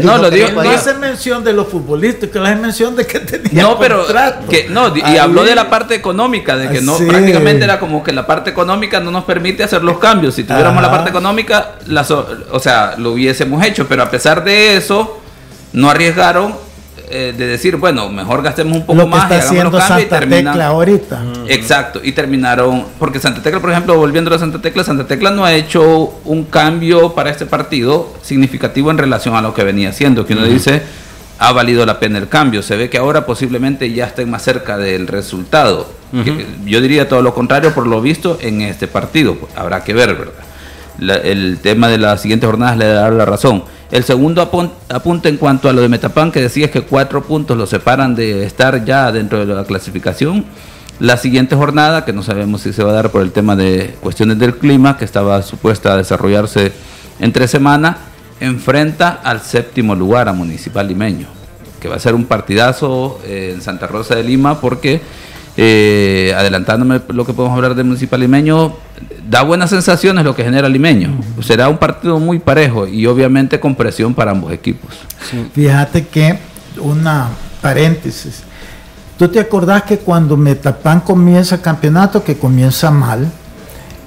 no, 0.04 0.18
lo 0.18 0.30
digo, 0.30 0.62
no 0.62 0.70
hace 0.70 0.94
mención 0.96 1.44
de 1.44 1.54
los 1.54 1.68
futbolísticos, 1.68 2.42
le 2.42 2.50
hace 2.50 2.62
mención 2.62 2.96
de 2.96 3.08
que 3.08 3.20
tenía 3.22 3.64
No, 3.64 3.80
pero 3.80 4.06
que, 4.50 4.68
no, 4.70 4.96
y 4.96 5.18
habló 5.18 5.44
de 5.44 5.56
la 5.56 5.70
parte 5.70 5.96
económica, 5.96 6.58
de 6.58 6.70
que 6.70 6.82
no 6.82 6.98
prácticamente 6.98 7.64
era 7.64 7.80
como 7.80 8.04
que 8.04 8.12
la 8.12 8.28
parte 8.28 8.50
económica 8.50 9.00
no 9.00 9.10
nos 9.10 9.24
permite 9.24 9.64
hacer 9.64 9.84
los 9.84 10.00
cambios. 10.00 10.36
Si 10.36 10.44
tuviéramos 10.44 10.82
la 10.82 10.92
parte 10.92 11.10
económica, 11.10 11.76
o 12.52 12.60
sea, 12.60 12.96
lo 12.98 13.14
hubiésemos 13.14 13.64
hecho, 13.66 13.88
pero 13.88 14.04
a 14.04 14.12
pesar 14.12 14.44
de 14.44 14.76
eso, 14.76 15.22
no 15.74 15.90
arriesgaron 15.90 16.54
eh, 17.12 17.34
de 17.38 17.48
decir, 17.48 17.76
bueno, 17.78 18.10
mejor 18.10 18.42
gastemos 18.42 18.78
un 18.78 18.86
poco 18.86 19.08
más 19.08 19.30
y 19.30 19.34
hagamos 19.36 19.74
los 19.74 19.84
cambios 19.84 20.08
y 20.08 20.10
terminan, 20.10 20.62
ahorita. 20.62 21.24
Exacto, 21.48 22.00
y 22.04 22.12
terminaron, 22.14 22.86
porque 22.98 23.20
Santa 23.20 23.42
Tecla, 23.42 23.60
por 23.60 23.72
ejemplo, 23.72 23.96
volviendo 23.98 24.34
a 24.34 24.40
Santa 24.40 24.62
Tecla, 24.62 24.84
Santa 24.84 25.06
Tecla 25.06 25.32
no 25.32 25.46
ha 25.46 25.54
hecho 25.54 26.20
un 26.26 26.46
cambio 26.46 27.14
para 27.14 27.30
este 27.30 27.46
partido 27.46 28.14
significativo 28.22 28.92
en 28.92 28.98
relación 28.98 29.36
a 29.36 29.42
lo 29.42 29.54
que 29.54 29.64
venía 29.64 29.90
haciendo, 29.90 30.26
que 30.26 30.34
uno 30.34 30.46
dice, 30.46 30.82
ha 31.40 31.52
valido 31.52 31.86
la 31.86 32.00
pena 32.00 32.18
el 32.18 32.28
cambio, 32.28 32.62
se 32.62 32.76
ve 32.76 32.90
que 32.90 32.98
ahora 32.98 33.26
posiblemente 33.26 33.92
ya 33.92 34.06
estén 34.06 34.30
más 34.30 34.44
cerca 34.44 34.78
del 34.78 35.08
resultado. 35.08 35.92
yo 36.66 36.82
diría 36.82 37.08
todo 37.08 37.22
lo 37.22 37.34
contrario 37.34 37.74
por 37.74 37.88
lo 37.88 38.02
visto 38.02 38.38
en 38.42 38.62
este 38.62 38.88
partido, 38.88 39.38
habrá 39.56 39.84
que 39.84 39.94
ver, 39.94 40.16
¿verdad? 40.16 41.24
el 41.24 41.60
tema 41.62 41.88
de 41.88 41.98
las 41.98 42.22
siguientes 42.22 42.48
jornadas 42.48 42.78
le 42.78 42.86
dará 42.86 43.12
la 43.12 43.26
razón. 43.26 43.64
El 43.92 44.06
segundo 44.06 44.42
apunte 44.42 45.28
en 45.28 45.36
cuanto 45.36 45.68
a 45.68 45.74
lo 45.74 45.82
de 45.82 45.90
Metapan, 45.90 46.32
que 46.32 46.40
decías 46.42 46.72
que 46.72 46.82
cuatro 46.82 47.24
puntos 47.24 47.58
lo 47.58 47.66
separan 47.66 48.16
de 48.16 48.46
estar 48.46 48.86
ya 48.86 49.12
dentro 49.12 49.46
de 49.46 49.54
la 49.54 49.66
clasificación. 49.66 50.46
La 51.02 51.18
siguiente 51.18 51.58
jornada, 51.58 52.06
que 52.06 52.14
no 52.14 52.24
sabemos 52.24 52.62
si 52.62 52.72
se 52.72 52.84
va 52.84 52.92
a 52.92 52.94
dar 52.94 53.12
por 53.12 53.22
el 53.22 53.34
tema 53.34 53.58
de 53.58 53.96
cuestiones 54.00 54.40
del 54.40 54.56
clima, 54.56 54.98
que 54.98 55.04
estaba 55.04 55.42
supuesta 55.42 55.92
a 55.92 55.98
desarrollarse 55.98 56.72
entre 57.20 57.50
semana, 57.50 57.98
enfrenta 58.40 59.20
al 59.24 59.42
séptimo 59.42 59.94
lugar 59.94 60.30
a 60.30 60.34
Municipal 60.34 60.88
Limeño, 60.88 61.28
que 61.82 61.90
va 61.90 61.98
a 61.98 62.00
ser 62.00 62.16
un 62.16 62.26
partidazo 62.26 63.20
eh, 63.26 63.52
en 63.54 63.62
Santa 63.62 63.88
Rosa 63.88 64.16
de 64.16 64.24
Lima, 64.24 64.62
porque 64.62 65.02
eh, 65.58 66.34
adelantándome 66.38 67.02
lo 67.10 67.26
que 67.26 67.34
podemos 67.34 67.58
hablar 67.58 67.76
de 67.76 67.84
Municipal 67.84 68.22
Limeño, 68.22 68.74
da 69.32 69.44
buenas 69.44 69.70
sensaciones 69.70 70.26
lo 70.26 70.36
que 70.36 70.44
genera 70.44 70.68
Limeño. 70.68 71.18
Será 71.42 71.70
un 71.70 71.78
partido 71.78 72.20
muy 72.20 72.38
parejo 72.38 72.86
y 72.86 73.06
obviamente 73.06 73.62
con 73.62 73.76
presión 73.76 74.14
para 74.14 74.32
ambos 74.32 74.52
equipos. 74.52 74.94
Fíjate 75.54 76.06
que, 76.08 76.38
una 76.82 77.30
paréntesis, 77.62 78.44
¿tú 79.18 79.30
te 79.30 79.40
acordás 79.40 79.84
que 79.84 80.00
cuando 80.00 80.36
Metapan 80.36 81.00
comienza 81.00 81.56
el 81.56 81.62
campeonato, 81.62 82.26
que 82.26 82.36
comienza 82.38 82.92
mal, 82.92 83.32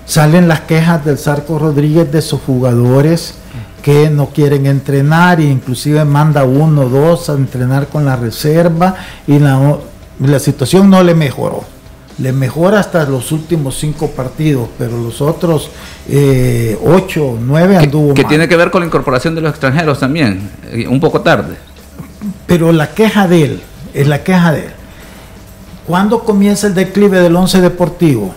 salen 0.04 0.46
las 0.46 0.60
quejas 0.60 1.02
del 1.06 1.16
Sarco 1.16 1.58
Rodríguez 1.58 2.12
de 2.12 2.20
sus 2.20 2.40
jugadores? 2.42 3.36
que 3.80 4.08
no 4.08 4.30
quieren 4.30 4.64
entrenar 4.64 5.40
e 5.40 5.44
inclusive 5.44 6.06
manda 6.06 6.44
uno 6.44 6.82
o 6.82 6.88
dos 6.88 7.28
a 7.28 7.34
entrenar 7.34 7.88
con 7.88 8.06
la 8.06 8.16
reserva 8.16 8.94
y 9.26 9.38
la, 9.38 9.76
la 10.20 10.38
situación 10.38 10.88
no 10.88 11.02
le 11.02 11.14
mejoró 11.14 11.73
le 12.18 12.32
mejora 12.32 12.78
hasta 12.78 13.04
los 13.04 13.32
últimos 13.32 13.76
cinco 13.76 14.08
partidos, 14.10 14.68
pero 14.78 14.96
los 14.96 15.20
otros 15.20 15.70
eh, 16.08 16.78
ocho, 16.84 17.36
nueve 17.40 17.76
anduvo. 17.76 18.14
Que, 18.14 18.24
tiene 18.24 18.48
que 18.48 18.56
ver 18.56 18.70
con 18.70 18.80
la 18.82 18.86
incorporación 18.86 19.34
de 19.34 19.40
los 19.40 19.50
extranjeros 19.50 19.98
también, 19.98 20.50
eh, 20.70 20.86
un 20.86 21.00
poco 21.00 21.20
tarde. 21.22 21.56
Pero 22.46 22.72
la 22.72 22.90
queja 22.94 23.26
de 23.26 23.42
él, 23.44 23.62
es 23.92 24.06
la 24.06 24.22
queja 24.22 24.52
de 24.52 24.60
él. 24.60 24.72
¿Cuándo 25.86 26.20
comienza 26.20 26.68
el 26.68 26.74
declive 26.74 27.20
del 27.20 27.34
once 27.34 27.60
deportivo? 27.60 28.32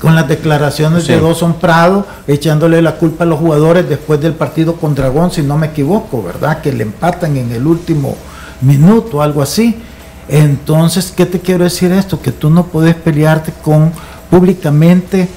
Con 0.00 0.14
las 0.14 0.28
declaraciones 0.28 1.06
de 1.06 1.18
Dawson 1.18 1.54
Prado, 1.54 2.06
echándole 2.26 2.82
la 2.82 2.96
culpa 2.96 3.24
a 3.24 3.26
los 3.26 3.38
jugadores 3.38 3.88
después 3.88 4.20
del 4.20 4.34
partido 4.34 4.74
con 4.74 4.94
Dragón, 4.94 5.30
si 5.30 5.40
no 5.40 5.56
me 5.56 5.68
equivoco, 5.68 6.22
¿verdad? 6.22 6.60
Que 6.60 6.72
le 6.72 6.82
empatan 6.82 7.38
en 7.38 7.52
el 7.52 7.66
último 7.66 8.14
minuto, 8.60 9.22
algo 9.22 9.40
así 9.40 9.80
entonces, 10.28 11.12
¿qué 11.16 11.26
te 11.26 11.40
quiero 11.40 11.64
decir 11.64 11.92
esto? 11.92 12.20
Que 12.20 12.32
tú 12.32 12.50
no 12.50 12.66
puedes 12.66 12.94
pelearte 12.94 13.52
con 13.52 13.92
públicamente 14.30 15.28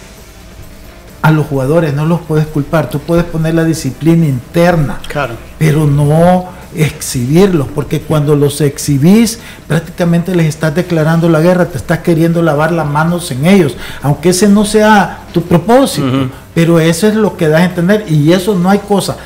a 1.22 1.32
los 1.32 1.46
jugadores, 1.48 1.94
no 1.94 2.06
los 2.06 2.22
puedes 2.22 2.48
culpar. 2.48 2.90
Tú 2.90 3.00
puedes 3.00 3.26
poner 3.26 3.56
la 3.56 3.64
disciplina 3.64 4.26
interna, 4.26 5.00
claro. 5.08 5.36
pero 5.58 5.86
no 5.86 6.57
exhibirlos, 6.76 7.68
porque 7.74 8.02
cuando 8.02 8.36
los 8.36 8.62
exhibís 8.62 9.40
prácticamente 9.68 10.36
les 10.36 10.48
estás 10.48 10.76
declarando 10.76 11.30
la 11.30 11.40
guerra, 11.40 11.66
te 11.66 11.78
estás 11.78 12.00
queriendo 12.00 12.42
lavar 12.42 12.72
las 12.72 12.88
manos 12.88 13.32
en 13.32 13.46
ellos, 13.46 13.76
aunque 14.02 14.30
ese 14.30 14.48
no 14.48 14.66
sea 14.66 15.26
tu 15.34 15.42
propósito, 15.44 16.30
pero 16.54 16.80
eso 16.80 17.08
es 17.08 17.16
lo 17.16 17.38
que 17.38 17.48
das 17.48 17.62
a 17.62 17.66
entender 17.66 18.06
y 18.10 18.32
eso 18.32 18.56
no 18.56 18.70
hay 18.70 18.80
cosa 18.80 19.18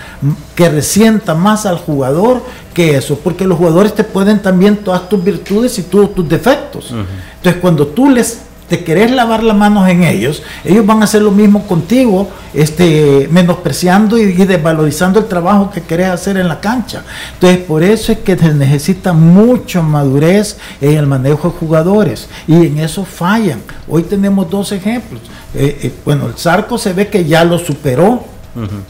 que 0.56 0.70
resienta 0.70 1.34
más 1.34 1.66
al 1.66 1.78
jugador 1.78 2.44
que 2.74 2.96
eso, 2.96 3.18
porque 3.24 3.46
los 3.46 3.58
jugadores 3.58 3.96
te 3.96 4.04
pueden 4.04 4.42
también 4.42 4.78
todas 4.78 5.10
tus 5.10 5.24
virtudes 5.24 5.78
y 5.80 5.84
todos 5.84 6.14
tus 6.14 6.28
defectos. 6.28 6.94
Entonces 7.38 7.62
cuando 7.62 7.88
tú 7.88 8.10
les 8.10 8.42
te 8.72 8.86
querés 8.86 9.12
lavar 9.12 9.44
las 9.44 9.58
manos 9.58 9.90
en 9.90 10.06
ellos, 10.06 10.44
ellos 10.64 10.86
van 10.86 11.02
a 11.02 11.04
hacer 11.04 11.22
lo 11.22 11.32
mismo 11.32 11.68
contigo, 11.68 12.30
este, 12.54 13.28
menospreciando 13.30 14.18
y, 14.18 14.32
desvalorizando 14.32 15.20
el 15.20 15.26
trabajo 15.26 15.70
que 15.70 15.82
querés 15.82 16.08
hacer 16.08 16.38
en 16.38 16.48
la 16.48 16.62
cancha. 16.62 17.04
Entonces, 17.34 17.60
por 17.66 17.84
eso 17.84 18.14
es 18.14 18.20
que 18.20 18.38
se 18.38 18.54
necesita 18.54 19.12
mucha 19.12 19.82
madurez 19.82 20.56
en 20.80 20.98
el 20.98 21.06
manejo 21.06 21.50
de 21.50 21.58
jugadores 21.58 22.30
y 22.48 22.68
en 22.68 22.78
eso 22.78 23.04
fallan. 23.04 23.60
Hoy 23.90 24.04
tenemos 24.04 24.50
dos 24.50 24.72
ejemplos. 24.72 25.20
Eh, 25.54 25.78
eh, 25.84 25.94
bueno, 26.06 26.28
el 26.28 26.36
Zarco 26.36 26.78
se 26.78 26.94
ve 26.94 27.10
que 27.10 27.26
ya 27.26 27.44
lo 27.44 27.60
superó, 27.60 28.24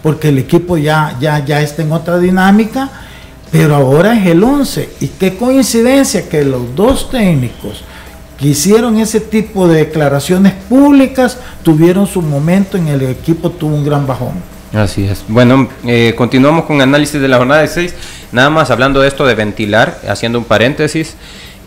porque 0.03 0.29
el 0.29 0.38
equipo 0.38 0.77
ya, 0.77 1.17
ya, 1.19 1.43
ya 1.43 1.59
está 1.59 1.82
en 1.82 1.91
otra 1.91 2.19
dinámica, 2.19 2.88
pero 3.51 3.73
ahora 3.73 4.15
es 4.15 4.27
el 4.27 4.43
11. 4.43 4.89
Y 4.99 5.07
qué 5.07 5.38
coincidencia 5.38 6.29
que 6.29 6.45
los 6.45 6.75
dos 6.75 7.09
técnicos 7.09 7.84
que 8.42 8.48
hicieron 8.48 8.98
ese 8.98 9.20
tipo 9.20 9.68
de 9.68 9.86
declaraciones 9.86 10.54
públicas 10.68 11.38
tuvieron 11.64 12.08
su 12.08 12.24
momento 12.24 12.76
en 12.76 12.88
el 12.88 13.04
equipo 13.04 13.52
tuvo 13.52 13.76
un 13.76 13.86
gran 13.86 14.08
bajón. 14.08 14.34
Así 14.74 15.04
es. 15.04 15.24
Bueno, 15.28 15.70
eh, 15.86 16.14
continuamos 16.18 16.66
con 16.66 16.82
análisis 16.82 17.22
de 17.22 17.28
la 17.28 17.38
jornada 17.38 17.62
de 17.62 17.68
6. 17.68 17.94
Nada 18.32 18.50
más 18.50 18.72
hablando 18.72 19.00
de 19.00 19.10
esto 19.10 19.28
de 19.28 19.36
ventilar, 19.36 20.00
haciendo 20.08 20.39
un 20.39 20.46
paréntesis. 20.46 21.16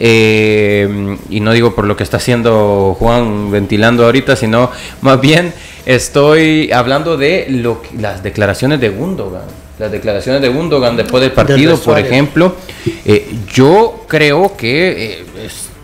Eh, 0.01 1.17
y 1.31 1.39
no 1.39 1.53
digo 1.53 1.77
por 1.77 1.87
lo 1.87 1.97
que 1.97 2.03
está 2.03 2.17
haciendo 2.17 2.97
Juan 2.99 3.53
ventilando 3.53 4.05
ahorita, 4.05 4.35
sino 4.35 4.73
más 5.03 5.21
bien 5.21 5.53
estoy 5.87 6.73
hablando 6.73 7.17
de 7.17 7.47
lo, 7.51 7.81
las 8.01 8.25
declaraciones 8.25 8.81
de 8.81 8.89
Gundogan. 8.89 9.43
Las 9.79 9.93
declaraciones 9.93 10.43
de 10.43 10.49
Gundogan 10.49 10.97
después 10.97 11.21
del 11.23 11.33
partido, 11.33 11.77
por 11.77 11.99
ejemplo. 11.99 12.57
Eh, 13.05 13.33
yo 13.53 14.07
creo 14.09 14.57
que 14.57 15.25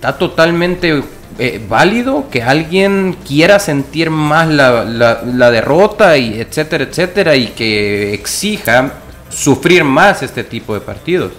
está 0.00 0.16
totalmente 0.16 1.02
eh, 1.38 1.60
válido 1.68 2.30
que 2.30 2.42
alguien 2.42 3.18
quiera 3.28 3.58
sentir 3.58 4.08
más 4.08 4.48
la, 4.48 4.82
la, 4.82 5.50
derrota 5.50 6.16
y 6.16 6.40
etcétera, 6.40 6.84
etcétera, 6.84 7.36
y 7.36 7.48
que 7.48 8.14
exija 8.14 8.94
sufrir 9.28 9.84
más 9.84 10.22
este 10.22 10.42
tipo 10.42 10.72
de 10.72 10.80
partidos. 10.80 11.32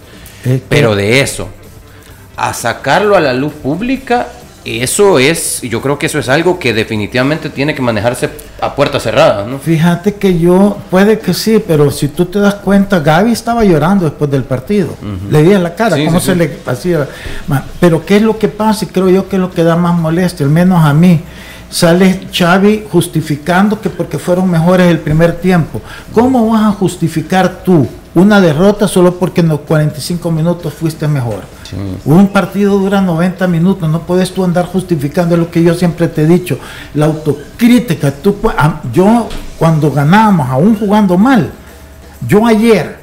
Pero 0.69 0.95
de 0.95 1.21
eso, 1.21 1.49
a 2.37 2.53
sacarlo 2.53 3.15
a 3.15 3.19
la 3.19 3.33
luz 3.33 3.53
pública, 3.53 4.27
eso 4.63 5.17
es, 5.17 5.61
yo 5.61 5.81
creo 5.81 5.97
que 5.97 6.05
eso 6.05 6.19
es 6.19 6.29
algo 6.29 6.59
que 6.59 6.73
definitivamente 6.73 7.49
tiene 7.49 7.73
que 7.73 7.81
manejarse 7.81 8.29
a 8.61 8.75
puerta 8.75 8.99
cerrada, 8.99 9.45
¿no? 9.45 9.57
Fíjate 9.57 10.15
que 10.15 10.37
yo, 10.37 10.77
puede 10.91 11.17
que 11.19 11.33
sí, 11.33 11.61
pero 11.65 11.89
si 11.89 12.09
tú 12.09 12.25
te 12.25 12.39
das 12.39 12.55
cuenta, 12.55 12.99
Gaby 12.99 13.31
estaba 13.31 13.63
llorando 13.63 14.05
después 14.05 14.29
del 14.29 14.43
partido. 14.43 14.89
Le 15.29 15.41
vi 15.41 15.53
en 15.53 15.63
la 15.63 15.73
cara, 15.73 15.97
cómo 16.05 16.19
se 16.19 16.35
le 16.35 16.59
hacía. 16.65 17.07
Pero 17.79 18.05
¿qué 18.05 18.17
es 18.17 18.21
lo 18.21 18.37
que 18.37 18.47
pasa? 18.47 18.85
Y 18.85 18.89
creo 18.89 19.09
yo 19.09 19.27
que 19.27 19.37
es 19.37 19.41
lo 19.41 19.51
que 19.51 19.63
da 19.63 19.75
más 19.75 19.97
molestia, 19.97 20.45
al 20.45 20.51
menos 20.51 20.83
a 20.83 20.93
mí. 20.93 21.21
Sale 21.69 22.27
Xavi 22.31 22.85
justificando 22.91 23.79
que 23.79 23.89
porque 23.89 24.19
fueron 24.19 24.49
mejores 24.49 24.87
el 24.91 24.99
primer 24.99 25.37
tiempo. 25.37 25.81
¿Cómo 26.13 26.51
vas 26.51 26.63
a 26.63 26.71
justificar 26.71 27.63
tú 27.63 27.87
una 28.13 28.41
derrota 28.41 28.87
solo 28.87 29.15
porque 29.15 29.41
en 29.41 29.47
los 29.47 29.61
45 29.61 30.31
minutos 30.31 30.73
fuiste 30.73 31.07
mejor? 31.07 31.41
Un 32.03 32.27
partido 32.27 32.77
dura 32.77 33.01
90 33.01 33.47
minutos, 33.47 33.89
no 33.89 34.01
puedes 34.01 34.33
tú 34.33 34.43
andar 34.43 34.65
justificando 34.65 35.37
lo 35.37 35.49
que 35.49 35.63
yo 35.63 35.73
siempre 35.73 36.07
te 36.07 36.23
he 36.23 36.27
dicho. 36.27 36.59
La 36.93 37.05
autocrítica, 37.05 38.11
tú, 38.11 38.35
yo 38.91 39.29
cuando 39.57 39.91
ganábamos, 39.91 40.49
aún 40.49 40.77
jugando 40.77 41.17
mal, 41.17 41.51
yo 42.27 42.45
ayer 42.45 42.99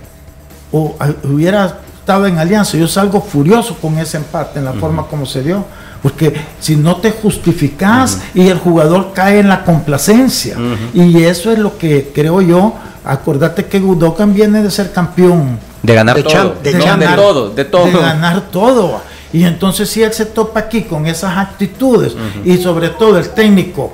o 0.71 0.97
hubiera 1.25 1.79
estado 1.99 2.27
en 2.27 2.39
alianza, 2.39 2.77
yo 2.77 2.89
salgo 2.89 3.21
furioso 3.21 3.77
con 3.77 3.99
ese 3.99 4.17
empate 4.17 4.59
en 4.59 4.65
la 4.65 4.73
forma 4.73 5.07
como 5.07 5.27
se 5.27 5.43
dio. 5.43 5.65
Porque 6.03 6.33
si 6.61 6.77
no 6.77 6.97
te 6.97 7.11
justificas 7.11 8.21
y 8.33 8.49
el 8.49 8.59
jugador 8.59 9.13
cae 9.15 9.41
en 9.41 9.49
la 9.49 9.65
complacencia. 9.65 10.57
Y 10.95 11.23
eso 11.25 11.51
es 11.51 11.59
lo 11.59 11.77
que 11.77 12.13
creo 12.15 12.41
yo. 12.41 12.75
Acordate 13.05 13.67
que 13.67 13.81
Gudokan 13.81 14.35
viene 14.35 14.63
de 14.63 14.71
ser 14.71 14.93
campeón 14.93 15.59
de 15.83 15.95
ganar 15.95 16.23
todo. 16.23 16.57
de, 16.63 16.73
ganar, 16.73 17.17
todo, 17.17 17.51
de 17.51 17.65
todo. 17.65 17.87
De 17.87 17.93
ganar 17.93 18.41
todo. 18.51 19.01
Y 19.33 19.45
entonces 19.45 19.89
si 19.89 20.03
él 20.03 20.13
se 20.13 20.27
topa 20.27 20.61
aquí 20.61 20.83
con 20.83 21.07
esas 21.07 21.37
actitudes 21.37 22.15
y 22.45 22.57
sobre 22.59 22.89
todo 22.91 23.19
el 23.19 23.29
técnico 23.31 23.93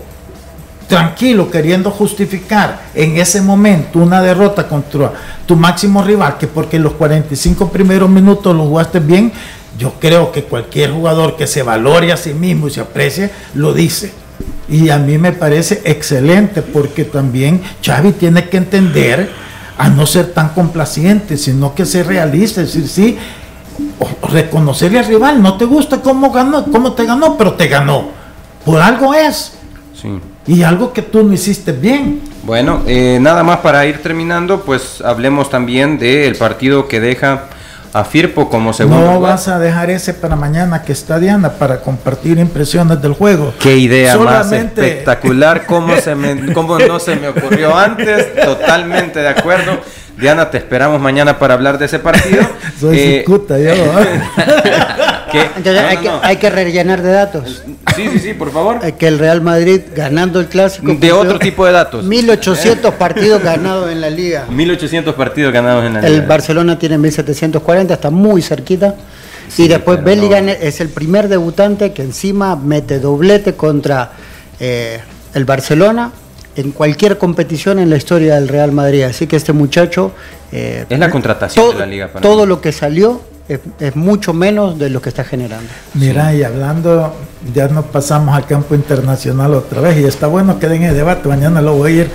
tranquilo 0.87 1.51
queriendo 1.51 1.91
justificar 1.91 2.83
en 2.95 3.17
ese 3.17 3.41
momento 3.41 3.99
una 3.99 4.21
derrota 4.21 4.69
contra 4.69 5.13
tu 5.47 5.57
máximo 5.57 6.03
rival, 6.03 6.39
que 6.39 6.47
porque 6.47 6.79
los 6.79 6.93
45 6.93 7.69
primeros 7.71 8.09
minutos 8.09 8.55
lo 8.55 8.65
jugaste 8.65 9.01
bien, 9.01 9.33
yo 9.79 9.95
creo 9.99 10.31
que 10.31 10.45
cualquier 10.45 10.93
jugador 10.93 11.37
que 11.37 11.47
se 11.47 11.63
valore 11.63 12.13
a 12.13 12.17
sí 12.17 12.33
mismo 12.33 12.69
y 12.69 12.71
se 12.71 12.81
aprecie, 12.81 13.31
lo 13.55 13.73
dice. 13.75 14.13
Y 14.69 14.89
a 14.91 14.99
mí 14.99 15.19
me 15.19 15.33
parece 15.33 15.83
excelente 15.85 16.63
porque 16.63 17.05
también 17.05 17.63
Xavi 17.85 18.13
tiene 18.13 18.49
que 18.49 18.57
entender 18.57 19.31
a 19.77 19.89
no 19.89 20.07
ser 20.07 20.33
tan 20.33 20.51
complaciente, 20.51 21.37
sino 21.37 21.75
que 21.75 21.85
ser 21.85 22.07
realista, 22.07 22.63
es 22.63 22.75
decir, 22.75 22.89
sí, 22.89 23.19
reconocerle 24.31 25.01
al 25.01 25.07
rival, 25.07 25.43
no 25.43 25.57
te 25.57 25.65
gusta 25.65 26.01
cómo 26.01 26.31
ganó, 26.31 26.65
cómo 26.71 26.93
te 26.93 27.05
ganó, 27.05 27.37
pero 27.37 27.55
te 27.55 27.69
ganó. 27.69 28.09
Por 28.65 28.81
algo 28.81 29.15
es. 29.15 29.53
Y 30.47 30.63
algo 30.63 30.93
que 30.93 31.01
tú 31.01 31.23
no 31.23 31.33
hiciste 31.33 31.73
bien. 31.73 32.21
Bueno, 32.43 32.83
eh, 32.87 33.19
nada 33.21 33.43
más 33.43 33.59
para 33.59 33.87
ir 33.87 34.03
terminando, 34.03 34.61
pues 34.61 35.01
hablemos 35.01 35.49
también 35.49 35.99
del 35.99 36.37
partido 36.37 36.87
que 36.87 37.01
deja 37.01 37.45
a 37.95 38.03
Firpo 38.05 38.51
como 38.51 38.73
segundo. 38.73 39.01
No 39.01 39.21
vas 39.21 39.47
a 39.47 39.61
dejar 39.61 39.89
ese 39.89 40.15
para 40.15 40.35
mañana 40.35 40.83
que 40.83 40.93
está 40.93 41.21
Diana 41.21 41.53
para 41.53 41.81
compartir 41.81 42.39
impresiones 42.39 43.01
del 43.01 43.13
juego. 43.13 43.55
Qué 43.61 43.77
idea 43.77 44.19
más 44.19 44.51
espectacular, 44.51 45.65
cómo, 45.65 45.97
se 45.99 46.17
me, 46.17 46.53
cómo 46.53 46.77
no 46.77 46.99
se 46.99 47.15
me 47.15 47.29
ocurrió 47.29 47.77
antes, 47.77 48.35
totalmente 48.35 49.21
de 49.21 49.29
acuerdo. 49.29 49.79
Diana, 50.19 50.51
te 50.51 50.59
esperamos 50.59 51.01
mañana 51.01 51.39
para 51.39 51.55
hablar 51.55 51.79
de 51.79 51.87
ese 51.87 52.01
partido. 52.01 52.43
Soy 52.81 52.99
eh, 52.99 53.25
yo. 53.29 53.47
hay, 56.23 56.37
Que, 56.37 56.51
rellenar 56.51 57.03
de 57.03 57.11
datos. 57.11 57.63
Sí, 57.95 58.09
sí, 58.13 58.19
sí, 58.19 58.35
por 58.35 58.53
favor. 58.53 58.81
Que 58.99 59.09
el 59.09 59.19
Real 59.19 59.41
Madrid 59.41 59.81
ganando 59.95 60.41
el 60.41 60.47
clásico. 60.47 60.95
De 60.95 61.13
otro 61.13 61.39
tipo 61.39 61.67
de 61.67 61.73
datos. 61.73 62.05
1800 62.05 62.95
partidos 62.95 63.43
ganados 63.43 63.91
en 63.91 64.01
la 64.01 64.11
liga. 64.11 64.47
1800 64.49 65.15
partidos 65.15 65.53
ganados 65.53 65.85
en 65.85 65.95
la 65.95 66.01
liga. 66.01 66.13
El 66.13 66.23
Barcelona 66.23 66.79
tiene 66.79 66.99
1740, 66.99 67.95
está 67.95 68.11
muy 68.11 68.43
cerquita. 68.43 68.95
y 69.57 69.69
después 69.69 70.03
Bellingham 70.03 70.49
es 70.49 70.81
el 70.81 70.89
primer 70.89 71.29
debutante 71.29 71.93
que 71.93 72.03
encima 72.03 72.57
mete 72.57 72.99
doblete 72.99 73.55
contra 73.55 74.13
eh, 74.61 75.01
el 75.35 75.45
Barcelona 75.45 76.13
en 76.57 76.71
cualquier 76.73 77.19
competición 77.19 77.79
en 77.79 77.91
la 77.91 77.97
historia 77.97 78.37
del 78.37 78.49
Real 78.49 78.73
Madrid. 78.73 79.03
Así 79.03 79.27
que 79.27 79.37
este 79.37 79.53
muchacho... 79.53 80.13
Eh, 80.53 80.87
es 80.89 80.99
la 80.99 81.11
contratación 81.11 81.73
de 81.73 81.79
la 81.79 81.87
liga. 81.87 82.09
todo 82.21 82.47
lo 82.47 82.61
que 82.61 82.73
salió 82.73 83.21
es, 83.49 83.97
mucho 83.97 84.33
menos 84.33 84.79
de 84.79 84.91
lo 84.91 85.03
que 85.03 85.11
está 85.11 85.25
generando. 85.25 85.69
Mira, 85.95 86.35
y 86.35 86.43
hablando, 86.43 87.15
ya 87.53 87.69
nos 87.69 87.85
pasamos 87.87 88.35
al 88.35 88.47
campo 88.47 88.75
internacional 88.75 89.55
otra 89.55 89.81
vez, 89.81 89.99
y 89.99 90.05
está 90.05 90.27
bueno 90.27 90.59
que 90.59 90.69
den 90.69 90.83
el 90.83 90.95
debate, 90.95 91.29
mañana 91.29 91.61
lo 91.61 91.75
voy 91.75 91.93
a 91.93 91.95
ir. 92.03 92.11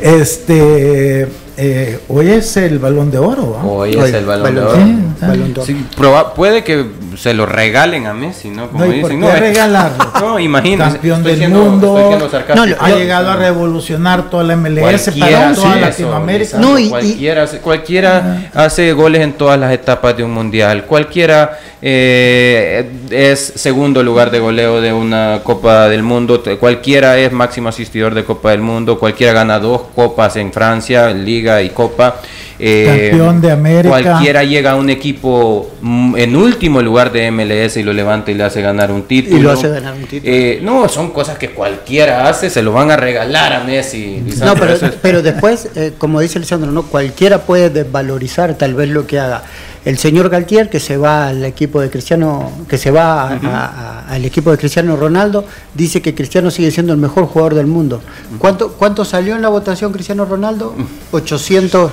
Este, 0.00 1.28
eh, 1.58 2.00
hoy 2.08 2.30
es 2.30 2.56
el 2.58 2.78
balón 2.78 3.10
de 3.10 3.18
oro. 3.18 3.58
Hoy, 3.64 3.94
es 3.94 4.12
el 4.12 4.26
balón, 4.26 4.54
de 4.54 4.60
oro. 4.60 5.64
Sí, 5.64 5.86
puede 6.34 6.62
que 6.62 6.86
se 7.16 7.32
lo 7.32 7.46
regalen 7.46 8.06
a 8.06 8.12
Messi, 8.12 8.50
¿no? 8.50 8.68
Como 8.68 8.84
no, 8.84 8.92
¿y 8.92 8.96
dicen, 8.98 9.20
por 9.20 9.32
qué 9.32 9.40
regalarlo? 9.40 10.12
no, 10.20 10.38
imagínate. 10.38 10.92
Campeón 10.92 11.22
del 11.22 11.48
mundo. 11.48 12.18
No, 12.54 12.62
ha 12.78 12.90
llegado 12.90 13.30
a 13.30 13.36
revolucionar 13.36 14.28
toda 14.28 14.44
la 14.44 14.56
MLS 14.56 15.10
para 15.18 15.54
toda 15.54 15.76
Latinoamérica. 15.76 16.58
No, 16.58 16.78
y, 16.78 16.90
cualquiera, 16.90 17.46
cualquiera 17.62 18.50
hace 18.52 18.92
goles 18.92 19.22
en 19.22 19.32
todas 19.32 19.58
las 19.58 19.72
etapas 19.72 20.16
de 20.16 20.24
un 20.24 20.32
mundial. 20.32 20.84
Cualquiera 20.84 21.58
eh, 21.88 22.84
es 23.10 23.38
segundo 23.38 24.02
lugar 24.02 24.32
de 24.32 24.40
goleo 24.40 24.80
de 24.80 24.92
una 24.92 25.42
Copa 25.44 25.88
del 25.88 26.02
Mundo. 26.02 26.42
Cualquiera 26.58 27.16
es 27.16 27.30
máximo 27.30 27.68
asistidor 27.68 28.12
de 28.12 28.24
Copa 28.24 28.50
del 28.50 28.60
Mundo. 28.60 28.98
Cualquiera 28.98 29.32
gana 29.32 29.60
dos 29.60 29.82
copas 29.94 30.34
en 30.34 30.52
Francia, 30.52 31.12
Liga 31.12 31.62
y 31.62 31.70
Copa. 31.70 32.20
Eh, 32.58 33.08
Campeón 33.10 33.40
de 33.40 33.50
América. 33.50 33.88
Cualquiera 33.88 34.42
llega 34.44 34.72
a 34.72 34.74
un 34.76 34.88
equipo 34.88 35.70
mm, 35.82 36.16
en 36.16 36.36
último 36.36 36.80
lugar 36.80 37.12
de 37.12 37.30
MLS 37.30 37.76
y 37.76 37.82
lo 37.82 37.92
levanta 37.92 38.30
y 38.30 38.34
le 38.34 38.44
hace 38.44 38.62
ganar 38.62 38.90
un 38.90 39.02
título. 39.02 39.36
Y 39.36 39.40
lo 39.40 39.50
hace 39.50 39.68
ganar 39.68 39.94
un 39.94 40.04
título. 40.04 40.32
Eh, 40.32 40.60
no, 40.62 40.88
son 40.88 41.10
cosas 41.10 41.38
que 41.38 41.50
cualquiera 41.50 42.28
hace, 42.28 42.48
se 42.48 42.62
lo 42.62 42.72
van 42.72 42.90
a 42.90 42.96
regalar 42.96 43.52
a 43.52 43.64
Messi. 43.64 44.22
No, 44.38 44.54
pero, 45.02 45.22
después, 45.22 45.68
eh, 45.74 45.92
como 45.98 46.20
dice 46.20 46.38
Lisandro, 46.38 46.72
no 46.72 46.84
cualquiera 46.84 47.42
puede 47.42 47.70
desvalorizar 47.70 48.54
tal 48.54 48.74
vez 48.74 48.88
lo 48.88 49.06
que 49.06 49.18
haga. 49.18 49.42
El 49.84 49.98
señor 49.98 50.30
Galtier, 50.30 50.68
que 50.68 50.80
se 50.80 50.96
va 50.96 51.28
al 51.28 51.44
equipo 51.44 51.80
de 51.80 51.90
Cristiano, 51.90 52.50
que 52.68 52.76
se 52.76 52.90
va 52.90 54.04
al 54.08 54.24
equipo 54.24 54.50
de 54.50 54.58
Cristiano 54.58 54.96
Ronaldo, 54.96 55.44
dice 55.74 56.02
que 56.02 56.12
Cristiano 56.12 56.50
sigue 56.50 56.72
siendo 56.72 56.92
el 56.92 56.98
mejor 56.98 57.26
jugador 57.26 57.54
del 57.54 57.68
mundo. 57.68 58.02
¿Cuánto, 58.38 58.72
cuánto 58.72 59.04
salió 59.04 59.36
en 59.36 59.42
la 59.42 59.48
votación 59.48 59.92
Cristiano 59.92 60.24
Ronaldo? 60.24 60.74
800 61.12 61.92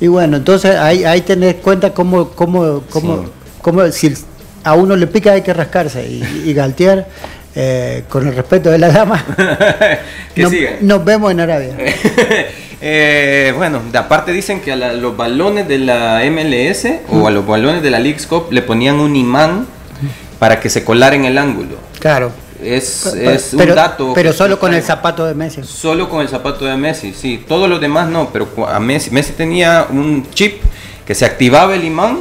y 0.00 0.06
bueno, 0.06 0.36
entonces 0.36 0.76
ahí, 0.76 1.04
ahí 1.04 1.22
tenés 1.22 1.56
cuenta 1.56 1.92
cómo, 1.92 2.30
cómo, 2.30 2.82
cómo, 2.90 3.26
cómo, 3.60 3.86
si 3.88 4.14
a 4.64 4.74
uno 4.74 4.96
le 4.96 5.06
pica 5.06 5.32
hay 5.32 5.42
que 5.42 5.52
rascarse. 5.52 6.06
Y, 6.06 6.44
y 6.46 6.54
Galtier, 6.54 7.06
eh, 7.54 8.04
con 8.08 8.26
el 8.26 8.36
respeto 8.36 8.70
de 8.70 8.78
la 8.78 8.90
dama, 8.90 9.24
nos, 10.80 11.04
vemos 11.04 11.32
en 11.32 11.40
Arabia. 11.40 11.76
eh, 12.80 13.52
bueno, 13.56 13.82
de 13.90 13.98
aparte 13.98 14.32
dicen 14.32 14.60
que 14.60 14.72
a 14.72 14.76
los 14.76 15.16
balones 15.16 15.66
de 15.66 15.78
la 15.78 16.22
MLS 16.30 16.86
o 17.10 17.26
a 17.26 17.32
los 17.32 17.44
balones 17.44 17.82
de 17.82 17.90
la 17.90 17.98
League 17.98 18.20
Cup 18.28 18.52
le 18.52 18.62
ponían 18.62 19.00
un 19.00 19.16
imán 19.16 19.66
para 20.38 20.60
que 20.60 20.70
se 20.70 20.84
colara 20.84 21.16
en 21.16 21.24
el 21.24 21.36
ángulo. 21.36 21.76
Claro. 21.98 22.30
Es, 22.62 23.06
es 23.06 23.54
un 23.54 23.66
dato. 23.66 24.12
Pero 24.14 24.32
solo 24.32 24.58
con 24.58 24.74
el 24.74 24.82
zapato 24.82 25.24
de 25.24 25.34
Messi. 25.34 25.62
Solo 25.64 26.08
con 26.08 26.20
el 26.20 26.28
zapato 26.28 26.64
de 26.64 26.76
Messi, 26.76 27.12
sí. 27.14 27.44
Todos 27.46 27.68
los 27.68 27.80
demás 27.80 28.08
no, 28.08 28.30
pero 28.32 28.48
a 28.66 28.80
Messi, 28.80 29.10
Messi 29.10 29.32
tenía 29.32 29.86
un 29.90 30.28
chip 30.30 30.62
que 31.06 31.14
se 31.14 31.24
activaba 31.24 31.74
el 31.74 31.84
imán 31.84 32.18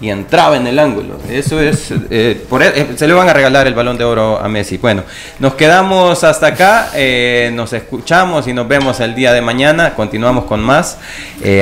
y 0.00 0.10
entraba 0.10 0.56
en 0.56 0.66
el 0.66 0.78
ángulo. 0.78 1.18
Eso 1.30 1.60
es, 1.60 1.92
eh, 2.10 2.44
por, 2.48 2.62
e, 2.62 2.68
eh, 2.68 2.86
se 2.96 3.06
le 3.06 3.14
van 3.14 3.28
a 3.28 3.32
regalar 3.32 3.66
el 3.66 3.74
balón 3.74 3.96
de 3.96 4.04
oro 4.04 4.38
a 4.38 4.48
Messi. 4.48 4.76
Bueno, 4.78 5.02
nos 5.38 5.54
quedamos 5.54 6.24
hasta 6.24 6.48
acá, 6.48 6.90
eh, 6.94 7.50
nos 7.54 7.72
escuchamos 7.72 8.48
y 8.48 8.52
nos 8.52 8.66
vemos 8.66 9.00
el 9.00 9.14
día 9.14 9.32
de 9.32 9.40
mañana. 9.40 9.94
Continuamos 9.94 10.44
con 10.44 10.60
más 10.60 10.98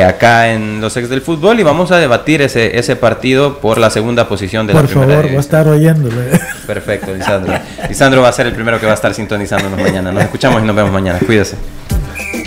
acá 0.07 0.53
en 0.53 0.81
los 0.81 0.97
ex 0.97 1.09
del 1.09 1.23
fútbol 1.23 1.61
y 1.61 1.63
vamos 1.63 1.91
a 1.93 1.99
debatir 1.99 2.43
ese, 2.43 2.79
ese 2.79 2.97
partido 2.97 3.59
por 3.59 3.79
la 3.79 3.91
segunda 3.91 4.29
posición 4.29 4.67
de 4.67 4.73
por 4.73 4.83
la 4.83 4.89
primera 4.89 5.07
Por 5.07 5.15
favor, 5.15 5.29
voy 5.29 5.37
a 5.37 5.41
estar 5.41 5.69
oyéndole. 5.69 6.41
Perfecto, 6.67 7.15
Lisandro. 7.15 7.55
Lisandro 7.89 8.23
va 8.23 8.29
a 8.29 8.33
ser 8.33 8.47
el 8.47 8.53
primero 8.53 8.81
que 8.81 8.87
va 8.87 8.93
a 8.93 8.97
estar 8.97 9.13
sintonizándonos 9.13 9.81
mañana. 9.81 10.13
Nos 10.13 10.25
escuchamos 10.25 10.63
y 10.63 10.67
nos 10.67 10.75
vemos 10.75 10.93
mañana. 10.93 11.19
Cuídese. 11.25 11.57